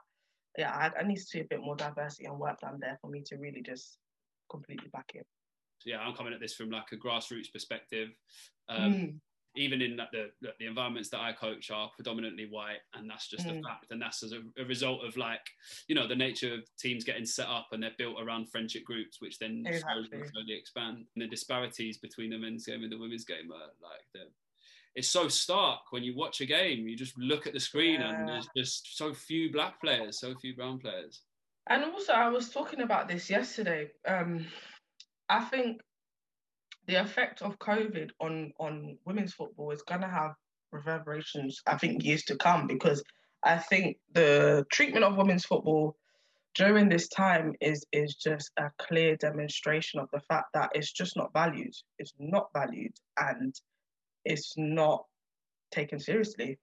yeah, 0.58 0.70
I, 0.70 1.00
I 1.00 1.02
need 1.04 1.16
to 1.16 1.22
see 1.22 1.40
a 1.40 1.44
bit 1.44 1.60
more 1.60 1.76
diversity 1.76 2.26
and 2.26 2.38
work 2.38 2.60
done 2.60 2.78
there 2.80 2.98
for 3.00 3.08
me 3.08 3.22
to 3.26 3.36
really 3.36 3.62
just 3.62 3.98
completely 4.50 4.88
back 4.92 5.10
it. 5.14 5.26
yeah, 5.84 5.98
I'm 5.98 6.14
coming 6.14 6.32
at 6.32 6.40
this 6.40 6.54
from 6.54 6.70
like 6.70 6.92
a 6.92 6.96
grassroots 6.96 7.52
perspective. 7.52 8.10
Um, 8.68 8.92
mm. 8.92 9.14
Even 9.54 9.82
in 9.82 9.98
like 9.98 10.10
the 10.12 10.30
the 10.58 10.66
environments 10.66 11.10
that 11.10 11.20
I 11.20 11.32
coach 11.32 11.70
are 11.70 11.90
predominantly 11.94 12.46
white, 12.48 12.80
and 12.94 13.08
that's 13.08 13.28
just 13.28 13.46
mm. 13.46 13.58
a 13.58 13.62
fact. 13.62 13.90
And 13.90 14.00
that's 14.00 14.22
as 14.22 14.32
a, 14.32 14.40
a, 14.58 14.64
result 14.64 15.04
of 15.04 15.14
like 15.18 15.42
you 15.88 15.94
know 15.94 16.08
the 16.08 16.16
nature 16.16 16.54
of 16.54 16.60
teams 16.78 17.04
getting 17.04 17.26
set 17.26 17.48
up 17.48 17.66
and 17.70 17.82
they're 17.82 17.98
built 17.98 18.16
around 18.18 18.48
friendship 18.48 18.82
groups, 18.84 19.20
which 19.20 19.38
then 19.38 19.62
exactly. 19.66 20.08
slowly, 20.10 20.28
slowly 20.32 20.54
expand. 20.54 21.04
And 21.14 21.22
the 21.22 21.28
disparities 21.28 21.98
between 21.98 22.30
the 22.30 22.38
men's 22.38 22.64
game 22.64 22.82
and 22.82 22.90
the 22.90 22.98
women's 22.98 23.26
game 23.26 23.52
are 23.52 23.72
like 23.82 24.06
the 24.14 24.24
it's 24.94 25.08
so 25.08 25.28
stark 25.28 25.80
when 25.90 26.02
you 26.02 26.14
watch 26.16 26.40
a 26.40 26.46
game. 26.46 26.86
You 26.86 26.96
just 26.96 27.16
look 27.18 27.46
at 27.46 27.52
the 27.52 27.60
screen 27.60 28.00
yeah. 28.00 28.10
and 28.10 28.28
there's 28.28 28.48
just 28.56 28.96
so 28.96 29.14
few 29.14 29.50
black 29.52 29.80
players, 29.80 30.20
so 30.20 30.34
few 30.34 30.54
brown 30.54 30.78
players. 30.78 31.22
And 31.68 31.84
also, 31.84 32.12
I 32.12 32.28
was 32.28 32.50
talking 32.50 32.80
about 32.80 33.08
this 33.08 33.30
yesterday. 33.30 33.90
Um, 34.06 34.46
I 35.28 35.44
think 35.44 35.80
the 36.86 36.96
effect 36.96 37.42
of 37.42 37.58
COVID 37.58 38.10
on 38.20 38.52
on 38.58 38.98
women's 39.04 39.32
football 39.32 39.70
is 39.70 39.82
going 39.82 40.00
to 40.00 40.08
have 40.08 40.32
reverberations. 40.72 41.60
I 41.66 41.78
think 41.78 42.04
years 42.04 42.24
to 42.24 42.36
come 42.36 42.66
because 42.66 43.02
I 43.44 43.58
think 43.58 43.98
the 44.12 44.66
treatment 44.72 45.04
of 45.04 45.16
women's 45.16 45.44
football 45.44 45.96
during 46.54 46.88
this 46.88 47.08
time 47.08 47.54
is 47.60 47.86
is 47.92 48.16
just 48.16 48.50
a 48.58 48.70
clear 48.78 49.16
demonstration 49.16 50.00
of 50.00 50.08
the 50.12 50.20
fact 50.20 50.46
that 50.54 50.70
it's 50.74 50.92
just 50.92 51.16
not 51.16 51.32
valued. 51.32 51.74
It's 51.98 52.12
not 52.18 52.48
valued, 52.52 52.94
and 53.18 53.54
it's 54.24 54.54
not 54.56 55.04
taken 55.70 55.98
seriously, 55.98 56.58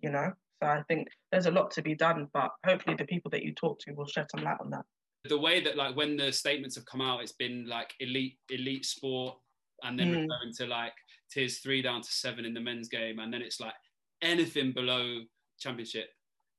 you 0.00 0.10
know? 0.10 0.32
So 0.62 0.68
I 0.68 0.82
think 0.88 1.08
there's 1.32 1.46
a 1.46 1.50
lot 1.50 1.70
to 1.72 1.82
be 1.82 1.94
done, 1.94 2.28
but 2.32 2.50
hopefully 2.66 2.96
the 2.96 3.06
people 3.06 3.30
that 3.30 3.42
you 3.42 3.54
talk 3.54 3.78
to 3.80 3.92
will 3.92 4.06
shed 4.06 4.26
some 4.30 4.44
light 4.44 4.58
on 4.60 4.70
that. 4.70 4.84
The 5.24 5.38
way 5.38 5.62
that 5.62 5.76
like 5.76 5.96
when 5.96 6.16
the 6.16 6.32
statements 6.32 6.74
have 6.76 6.84
come 6.86 7.00
out, 7.00 7.22
it's 7.22 7.32
been 7.32 7.66
like 7.66 7.92
elite 8.00 8.38
elite 8.48 8.86
sport 8.86 9.36
and 9.82 9.98
then 9.98 10.08
mm. 10.08 10.22
referring 10.22 10.54
to 10.58 10.66
like 10.66 10.94
tiers 11.30 11.58
three 11.58 11.82
down 11.82 12.02
to 12.02 12.10
seven 12.10 12.44
in 12.44 12.54
the 12.54 12.60
men's 12.60 12.88
game, 12.88 13.18
and 13.18 13.32
then 13.32 13.42
it's 13.42 13.60
like 13.60 13.74
anything 14.22 14.72
below 14.72 15.20
championship 15.58 16.08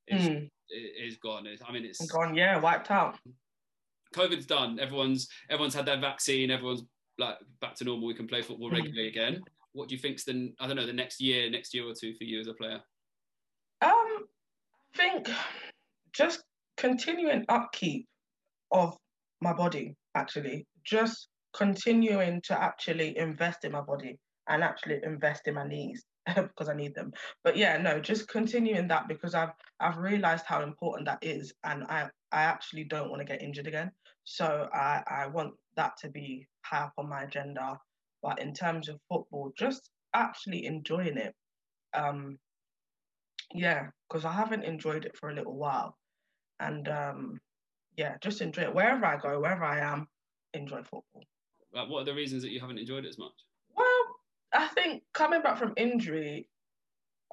is 0.07 0.27
mm. 0.27 0.49
is 0.69 1.17
gone. 1.17 1.47
I 1.67 1.71
mean, 1.71 1.85
it's 1.85 2.05
gone. 2.05 2.35
Yeah, 2.35 2.59
wiped 2.59 2.91
out. 2.91 3.17
COVID's 4.15 4.45
done. 4.45 4.79
Everyone's 4.79 5.27
everyone's 5.49 5.73
had 5.73 5.87
their 5.87 5.99
vaccine. 5.99 6.51
Everyone's 6.51 6.83
like 7.17 7.37
back 7.61 7.73
to 7.75 7.83
normal. 7.83 8.07
We 8.07 8.13
can 8.13 8.27
play 8.27 8.43
football 8.43 8.69
mm. 8.69 8.73
regularly 8.73 9.05
mm. 9.05 9.09
again 9.09 9.41
what 9.73 9.89
do 9.89 9.95
you 9.95 10.01
think's 10.01 10.23
the 10.23 10.53
I 10.59 10.67
don't 10.67 10.75
know 10.75 10.85
the 10.85 10.93
next 10.93 11.21
year, 11.21 11.49
next 11.49 11.73
year 11.73 11.85
or 11.85 11.93
two 11.93 12.13
for 12.15 12.23
you 12.23 12.39
as 12.39 12.47
a 12.47 12.53
player? 12.53 12.81
Um, 13.81 14.25
I 14.93 14.97
think 14.97 15.29
just 16.13 16.43
continuing 16.77 17.45
upkeep 17.49 18.07
of 18.71 18.97
my 19.41 19.53
body. 19.53 19.95
Actually, 20.15 20.65
just 20.83 21.29
continuing 21.53 22.41
to 22.41 22.61
actually 22.61 23.17
invest 23.17 23.63
in 23.63 23.71
my 23.71 23.81
body 23.81 24.17
and 24.47 24.63
actually 24.63 24.99
invest 25.03 25.47
in 25.47 25.55
my 25.55 25.67
knees 25.67 26.03
because 26.35 26.69
I 26.69 26.73
need 26.73 26.95
them. 26.95 27.11
But 27.43 27.55
yeah, 27.55 27.77
no, 27.77 27.99
just 27.99 28.27
continuing 28.27 28.87
that 28.89 29.07
because 29.07 29.33
I've 29.33 29.53
I've 29.79 29.97
realized 29.97 30.45
how 30.45 30.63
important 30.63 31.05
that 31.07 31.19
is, 31.21 31.53
and 31.63 31.83
I 31.85 32.09
I 32.31 32.43
actually 32.43 32.83
don't 32.83 33.09
want 33.09 33.21
to 33.21 33.25
get 33.25 33.41
injured 33.41 33.67
again. 33.67 33.91
So 34.23 34.69
I 34.73 35.03
I 35.07 35.27
want 35.27 35.53
that 35.75 35.97
to 35.97 36.09
be 36.09 36.47
high 36.63 36.83
up 36.83 36.93
on 36.97 37.09
my 37.09 37.23
agenda 37.23 37.79
but 38.21 38.39
in 38.39 38.53
terms 38.53 38.89
of 38.89 38.99
football, 39.09 39.51
just 39.57 39.89
actually 40.13 40.65
enjoying 40.65 41.17
it. 41.17 41.33
Um, 41.93 42.37
yeah, 43.53 43.87
because 44.07 44.25
I 44.25 44.31
haven't 44.31 44.63
enjoyed 44.63 45.05
it 45.05 45.17
for 45.17 45.29
a 45.29 45.35
little 45.35 45.55
while, 45.55 45.97
and 46.59 46.87
um, 46.87 47.39
yeah, 47.97 48.15
just 48.21 48.41
enjoy 48.41 48.63
it 48.63 48.75
wherever 48.75 49.05
I 49.05 49.17
go, 49.17 49.39
wherever 49.39 49.63
I 49.63 49.79
am. 49.79 50.07
Enjoy 50.53 50.77
football. 50.77 51.23
Like, 51.73 51.89
what 51.89 52.01
are 52.01 52.05
the 52.05 52.13
reasons 52.13 52.43
that 52.43 52.51
you 52.51 52.59
haven't 52.59 52.77
enjoyed 52.77 53.05
it 53.05 53.09
as 53.09 53.17
much? 53.17 53.31
Well, 53.75 53.85
I 54.53 54.67
think 54.67 55.03
coming 55.13 55.41
back 55.41 55.57
from 55.57 55.73
injury, 55.77 56.47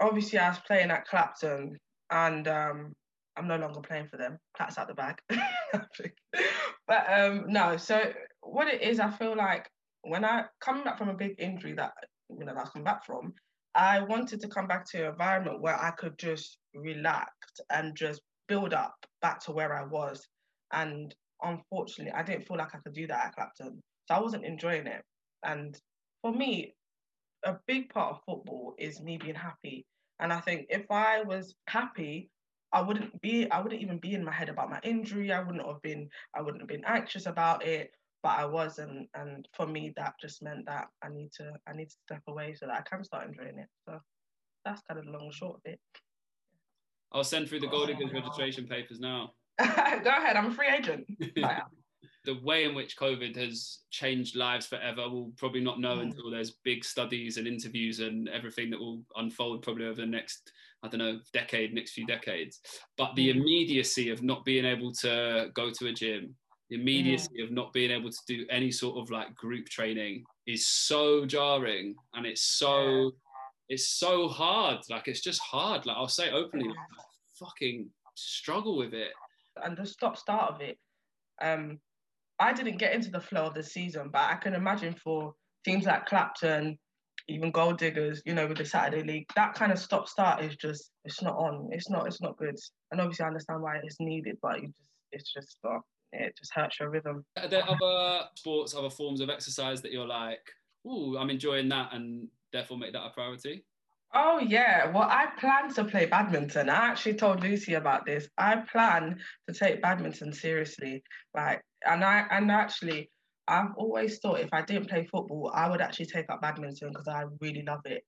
obviously 0.01 0.39
I 0.39 0.49
was 0.49 0.59
playing 0.67 0.91
at 0.91 1.07
Clapton, 1.07 1.77
and 2.11 2.49
um, 2.49 2.95
I'm 3.37 3.49
no 3.49 3.57
longer 3.57 3.81
playing 3.81 4.09
for 4.09 4.17
them. 4.17 4.39
Clats 4.57 4.79
out 4.79 4.89
the 4.89 4.95
bag. 4.95 5.21
but 6.87 7.13
um, 7.13 7.45
no, 7.49 7.77
so 7.77 8.13
what 8.43 8.69
it 8.69 8.83
is, 8.83 9.01
I 9.01 9.11
feel 9.11 9.37
like 9.37 9.69
when 10.09 10.25
I 10.25 10.45
coming 10.61 10.85
back 10.85 10.99
from 10.99 11.09
a 11.09 11.15
big 11.15 11.35
injury 11.39 11.73
that 11.75 11.93
you 12.29 12.45
know 12.45 12.55
that 12.55 12.67
I 12.67 12.69
come 12.71 12.85
back 12.85 13.05
from, 13.05 13.35
I 13.75 14.01
wanted 14.01 14.41
to 14.41 14.49
come 14.49 14.67
back 14.67 14.85
to 14.91 15.03
an 15.03 15.13
environment 15.13 15.61
where 15.61 15.77
I 15.81 15.91
could 15.93 16.19
just 16.19 16.59
relax 16.75 17.33
and 17.71 17.97
just 17.97 18.21
build 18.49 18.75
up 18.75 18.95
back 19.23 19.41
to 19.45 19.53
where 19.53 19.75
I 19.75 19.85
was. 19.85 20.27
And 20.73 21.15
unfortunately, 21.43 22.13
I 22.13 22.23
didn't 22.23 22.47
feel 22.47 22.57
like 22.57 22.75
I 22.75 22.79
could 22.79 22.95
do 22.95 23.07
that 23.07 23.27
at 23.27 23.35
Clapton. 23.35 23.81
So 24.09 24.15
I 24.15 24.21
wasn't 24.21 24.45
enjoying 24.45 24.87
it. 24.87 25.03
And 25.45 25.79
for 26.23 26.33
me, 26.33 26.75
a 27.45 27.57
big 27.67 27.91
part 27.91 28.15
of 28.15 28.21
football 28.27 28.75
is 28.79 29.01
me 29.01 29.19
being 29.19 29.35
happy. 29.35 29.87
And 30.21 30.33
I 30.33 30.41
think 30.41 30.67
if 30.71 30.91
I 30.91 31.23
was 31.23 31.55
happy, 31.69 32.31
I 32.73 32.83
wouldn't 32.83 33.21
be 33.23 33.51
I 33.51 33.61
wouldn't 33.61 33.81
even 33.81 33.99
be 33.99 34.15
in 34.15 34.25
my 34.25 34.33
head 34.33 34.49
about 34.49 34.71
my 34.71 34.81
injury. 34.83 35.33
I 35.33 35.41
wouldn't 35.41 35.67
have 35.67 35.81
been 35.83 36.09
I 36.35 36.43
wouldn't 36.43 36.61
have 36.61 36.69
been 36.69 36.85
anxious 36.85 37.27
about 37.27 37.65
it, 37.65 37.93
but 38.23 38.39
I 38.39 38.45
wasn't. 38.45 39.09
And 39.15 39.47
for 39.55 39.67
me 39.67 39.93
that 39.97 40.15
just 40.21 40.43
meant 40.43 40.67
that 40.67 40.89
I 41.03 41.09
need 41.09 41.31
to 41.37 41.53
I 41.69 41.73
need 41.75 41.89
to 41.91 41.97
step 42.07 42.23
away 42.29 42.55
so 42.55 42.67
that 42.67 42.79
I 42.79 42.83
can 42.89 43.05
start 43.05 43.29
enjoying 43.29 43.59
it. 43.59 43.69
So 43.89 43.99
that's 44.65 44.83
kind 44.83 44.99
of 44.99 45.07
the 45.07 45.13
long 45.13 45.25
and 45.25 45.35
short 45.35 45.57
of 45.57 45.73
it. 45.73 45.81
I'll 47.13 47.25
send 47.25 47.49
through 47.49 47.61
the 47.61 47.69
Gold 47.69 47.89
Diggers 47.89 48.13
registration 48.13 48.67
papers 48.67 49.01
now. 49.01 49.33
Go 49.59 49.65
ahead, 49.65 50.37
I'm 50.37 50.47
a 50.47 50.55
free 50.55 50.69
agent. 50.69 51.07
the 52.25 52.39
way 52.43 52.65
in 52.65 52.75
which 52.75 52.99
COVID 52.99 53.35
has 53.37 53.79
changed 53.91 54.37
lives 54.37 54.67
forever, 54.67 55.09
we'll 55.09 55.33
probably 55.39 55.63
not 55.63 55.81
know 55.81 55.97
mm. 55.97 56.03
until 56.03 56.31
there's 56.31 56.59
big 56.63 56.85
studies 56.85 57.39
and 57.39 57.47
interviews 57.47 58.01
and 58.01 58.29
everything 58.29 58.71
that 58.71 58.79
will 58.79 59.03
unfold 59.17 59.63
probably 59.63 59.87
over 59.87 60.03
the 60.03 60.07
next, 60.07 60.53
I 60.83 60.89
don't 60.89 60.99
know, 60.99 61.21
decade, 61.33 61.73
next 61.73 61.93
few 61.93 62.07
decades. 62.07 62.61
But 62.99 63.15
the 63.15 63.29
mm. 63.29 63.37
immediacy 63.37 64.11
of 64.11 64.23
not 64.23 64.45
being 64.45 64.67
able 64.67 64.93
to 64.97 65.51
go 65.55 65.71
to 65.71 65.87
a 65.87 65.93
gym, 65.93 66.35
the 66.48 66.48
immediacy 66.71 67.29
yeah. 67.35 67.45
of 67.45 67.51
not 67.51 67.73
being 67.73 67.91
able 67.91 68.11
to 68.11 68.19
do 68.27 68.45
any 68.51 68.71
sort 68.71 68.99
of 68.99 69.11
like 69.11 69.35
group 69.35 69.69
training 69.69 70.25
is 70.47 70.67
so 70.67 71.25
jarring 71.25 71.95
and 72.15 72.27
it's 72.27 72.43
so 72.43 72.85
yeah. 72.91 73.09
it's 73.71 73.89
so 73.89 74.29
hard 74.29 74.79
like 74.91 75.09
it's 75.09 75.21
just 75.21 75.41
hard 75.41 75.87
like 75.87 75.97
i'll 75.97 76.09
say 76.09 76.31
openly 76.31 76.67
yeah. 76.67 77.05
fucking 77.39 77.89
struggle 78.15 78.77
with 78.77 78.93
it 78.93 79.13
and 79.65 79.77
the 79.77 79.87
stop 79.87 80.17
start 80.17 80.53
of 80.53 80.61
it 80.61 80.77
um 81.41 81.79
I 82.39 82.53
didn't 82.53 82.79
get 82.79 82.95
into 82.95 83.11
the 83.11 83.21
flow 83.21 83.47
of 83.47 83.55
the 83.55 83.63
season, 83.63 84.11
but 84.13 84.23
I 84.23 84.37
can 84.37 84.55
imagine 84.55 84.95
for 84.95 85.35
teams 85.65 85.87
like 85.87 86.07
Clapton, 86.07 86.79
even 87.29 87.51
Gold 87.51 87.79
Diggers, 87.79 88.23
you 88.25 88.35
know, 88.35 88.47
with 88.47 88.59
the 88.59 88.65
Saturday 88.65 89.03
League, 89.03 89.27
that 89.35 89.55
kind 89.55 89.73
of 89.73 89.79
stop 89.79 90.09
start 90.09 90.43
is 90.45 90.57
just 90.57 90.93
it's 91.05 91.21
not 91.21 91.37
on. 91.37 91.69
It's 91.73 91.91
not 91.91 92.07
it's 92.07 92.21
not 92.21 92.37
good. 92.37 92.57
And 92.93 93.01
obviously 93.01 93.25
I 93.25 93.29
understand 93.29 93.63
why 93.63 93.81
it's 93.83 93.99
needed, 93.99 94.37
but 94.41 94.63
you 94.63 94.69
just 94.69 94.91
it's 95.11 95.33
just 95.33 95.59
uh, 95.69 95.79
it 96.13 96.37
just 96.39 96.53
hurts 96.55 96.81
your 96.81 96.91
rhythm. 96.91 97.25
Are 97.37 97.49
there 97.49 97.65
other 97.69 98.27
sports, 98.35 98.75
other 98.75 98.91
forms 98.91 99.21
of 99.21 99.31
exercise 99.31 99.83
that 99.83 99.93
you're 99.93 100.07
like, 100.07 100.41
oh, 100.87 101.17
I'm 101.17 101.31
enjoying 101.31 101.69
that 101.71 101.93
and 101.93 102.29
therefore 102.53 102.79
make 102.79 102.93
that 102.93 103.05
a 103.05 103.11
priority? 103.11 103.65
Oh 104.15 104.39
yeah, 104.39 104.91
well 104.91 105.09
I 105.09 105.27
plan 105.39 105.73
to 105.75 105.85
play 105.85 106.07
badminton. 106.07 106.71
I 106.71 106.87
actually 106.87 107.15
told 107.15 107.43
Lucy 107.43 107.75
about 107.75 108.07
this. 108.07 108.29
I 108.39 108.57
plan 108.57 109.19
to 109.47 109.55
take 109.55 109.83
badminton 109.83 110.33
seriously, 110.33 111.03
like, 111.35 111.61
and 111.87 112.03
I 112.03 112.25
and 112.31 112.51
actually 112.51 113.11
I've 113.47 113.75
always 113.77 114.19
thought 114.19 114.41
if 114.41 114.49
I 114.53 114.63
didn't 114.63 114.89
play 114.89 115.07
football, 115.11 115.53
I 115.55 115.69
would 115.69 115.83
actually 115.83 116.07
take 116.07 116.31
up 116.31 116.41
badminton 116.41 116.89
because 116.91 117.09
I 117.09 117.25
really 117.41 117.65
love 117.67 117.81
it. 117.85 118.03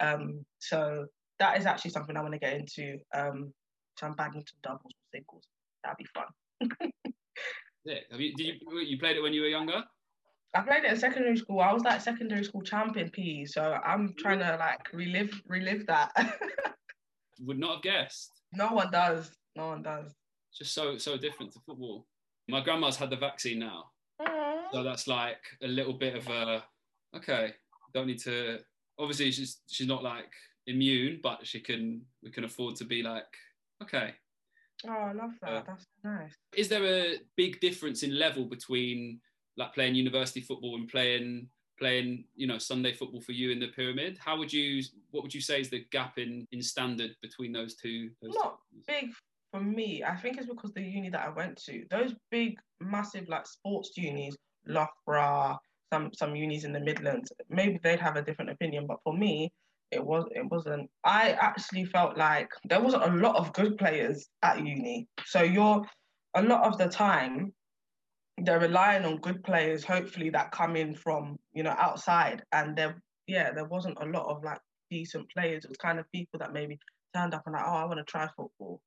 Um, 0.00 0.44
so 0.58 1.06
that 1.38 1.58
is 1.58 1.64
actually 1.64 1.92
something 1.92 2.16
I 2.16 2.22
want 2.22 2.34
to 2.34 2.38
get 2.38 2.54
into. 2.54 2.98
Um, 3.14 3.52
some 3.98 4.14
badminton 4.14 4.56
doubles 4.62 4.92
or 4.92 5.18
singles. 5.18 5.44
That'd 5.82 5.98
be 5.98 6.06
fun. 6.14 6.90
yeah, 7.86 7.98
have 8.10 8.20
you, 8.20 8.34
did 8.34 8.46
you 8.46 8.78
you 8.80 8.98
played 8.98 9.16
it 9.16 9.22
when 9.22 9.32
you 9.32 9.42
were 9.42 9.48
younger? 9.48 9.82
I 10.54 10.60
played 10.62 10.84
it 10.84 10.90
in 10.90 10.98
secondary 10.98 11.36
school. 11.36 11.60
I 11.60 11.72
was 11.72 11.84
like 11.84 12.00
secondary 12.00 12.42
school 12.44 12.62
champion 12.62 13.10
PE, 13.10 13.44
so 13.44 13.78
I'm 13.84 14.14
trying 14.18 14.40
to 14.40 14.56
like 14.58 14.92
relive 14.92 15.40
relive 15.46 15.86
that. 15.86 16.12
Would 17.40 17.58
not 17.58 17.74
have 17.74 17.82
guessed. 17.82 18.32
No 18.52 18.68
one 18.68 18.90
does. 18.90 19.30
No 19.54 19.68
one 19.68 19.82
does. 19.82 20.14
It's 20.50 20.58
just 20.58 20.74
so 20.74 20.98
so 20.98 21.16
different 21.16 21.52
to 21.52 21.60
football. 21.66 22.06
My 22.48 22.62
grandma's 22.62 22.96
had 22.96 23.10
the 23.10 23.16
vaccine 23.16 23.58
now, 23.58 23.90
Aww. 24.20 24.64
so 24.72 24.82
that's 24.82 25.06
like 25.06 25.42
a 25.62 25.68
little 25.68 25.92
bit 25.92 26.16
of 26.16 26.26
a 26.28 26.64
okay. 27.16 27.54
Don't 27.94 28.06
need 28.06 28.20
to. 28.20 28.58
Obviously, 28.98 29.30
she's 29.30 29.60
she's 29.68 29.86
not 29.86 30.02
like 30.02 30.32
immune, 30.66 31.20
but 31.22 31.46
she 31.46 31.60
can. 31.60 32.02
We 32.22 32.30
can 32.30 32.44
afford 32.44 32.76
to 32.76 32.84
be 32.84 33.02
like 33.02 33.26
okay. 33.82 34.14
Oh, 34.88 34.92
I 34.92 35.12
love 35.12 35.32
that. 35.42 35.50
Uh, 35.50 35.62
that's 35.66 35.84
nice. 36.04 36.32
Is 36.56 36.68
there 36.68 36.84
a 36.84 37.16
big 37.36 37.60
difference 37.60 38.02
in 38.02 38.18
level 38.18 38.44
between 38.44 39.20
like 39.56 39.74
playing 39.74 39.94
university 39.94 40.40
football 40.40 40.76
and 40.76 40.88
playing 40.88 41.48
playing 41.78 42.24
you 42.34 42.46
know 42.46 42.58
Sunday 42.58 42.92
football 42.92 43.20
for 43.20 43.32
you 43.32 43.50
in 43.50 43.60
the 43.60 43.68
pyramid. 43.68 44.18
How 44.18 44.38
would 44.38 44.52
you 44.52 44.82
what 45.10 45.22
would 45.22 45.34
you 45.34 45.40
say 45.40 45.60
is 45.60 45.70
the 45.70 45.84
gap 45.90 46.18
in 46.18 46.46
in 46.52 46.62
standard 46.62 47.14
between 47.22 47.52
those 47.52 47.76
two? 47.76 48.10
Those 48.22 48.34
Not 48.34 48.58
two 48.72 48.80
big 48.86 49.12
for 49.52 49.60
me. 49.60 50.02
I 50.04 50.16
think 50.16 50.38
it's 50.38 50.46
because 50.46 50.72
the 50.72 50.82
uni 50.82 51.10
that 51.10 51.26
I 51.26 51.30
went 51.30 51.56
to, 51.64 51.84
those 51.90 52.14
big 52.30 52.58
massive 52.80 53.28
like 53.28 53.46
sports 53.46 53.92
unis, 53.96 54.36
Loughborough, 54.66 55.58
some 55.92 56.10
some 56.14 56.36
unis 56.36 56.64
in 56.64 56.72
the 56.72 56.80
Midlands, 56.80 57.30
maybe 57.48 57.78
they'd 57.82 58.00
have 58.00 58.16
a 58.16 58.22
different 58.22 58.50
opinion, 58.50 58.86
but 58.86 58.98
for 59.04 59.16
me. 59.16 59.50
It 59.90 60.04
was. 60.04 60.24
It 60.34 60.44
wasn't. 60.50 60.90
I 61.04 61.32
actually 61.32 61.84
felt 61.84 62.16
like 62.16 62.48
there 62.64 62.80
wasn't 62.80 63.04
a 63.04 63.16
lot 63.16 63.36
of 63.36 63.52
good 63.52 63.78
players 63.78 64.28
at 64.42 64.58
uni. 64.58 65.06
So 65.24 65.42
you're 65.42 65.84
a 66.34 66.42
lot 66.42 66.64
of 66.64 66.76
the 66.78 66.88
time 66.88 67.52
they're 68.38 68.60
relying 68.60 69.04
on 69.04 69.16
good 69.18 69.42
players, 69.44 69.84
hopefully 69.84 70.30
that 70.30 70.52
come 70.52 70.76
in 70.76 70.94
from 70.94 71.38
you 71.52 71.62
know 71.62 71.74
outside, 71.78 72.42
and 72.52 72.76
there 72.76 73.00
yeah 73.26 73.52
there 73.52 73.64
wasn't 73.64 73.98
a 74.00 74.06
lot 74.06 74.26
of 74.26 74.44
like 74.44 74.60
decent 74.90 75.30
players. 75.30 75.64
It 75.64 75.70
was 75.70 75.78
kind 75.78 75.98
of 75.98 76.10
people 76.12 76.38
that 76.40 76.52
maybe 76.52 76.78
turned 77.14 77.34
up 77.34 77.42
and 77.46 77.54
like 77.54 77.64
oh 77.66 77.76
I 77.76 77.84
want 77.84 77.98
to 77.98 78.04
try 78.04 78.26
football, 78.36 78.80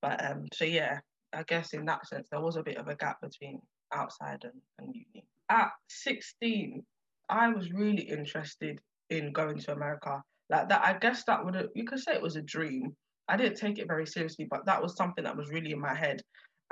but 0.00 0.24
um 0.24 0.46
so 0.54 0.64
yeah 0.64 1.00
I 1.32 1.42
guess 1.42 1.74
in 1.74 1.84
that 1.86 2.06
sense 2.06 2.28
there 2.30 2.40
was 2.40 2.56
a 2.56 2.62
bit 2.62 2.78
of 2.78 2.88
a 2.88 2.96
gap 2.96 3.20
between 3.20 3.60
outside 3.92 4.44
and, 4.44 4.60
and 4.78 4.94
uni. 4.94 5.26
At 5.50 5.70
16, 5.88 6.82
I 7.28 7.48
was 7.48 7.72
really 7.72 8.02
interested 8.02 8.80
in 9.10 9.32
going 9.32 9.58
to 9.58 9.72
America. 9.72 10.22
Like 10.50 10.68
that, 10.68 10.84
I 10.84 10.98
guess 10.98 11.24
that 11.24 11.44
would 11.44 11.68
you 11.74 11.84
could 11.84 12.00
say 12.00 12.14
it 12.14 12.22
was 12.22 12.36
a 12.36 12.42
dream. 12.42 12.94
I 13.28 13.36
didn't 13.36 13.58
take 13.58 13.78
it 13.78 13.86
very 13.86 14.06
seriously, 14.06 14.46
but 14.50 14.64
that 14.66 14.82
was 14.82 14.96
something 14.96 15.24
that 15.24 15.36
was 15.36 15.50
really 15.50 15.72
in 15.72 15.80
my 15.80 15.94
head. 15.94 16.22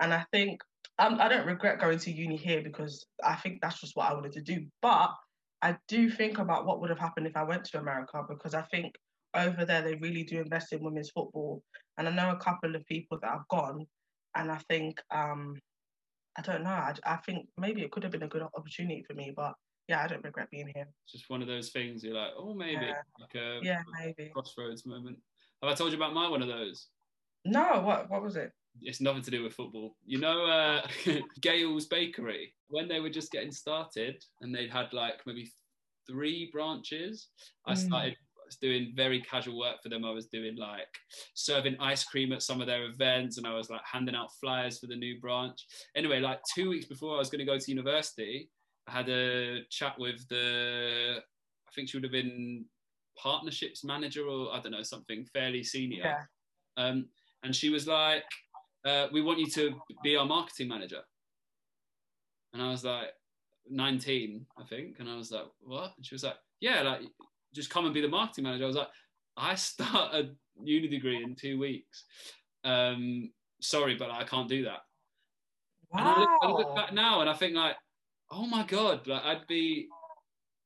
And 0.00 0.12
I 0.12 0.24
think 0.32 0.60
um, 0.98 1.18
I 1.20 1.28
don't 1.28 1.46
regret 1.46 1.80
going 1.80 1.98
to 1.98 2.10
uni 2.10 2.36
here 2.36 2.62
because 2.62 3.04
I 3.22 3.34
think 3.34 3.60
that's 3.60 3.80
just 3.80 3.96
what 3.96 4.10
I 4.10 4.14
wanted 4.14 4.32
to 4.32 4.42
do. 4.42 4.64
But 4.80 5.10
I 5.62 5.76
do 5.88 6.10
think 6.10 6.38
about 6.38 6.66
what 6.66 6.80
would 6.80 6.90
have 6.90 6.98
happened 6.98 7.26
if 7.26 7.36
I 7.36 7.42
went 7.42 7.64
to 7.64 7.78
America 7.78 8.22
because 8.28 8.54
I 8.54 8.62
think 8.62 8.94
over 9.34 9.64
there 9.64 9.82
they 9.82 9.94
really 9.96 10.24
do 10.24 10.40
invest 10.40 10.72
in 10.72 10.82
women's 10.82 11.10
football. 11.10 11.62
And 11.98 12.08
I 12.08 12.10
know 12.12 12.30
a 12.30 12.36
couple 12.36 12.74
of 12.74 12.86
people 12.86 13.18
that 13.20 13.30
have 13.30 13.48
gone, 13.48 13.86
and 14.34 14.50
I 14.50 14.58
think 14.68 15.00
um, 15.10 15.56
I 16.36 16.42
don't 16.42 16.62
know. 16.62 16.70
I, 16.70 16.94
I 17.04 17.16
think 17.16 17.46
maybe 17.58 17.82
it 17.82 17.90
could 17.90 18.02
have 18.02 18.12
been 18.12 18.22
a 18.22 18.28
good 18.28 18.42
opportunity 18.42 19.02
for 19.06 19.14
me, 19.14 19.32
but 19.34 19.54
yeah, 19.88 20.02
I 20.02 20.06
don't 20.08 20.24
regret 20.24 20.50
being 20.50 20.70
here. 20.74 20.88
It's 21.04 21.12
just 21.12 21.30
one 21.30 21.42
of 21.42 21.48
those 21.48 21.70
things 21.70 22.02
you're 22.02 22.14
like, 22.14 22.32
oh, 22.36 22.54
maybe 22.54 22.86
yeah. 22.86 23.02
like 23.20 23.34
a 23.34 23.58
yeah, 23.62 23.82
maybe 23.98 24.30
crossroads 24.32 24.86
moment. 24.86 25.18
Have 25.62 25.70
I 25.70 25.74
told 25.74 25.92
you 25.92 25.96
about 25.96 26.14
my 26.14 26.28
one 26.28 26.42
of 26.42 26.48
those? 26.48 26.88
No, 27.44 27.80
what 27.80 28.10
what 28.10 28.22
was 28.22 28.36
it? 28.36 28.52
it's 28.82 29.00
nothing 29.00 29.22
to 29.22 29.30
do 29.30 29.42
with 29.42 29.54
football. 29.54 29.96
You 30.04 30.18
know, 30.18 30.44
uh, 30.46 30.86
Gail's 31.40 31.86
Bakery, 31.86 32.52
when 32.68 32.88
they 32.88 33.00
were 33.00 33.10
just 33.10 33.32
getting 33.32 33.52
started 33.52 34.22
and 34.40 34.54
they'd 34.54 34.70
had 34.70 34.92
like 34.92 35.20
maybe 35.26 35.50
three 36.06 36.50
branches, 36.52 37.28
I 37.66 37.72
mm. 37.72 37.78
started 37.78 38.16
doing 38.60 38.92
very 38.94 39.20
casual 39.22 39.58
work 39.58 39.82
for 39.82 39.88
them. 39.88 40.04
I 40.04 40.10
was 40.10 40.26
doing 40.26 40.56
like 40.56 40.86
serving 41.34 41.76
ice 41.80 42.04
cream 42.04 42.32
at 42.32 42.42
some 42.42 42.60
of 42.60 42.66
their 42.66 42.84
events 42.84 43.38
and 43.38 43.46
I 43.46 43.54
was 43.54 43.70
like 43.70 43.80
handing 43.90 44.14
out 44.14 44.34
flyers 44.40 44.78
for 44.78 44.86
the 44.86 44.96
new 44.96 45.20
branch. 45.20 45.58
Anyway, 45.96 46.20
like 46.20 46.40
two 46.54 46.70
weeks 46.70 46.86
before 46.86 47.16
I 47.16 47.18
was 47.18 47.30
going 47.30 47.40
to 47.40 47.44
go 47.44 47.58
to 47.58 47.70
university, 47.70 48.48
had 48.86 49.08
a 49.08 49.64
chat 49.70 49.98
with 49.98 50.26
the, 50.28 51.16
I 51.18 51.70
think 51.74 51.88
she 51.88 51.96
would 51.96 52.04
have 52.04 52.12
been 52.12 52.64
partnerships 53.16 53.84
manager 53.84 54.26
or 54.26 54.52
I 54.52 54.60
don't 54.60 54.72
know, 54.72 54.82
something 54.82 55.24
fairly 55.32 55.64
senior. 55.64 56.04
Yeah. 56.04 56.22
Um, 56.76 57.06
and 57.42 57.54
she 57.54 57.70
was 57.70 57.86
like, 57.86 58.24
uh, 58.84 59.08
we 59.12 59.22
want 59.22 59.38
you 59.38 59.46
to 59.50 59.74
be 60.02 60.16
our 60.16 60.26
marketing 60.26 60.68
manager. 60.68 61.00
And 62.52 62.62
I 62.62 62.70
was 62.70 62.84
like, 62.84 63.08
19, 63.68 64.46
I 64.58 64.64
think. 64.64 64.96
And 64.98 65.08
I 65.08 65.16
was 65.16 65.30
like, 65.30 65.46
what? 65.60 65.92
And 65.96 66.06
she 66.06 66.14
was 66.14 66.22
like, 66.22 66.36
yeah, 66.60 66.82
like, 66.82 67.00
just 67.54 67.70
come 67.70 67.84
and 67.84 67.94
be 67.94 68.00
the 68.00 68.08
marketing 68.08 68.44
manager. 68.44 68.64
I 68.64 68.68
was 68.68 68.76
like, 68.76 68.88
I 69.36 69.54
start 69.54 70.14
a 70.14 70.30
uni 70.62 70.88
degree 70.88 71.22
in 71.22 71.34
two 71.34 71.58
weeks. 71.58 72.04
Um, 72.64 73.30
sorry, 73.60 73.96
but 73.96 74.10
I 74.10 74.24
can't 74.24 74.48
do 74.48 74.64
that. 74.64 74.80
Wow. 75.92 75.98
And 75.98 76.08
I 76.08 76.20
look, 76.20 76.30
I 76.42 76.48
look 76.48 76.76
back 76.76 76.92
now 76.92 77.20
and 77.20 77.30
I 77.30 77.34
think 77.34 77.54
like, 77.54 77.76
oh 78.30 78.46
my 78.46 78.64
God, 78.64 79.06
like 79.06 79.22
I'd 79.22 79.46
be 79.46 79.88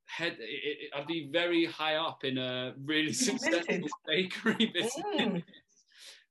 head, 0.07 0.37
it, 0.41 0.91
I'd 0.95 1.07
be 1.07 1.29
very 1.33 1.67
high 1.67 1.97
up 1.97 2.25
in 2.25 2.39
a 2.39 2.75
really 2.85 3.13
successful 3.29 3.81
bakery 4.07 4.67
business. 4.75 5.03
Mm 5.17 5.43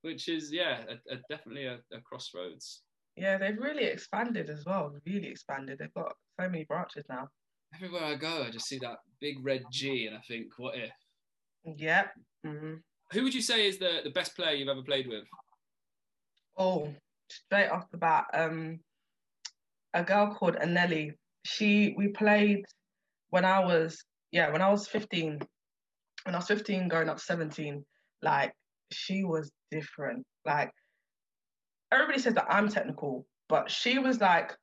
which 0.02 0.30
is 0.30 0.52
yeah, 0.52 0.82
a, 0.90 1.14
a, 1.14 1.18
definitely 1.30 1.66
a, 1.66 1.80
a 1.94 2.02
crossroads. 2.04 2.82
Yeah, 3.16 3.38
they've 3.38 3.58
really 3.58 3.86
expanded 3.86 4.50
as 4.50 4.66
well. 4.66 4.94
Really 5.06 5.28
expanded. 5.28 5.80
They've 5.80 5.94
got 5.94 6.14
so 6.40 6.48
many 6.48 6.64
branches 6.64 7.06
now. 7.10 7.28
Everywhere 7.76 8.04
I 8.04 8.16
go, 8.16 8.44
I 8.44 8.52
just 8.52 8.68
see 8.68 8.80
that 8.80 8.98
big 9.20 9.44
red 9.44 9.64
G, 9.72 10.08
and 10.08 10.16
I 10.16 10.22
think, 10.28 10.48
what 10.58 10.76
if? 10.76 10.92
Yep. 11.78 12.14
Mm-hmm. 12.46 12.74
Who 13.12 13.24
would 13.24 13.34
you 13.34 13.42
say 13.42 13.68
is 13.68 13.78
the, 13.78 14.00
the 14.04 14.10
best 14.10 14.36
player 14.36 14.54
you've 14.54 14.70
ever 14.70 14.82
played 14.82 15.08
with? 15.08 15.26
Oh, 16.58 16.94
straight 17.30 17.70
off 17.70 17.92
the 17.92 17.98
bat, 17.98 18.26
um, 18.34 18.80
a 19.94 20.04
girl 20.04 20.36
called 20.36 20.56
Anelli. 20.56 21.14
She 21.46 21.94
we 21.98 22.10
played 22.10 22.66
when 23.30 23.46
I 23.46 23.60
was 23.60 24.04
yeah 24.32 24.52
when 24.52 24.62
I 24.62 24.70
was 24.70 24.88
fifteen. 24.88 25.40
When 26.24 26.36
I 26.36 26.40
was 26.40 26.48
fifteen, 26.48 26.88
going 26.90 27.10
up 27.10 27.20
seventeen, 27.20 27.86
like 28.22 28.54
she 28.92 29.24
was 29.24 29.52
different. 29.72 30.26
Like 30.46 30.72
everybody 31.92 32.20
says 32.20 32.34
that 32.36 32.48
I'm 32.50 32.70
technical, 32.70 33.26
but 33.48 33.72
she 33.72 34.00
was 34.00 34.20
like 34.20 34.56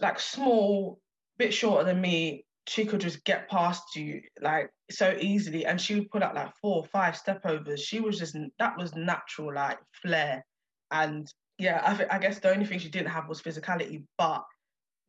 like 0.00 0.18
small, 0.18 0.98
bit 1.38 1.54
shorter 1.54 1.84
than 1.84 2.00
me. 2.00 2.44
She 2.68 2.84
could 2.84 3.00
just 3.00 3.24
get 3.24 3.48
past 3.48 3.96
you 3.96 4.20
like 4.40 4.70
so 4.90 5.16
easily, 5.20 5.66
and 5.66 5.80
she 5.80 5.94
would 5.94 6.10
put 6.10 6.22
out 6.22 6.34
like 6.34 6.52
four 6.60 6.78
or 6.78 6.84
five 6.86 7.16
step 7.16 7.44
overs. 7.44 7.80
She 7.80 8.00
was 8.00 8.18
just 8.18 8.36
that 8.58 8.76
was 8.76 8.94
natural 8.94 9.54
like 9.54 9.78
flair, 10.02 10.44
and 10.90 11.26
yeah, 11.62 11.80
I, 11.84 11.94
th- 11.94 12.08
I 12.10 12.18
guess 12.18 12.40
the 12.40 12.50
only 12.50 12.66
thing 12.66 12.80
she 12.80 12.88
didn't 12.88 13.10
have 13.10 13.28
was 13.28 13.40
physicality, 13.40 14.04
but 14.18 14.42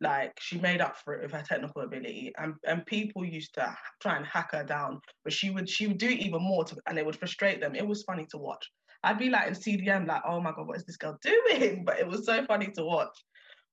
like 0.01 0.33
she 0.39 0.59
made 0.59 0.81
up 0.81 0.97
for 0.97 1.15
it 1.15 1.23
with 1.23 1.31
her 1.31 1.43
technical 1.47 1.81
ability 1.81 2.33
and 2.37 2.55
and 2.67 2.85
people 2.85 3.23
used 3.23 3.53
to 3.53 3.75
try 4.01 4.17
and 4.17 4.25
hack 4.25 4.51
her 4.51 4.63
down 4.63 4.99
but 5.23 5.31
she 5.31 5.49
would 5.49 5.69
she 5.69 5.87
would 5.87 5.97
do 5.97 6.09
even 6.09 6.41
more 6.41 6.65
to, 6.65 6.75
and 6.87 6.97
it 6.97 7.05
would 7.05 7.15
frustrate 7.15 7.61
them. 7.61 7.73
It 7.73 7.87
was 7.87 8.03
funny 8.03 8.27
to 8.31 8.37
watch. 8.37 8.69
I'd 9.03 9.17
be 9.17 9.29
like 9.29 9.47
in 9.47 9.53
cdm 9.53 10.07
like 10.07 10.21
oh 10.27 10.41
my 10.41 10.51
god 10.51 10.67
what 10.67 10.77
is 10.77 10.85
this 10.85 10.97
girl 10.97 11.17
doing? 11.21 11.83
But 11.85 11.99
it 11.99 12.07
was 12.07 12.25
so 12.25 12.43
funny 12.45 12.67
to 12.75 12.83
watch. 12.83 13.17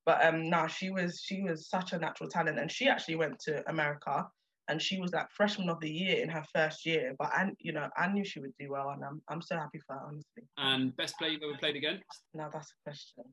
But 0.07 0.25
um 0.25 0.49
now 0.49 0.63
nah, 0.63 0.67
she 0.69 0.91
was 0.91 1.21
she 1.25 1.43
was 1.43 1.69
such 1.69 1.93
a 1.93 1.99
natural 1.99 2.31
talent 2.31 2.59
and 2.59 2.71
she 2.71 2.89
actually 2.89 3.17
went 3.17 3.39
to 3.41 3.69
america 3.69 4.27
and 4.71 4.81
she 4.81 5.01
was 5.01 5.13
like 5.13 5.27
freshman 5.31 5.69
of 5.69 5.81
the 5.81 5.91
year 5.91 6.23
in 6.23 6.29
her 6.29 6.45
first 6.55 6.87
year 6.87 7.15
but 7.19 7.29
i 7.29 7.51
you 7.59 7.73
know 7.73 7.89
i 7.97 8.09
knew 8.09 8.25
she 8.25 8.41
would 8.41 8.53
do 8.59 8.71
well 8.71 8.91
and 8.91 9.05
i'm, 9.05 9.21
I'm 9.29 9.43
so 9.43 9.57
happy 9.57 9.81
for 9.87 9.95
her 9.95 10.03
honestly 10.07 10.45
and 10.57 10.97
best 10.97 11.19
player 11.19 11.33
you've 11.33 11.43
ever 11.43 11.59
played 11.59 11.77
against 11.77 12.05
now 12.35 12.49
that's 12.53 12.71
a 12.71 12.83
question 12.85 13.25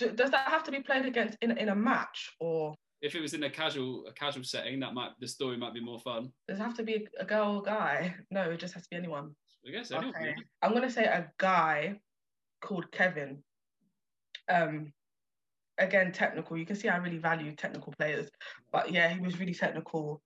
do, 0.00 0.10
does 0.10 0.30
that 0.30 0.48
have 0.48 0.64
to 0.64 0.72
be 0.72 0.80
played 0.80 1.04
against 1.04 1.38
in, 1.42 1.56
in 1.56 1.68
a 1.68 1.74
match 1.74 2.32
or? 2.40 2.74
If 3.02 3.14
it 3.14 3.20
was 3.20 3.32
in 3.32 3.44
a 3.44 3.50
casual 3.50 4.04
a 4.06 4.12
casual 4.12 4.44
setting, 4.44 4.80
that 4.80 4.92
might 4.92 5.12
the 5.20 5.28
story 5.28 5.56
might 5.56 5.72
be 5.72 5.80
more 5.80 6.00
fun. 6.00 6.32
Does 6.48 6.58
it 6.58 6.62
have 6.62 6.76
to 6.76 6.82
be 6.82 7.06
a 7.18 7.24
girl 7.24 7.56
or 7.56 7.62
guy? 7.62 8.14
No, 8.30 8.50
it 8.50 8.58
just 8.58 8.74
has 8.74 8.82
to 8.84 8.90
be 8.90 8.96
anyone. 8.96 9.34
I 9.66 9.70
guess 9.70 9.90
anyone. 9.90 10.14
Okay. 10.16 10.34
I'm 10.62 10.74
gonna 10.74 10.90
say 10.90 11.04
a 11.04 11.30
guy 11.38 11.98
called 12.60 12.90
Kevin. 12.92 13.42
Um, 14.50 14.92
again, 15.78 16.12
technical. 16.12 16.58
You 16.58 16.66
can 16.66 16.76
see 16.76 16.88
I 16.88 16.98
really 16.98 17.18
value 17.18 17.54
technical 17.54 17.94
players, 17.98 18.28
but 18.70 18.92
yeah, 18.92 19.08
he 19.08 19.20
was 19.20 19.38
really 19.38 19.54
technical. 19.54 20.20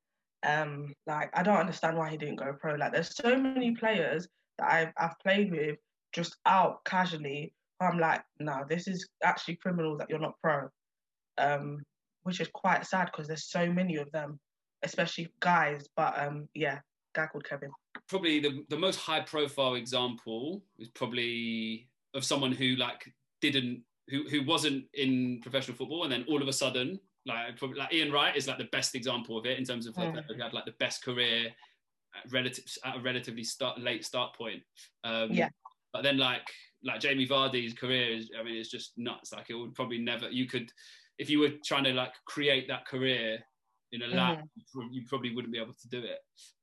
Um, 0.45 0.93
like 1.07 1.31
I 1.35 1.43
don't 1.43 1.57
understand 1.57 1.97
why 1.97 2.11
he 2.11 2.17
didn't 2.17 2.37
go 2.37 2.53
pro. 2.61 2.75
Like 2.75 2.93
there's 2.93 3.17
so 3.17 3.37
many 3.37 3.75
players 3.75 4.29
that 4.59 4.71
I've 4.71 4.93
I've 4.99 5.19
played 5.21 5.51
with 5.51 5.79
just 6.13 6.37
out 6.47 6.85
casually 6.85 7.53
I'm 7.81 7.99
like, 7.99 8.23
no, 8.39 8.65
this 8.69 8.87
is 8.89 9.07
actually 9.23 9.57
criminal 9.57 9.97
that 9.99 10.09
you're 10.09 10.19
not 10.19 10.39
pro. 10.43 10.69
Um, 11.39 11.83
which 12.23 12.41
is 12.41 12.49
quite 12.55 12.87
sad 12.87 13.07
because 13.07 13.27
there's 13.27 13.51
so 13.51 13.71
many 13.71 13.97
of 13.97 14.11
them, 14.13 14.39
especially 14.83 15.29
guys. 15.41 15.87
But 15.97 16.19
um, 16.19 16.49
yeah, 16.55 16.79
guy 17.15 17.27
called 17.27 17.45
Kevin. 17.45 17.71
Probably 18.09 18.41
the, 18.41 18.65
the 18.71 18.79
most 18.79 18.99
high 18.99 19.21
profile 19.21 19.75
example 19.75 20.63
is 20.79 20.89
probably 20.89 21.89
of 22.15 22.25
someone 22.25 22.53
who 22.53 22.77
like 22.77 23.13
didn't 23.41 23.83
who 24.09 24.29
who 24.29 24.45
wasn't 24.45 24.85
in 24.95 25.41
professional 25.43 25.77
football 25.77 26.05
and 26.05 26.13
then 26.13 26.25
all 26.29 26.41
of 26.41 26.49
a 26.49 26.53
sudden 26.53 26.99
like 27.27 27.57
probably 27.57 27.79
like 27.79 27.93
Ian 27.93 28.13
Wright 28.13 28.37
is 28.37 28.47
like 28.47 28.59
the 28.59 28.69
best 28.73 28.95
example 28.95 29.39
of 29.39 29.47
it 29.47 29.59
in 29.59 29.65
terms 29.65 29.87
of 29.87 29.97
like, 29.97 30.13
mm. 30.13 30.43
had 30.43 30.53
like 30.53 30.67
the 30.67 30.75
best 30.79 31.03
career 31.03 31.47
at 32.17 32.33
relative 32.33 32.65
at 32.85 32.97
a 32.97 33.01
relatively 33.01 33.45
start 33.45 33.81
late 33.81 34.05
start 34.05 34.37
point. 34.37 34.63
Um, 35.05 35.33
yeah. 35.33 35.49
But 35.93 36.03
then 36.03 36.19
like 36.19 36.47
like 36.85 37.01
Jamie 37.01 37.27
Vardy's 37.27 37.73
career 37.73 38.13
is, 38.13 38.31
I 38.39 38.43
mean, 38.43 38.57
it's 38.57 38.71
just 38.71 38.93
nuts. 38.97 39.33
Like 39.33 39.49
it 39.49 39.55
would 39.55 39.75
probably 39.75 39.99
never, 39.99 40.29
you 40.29 40.47
could, 40.47 40.71
if 41.19 41.31
you 41.31 41.39
were 41.39 41.53
trying 41.65 41.85
to 41.85 41.93
like 41.93 42.13
create 42.27 42.69
that 42.69 42.87
career 42.87 43.39
in 43.93 44.03
a 44.03 44.07
lab, 44.09 44.39
mm. 44.39 44.89
you 44.91 45.03
probably 45.09 45.35
wouldn't 45.35 45.53
be 45.53 45.59
able 45.59 45.73
to 45.73 45.89
do 45.89 45.99
it. 45.99 46.19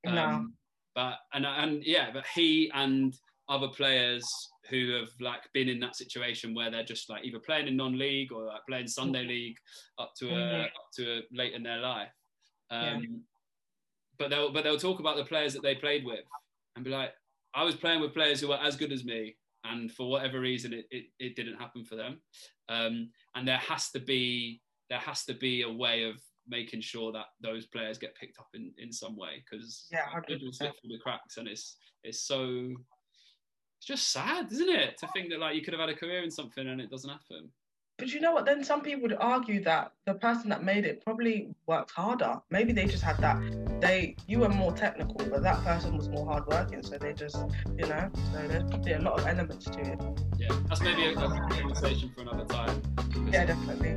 Um, 0.08 0.16
no. 0.16 0.48
But, 0.94 1.16
and, 1.34 1.46
and 1.46 1.84
yeah, 1.84 2.10
but 2.14 2.26
he 2.36 2.70
and 2.74 3.16
other 3.52 3.68
players 3.68 4.26
who 4.70 4.94
have 4.98 5.10
like 5.20 5.42
been 5.54 5.68
in 5.68 5.80
that 5.82 5.96
situation 5.96 6.56
where 6.56 6.72
they're 6.72 6.84
just 6.84 7.10
like 7.10 7.26
either 7.26 7.40
playing 7.40 7.68
in 7.68 7.76
non-league 7.76 8.32
or 8.32 8.46
like 8.46 8.62
playing 8.68 8.88
Sunday 8.88 9.26
league 9.26 9.58
up 10.00 10.14
to 10.18 10.30
a, 10.30 10.62
up 10.62 10.90
to 10.96 11.18
a 11.18 11.22
late 11.34 11.54
in 11.54 11.62
their 11.62 11.80
life. 11.80 12.12
Um, 12.70 13.02
yeah. 13.04 13.18
But 14.18 14.30
they'll, 14.30 14.54
but 14.54 14.64
they'll 14.64 14.78
talk 14.78 15.00
about 15.00 15.18
the 15.18 15.26
players 15.26 15.54
that 15.54 15.64
they 15.64 15.76
played 15.76 16.06
with 16.06 16.24
and 16.76 16.86
be 16.86 16.92
like, 16.92 17.12
I 17.54 17.64
was 17.64 17.76
playing 17.76 18.00
with 18.00 18.14
players 18.14 18.40
who 18.40 18.48
were 18.48 18.60
as 18.64 18.78
good 18.78 18.94
as 18.94 19.04
me 19.04 19.36
and 19.66 19.92
for 19.92 20.10
whatever 20.10 20.40
reason 20.40 20.74
it, 20.74 20.86
it, 20.90 21.06
it 21.20 21.36
didn't 21.36 21.60
happen 21.60 21.84
for 21.84 21.96
them 21.96 22.22
um, 22.70 23.10
and 23.36 23.48
there 23.48 23.58
has 23.58 23.90
to 23.92 24.00
be 24.00 24.62
there 24.90 25.00
has 25.00 25.24
to 25.26 25.34
be 25.34 25.64
a 25.64 25.72
way 25.72 26.04
of 26.04 26.16
making 26.48 26.82
sure 26.82 27.12
that 27.12 27.28
those 27.42 27.66
players 27.68 27.98
get 27.98 28.16
picked 28.16 28.40
up 28.40 28.48
in, 28.54 28.72
in 28.78 28.92
some 28.92 29.16
way 29.16 29.44
because 29.44 29.88
yeah, 29.92 30.06
will 30.28 30.52
slip 30.52 30.74
through 30.82 30.90
the 30.90 31.00
cracks 31.04 31.38
and 31.38 31.48
it's 31.48 31.78
it's 32.04 32.22
so 32.22 32.74
it's 33.82 33.88
just 33.88 34.12
sad 34.12 34.52
isn't 34.52 34.70
it 34.70 34.98
to 34.98 35.08
think 35.08 35.30
that 35.30 35.40
like 35.40 35.56
you 35.56 35.62
could 35.62 35.74
have 35.74 35.82
had 35.82 35.90
a 35.90 35.96
career 35.96 36.24
in 36.24 36.30
something 36.30 36.68
and 36.68 36.80
it 36.80 36.90
doesn't 36.90 37.10
happen 37.10 37.50
but 38.02 38.12
you 38.12 38.20
know 38.20 38.32
what? 38.32 38.46
Then 38.46 38.64
some 38.64 38.82
people 38.82 39.04
would 39.04 39.18
argue 39.20 39.64
that 39.64 39.92
the 40.08 40.16
person 40.16 40.50
that 40.50 40.64
made 40.64 40.86
it 40.86 41.04
probably 41.06 41.54
worked 41.68 41.92
harder. 41.92 42.42
Maybe 42.50 42.74
they 42.74 42.88
just 42.88 43.04
had 43.04 43.16
that. 43.20 43.40
They 43.80 44.16
you 44.26 44.40
were 44.40 44.50
more 44.50 44.72
technical, 44.72 45.24
but 45.30 45.44
that 45.44 45.64
person 45.64 45.96
was 45.96 46.10
more 46.10 46.26
hardworking. 46.26 46.82
So 46.82 46.98
they 46.98 47.14
just, 47.14 47.38
you 47.78 47.86
know. 47.86 48.10
So 48.34 48.48
there's 48.48 48.64
probably 48.64 48.94
a 48.94 49.02
lot 49.02 49.20
of 49.20 49.28
elements 49.28 49.66
to 49.66 49.80
it. 49.82 50.02
Yeah, 50.40 50.48
that's 50.68 50.82
maybe 50.82 51.06
a, 51.06 51.12
a 51.12 51.50
conversation 51.52 52.12
for 52.16 52.22
another 52.22 52.46
time. 52.46 52.82
Yeah, 53.32 53.46
definitely. 53.46 53.96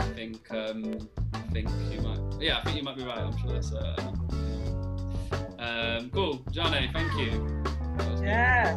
I 0.00 0.04
think 0.06 0.50
um, 0.50 1.08
I 1.32 1.38
think 1.52 1.70
you 1.92 2.00
might. 2.00 2.18
Yeah, 2.40 2.58
I 2.58 2.64
think 2.64 2.78
you 2.78 2.82
might 2.82 2.96
be 2.96 3.04
right. 3.04 3.18
I'm 3.18 3.38
sure 3.38 3.52
that's. 3.52 3.72
Uh, 3.72 3.94
um, 5.60 6.10
cool, 6.10 6.38
Zhane. 6.50 6.92
Thank 6.92 7.12
you. 7.20 7.62
Yeah, 8.20 8.76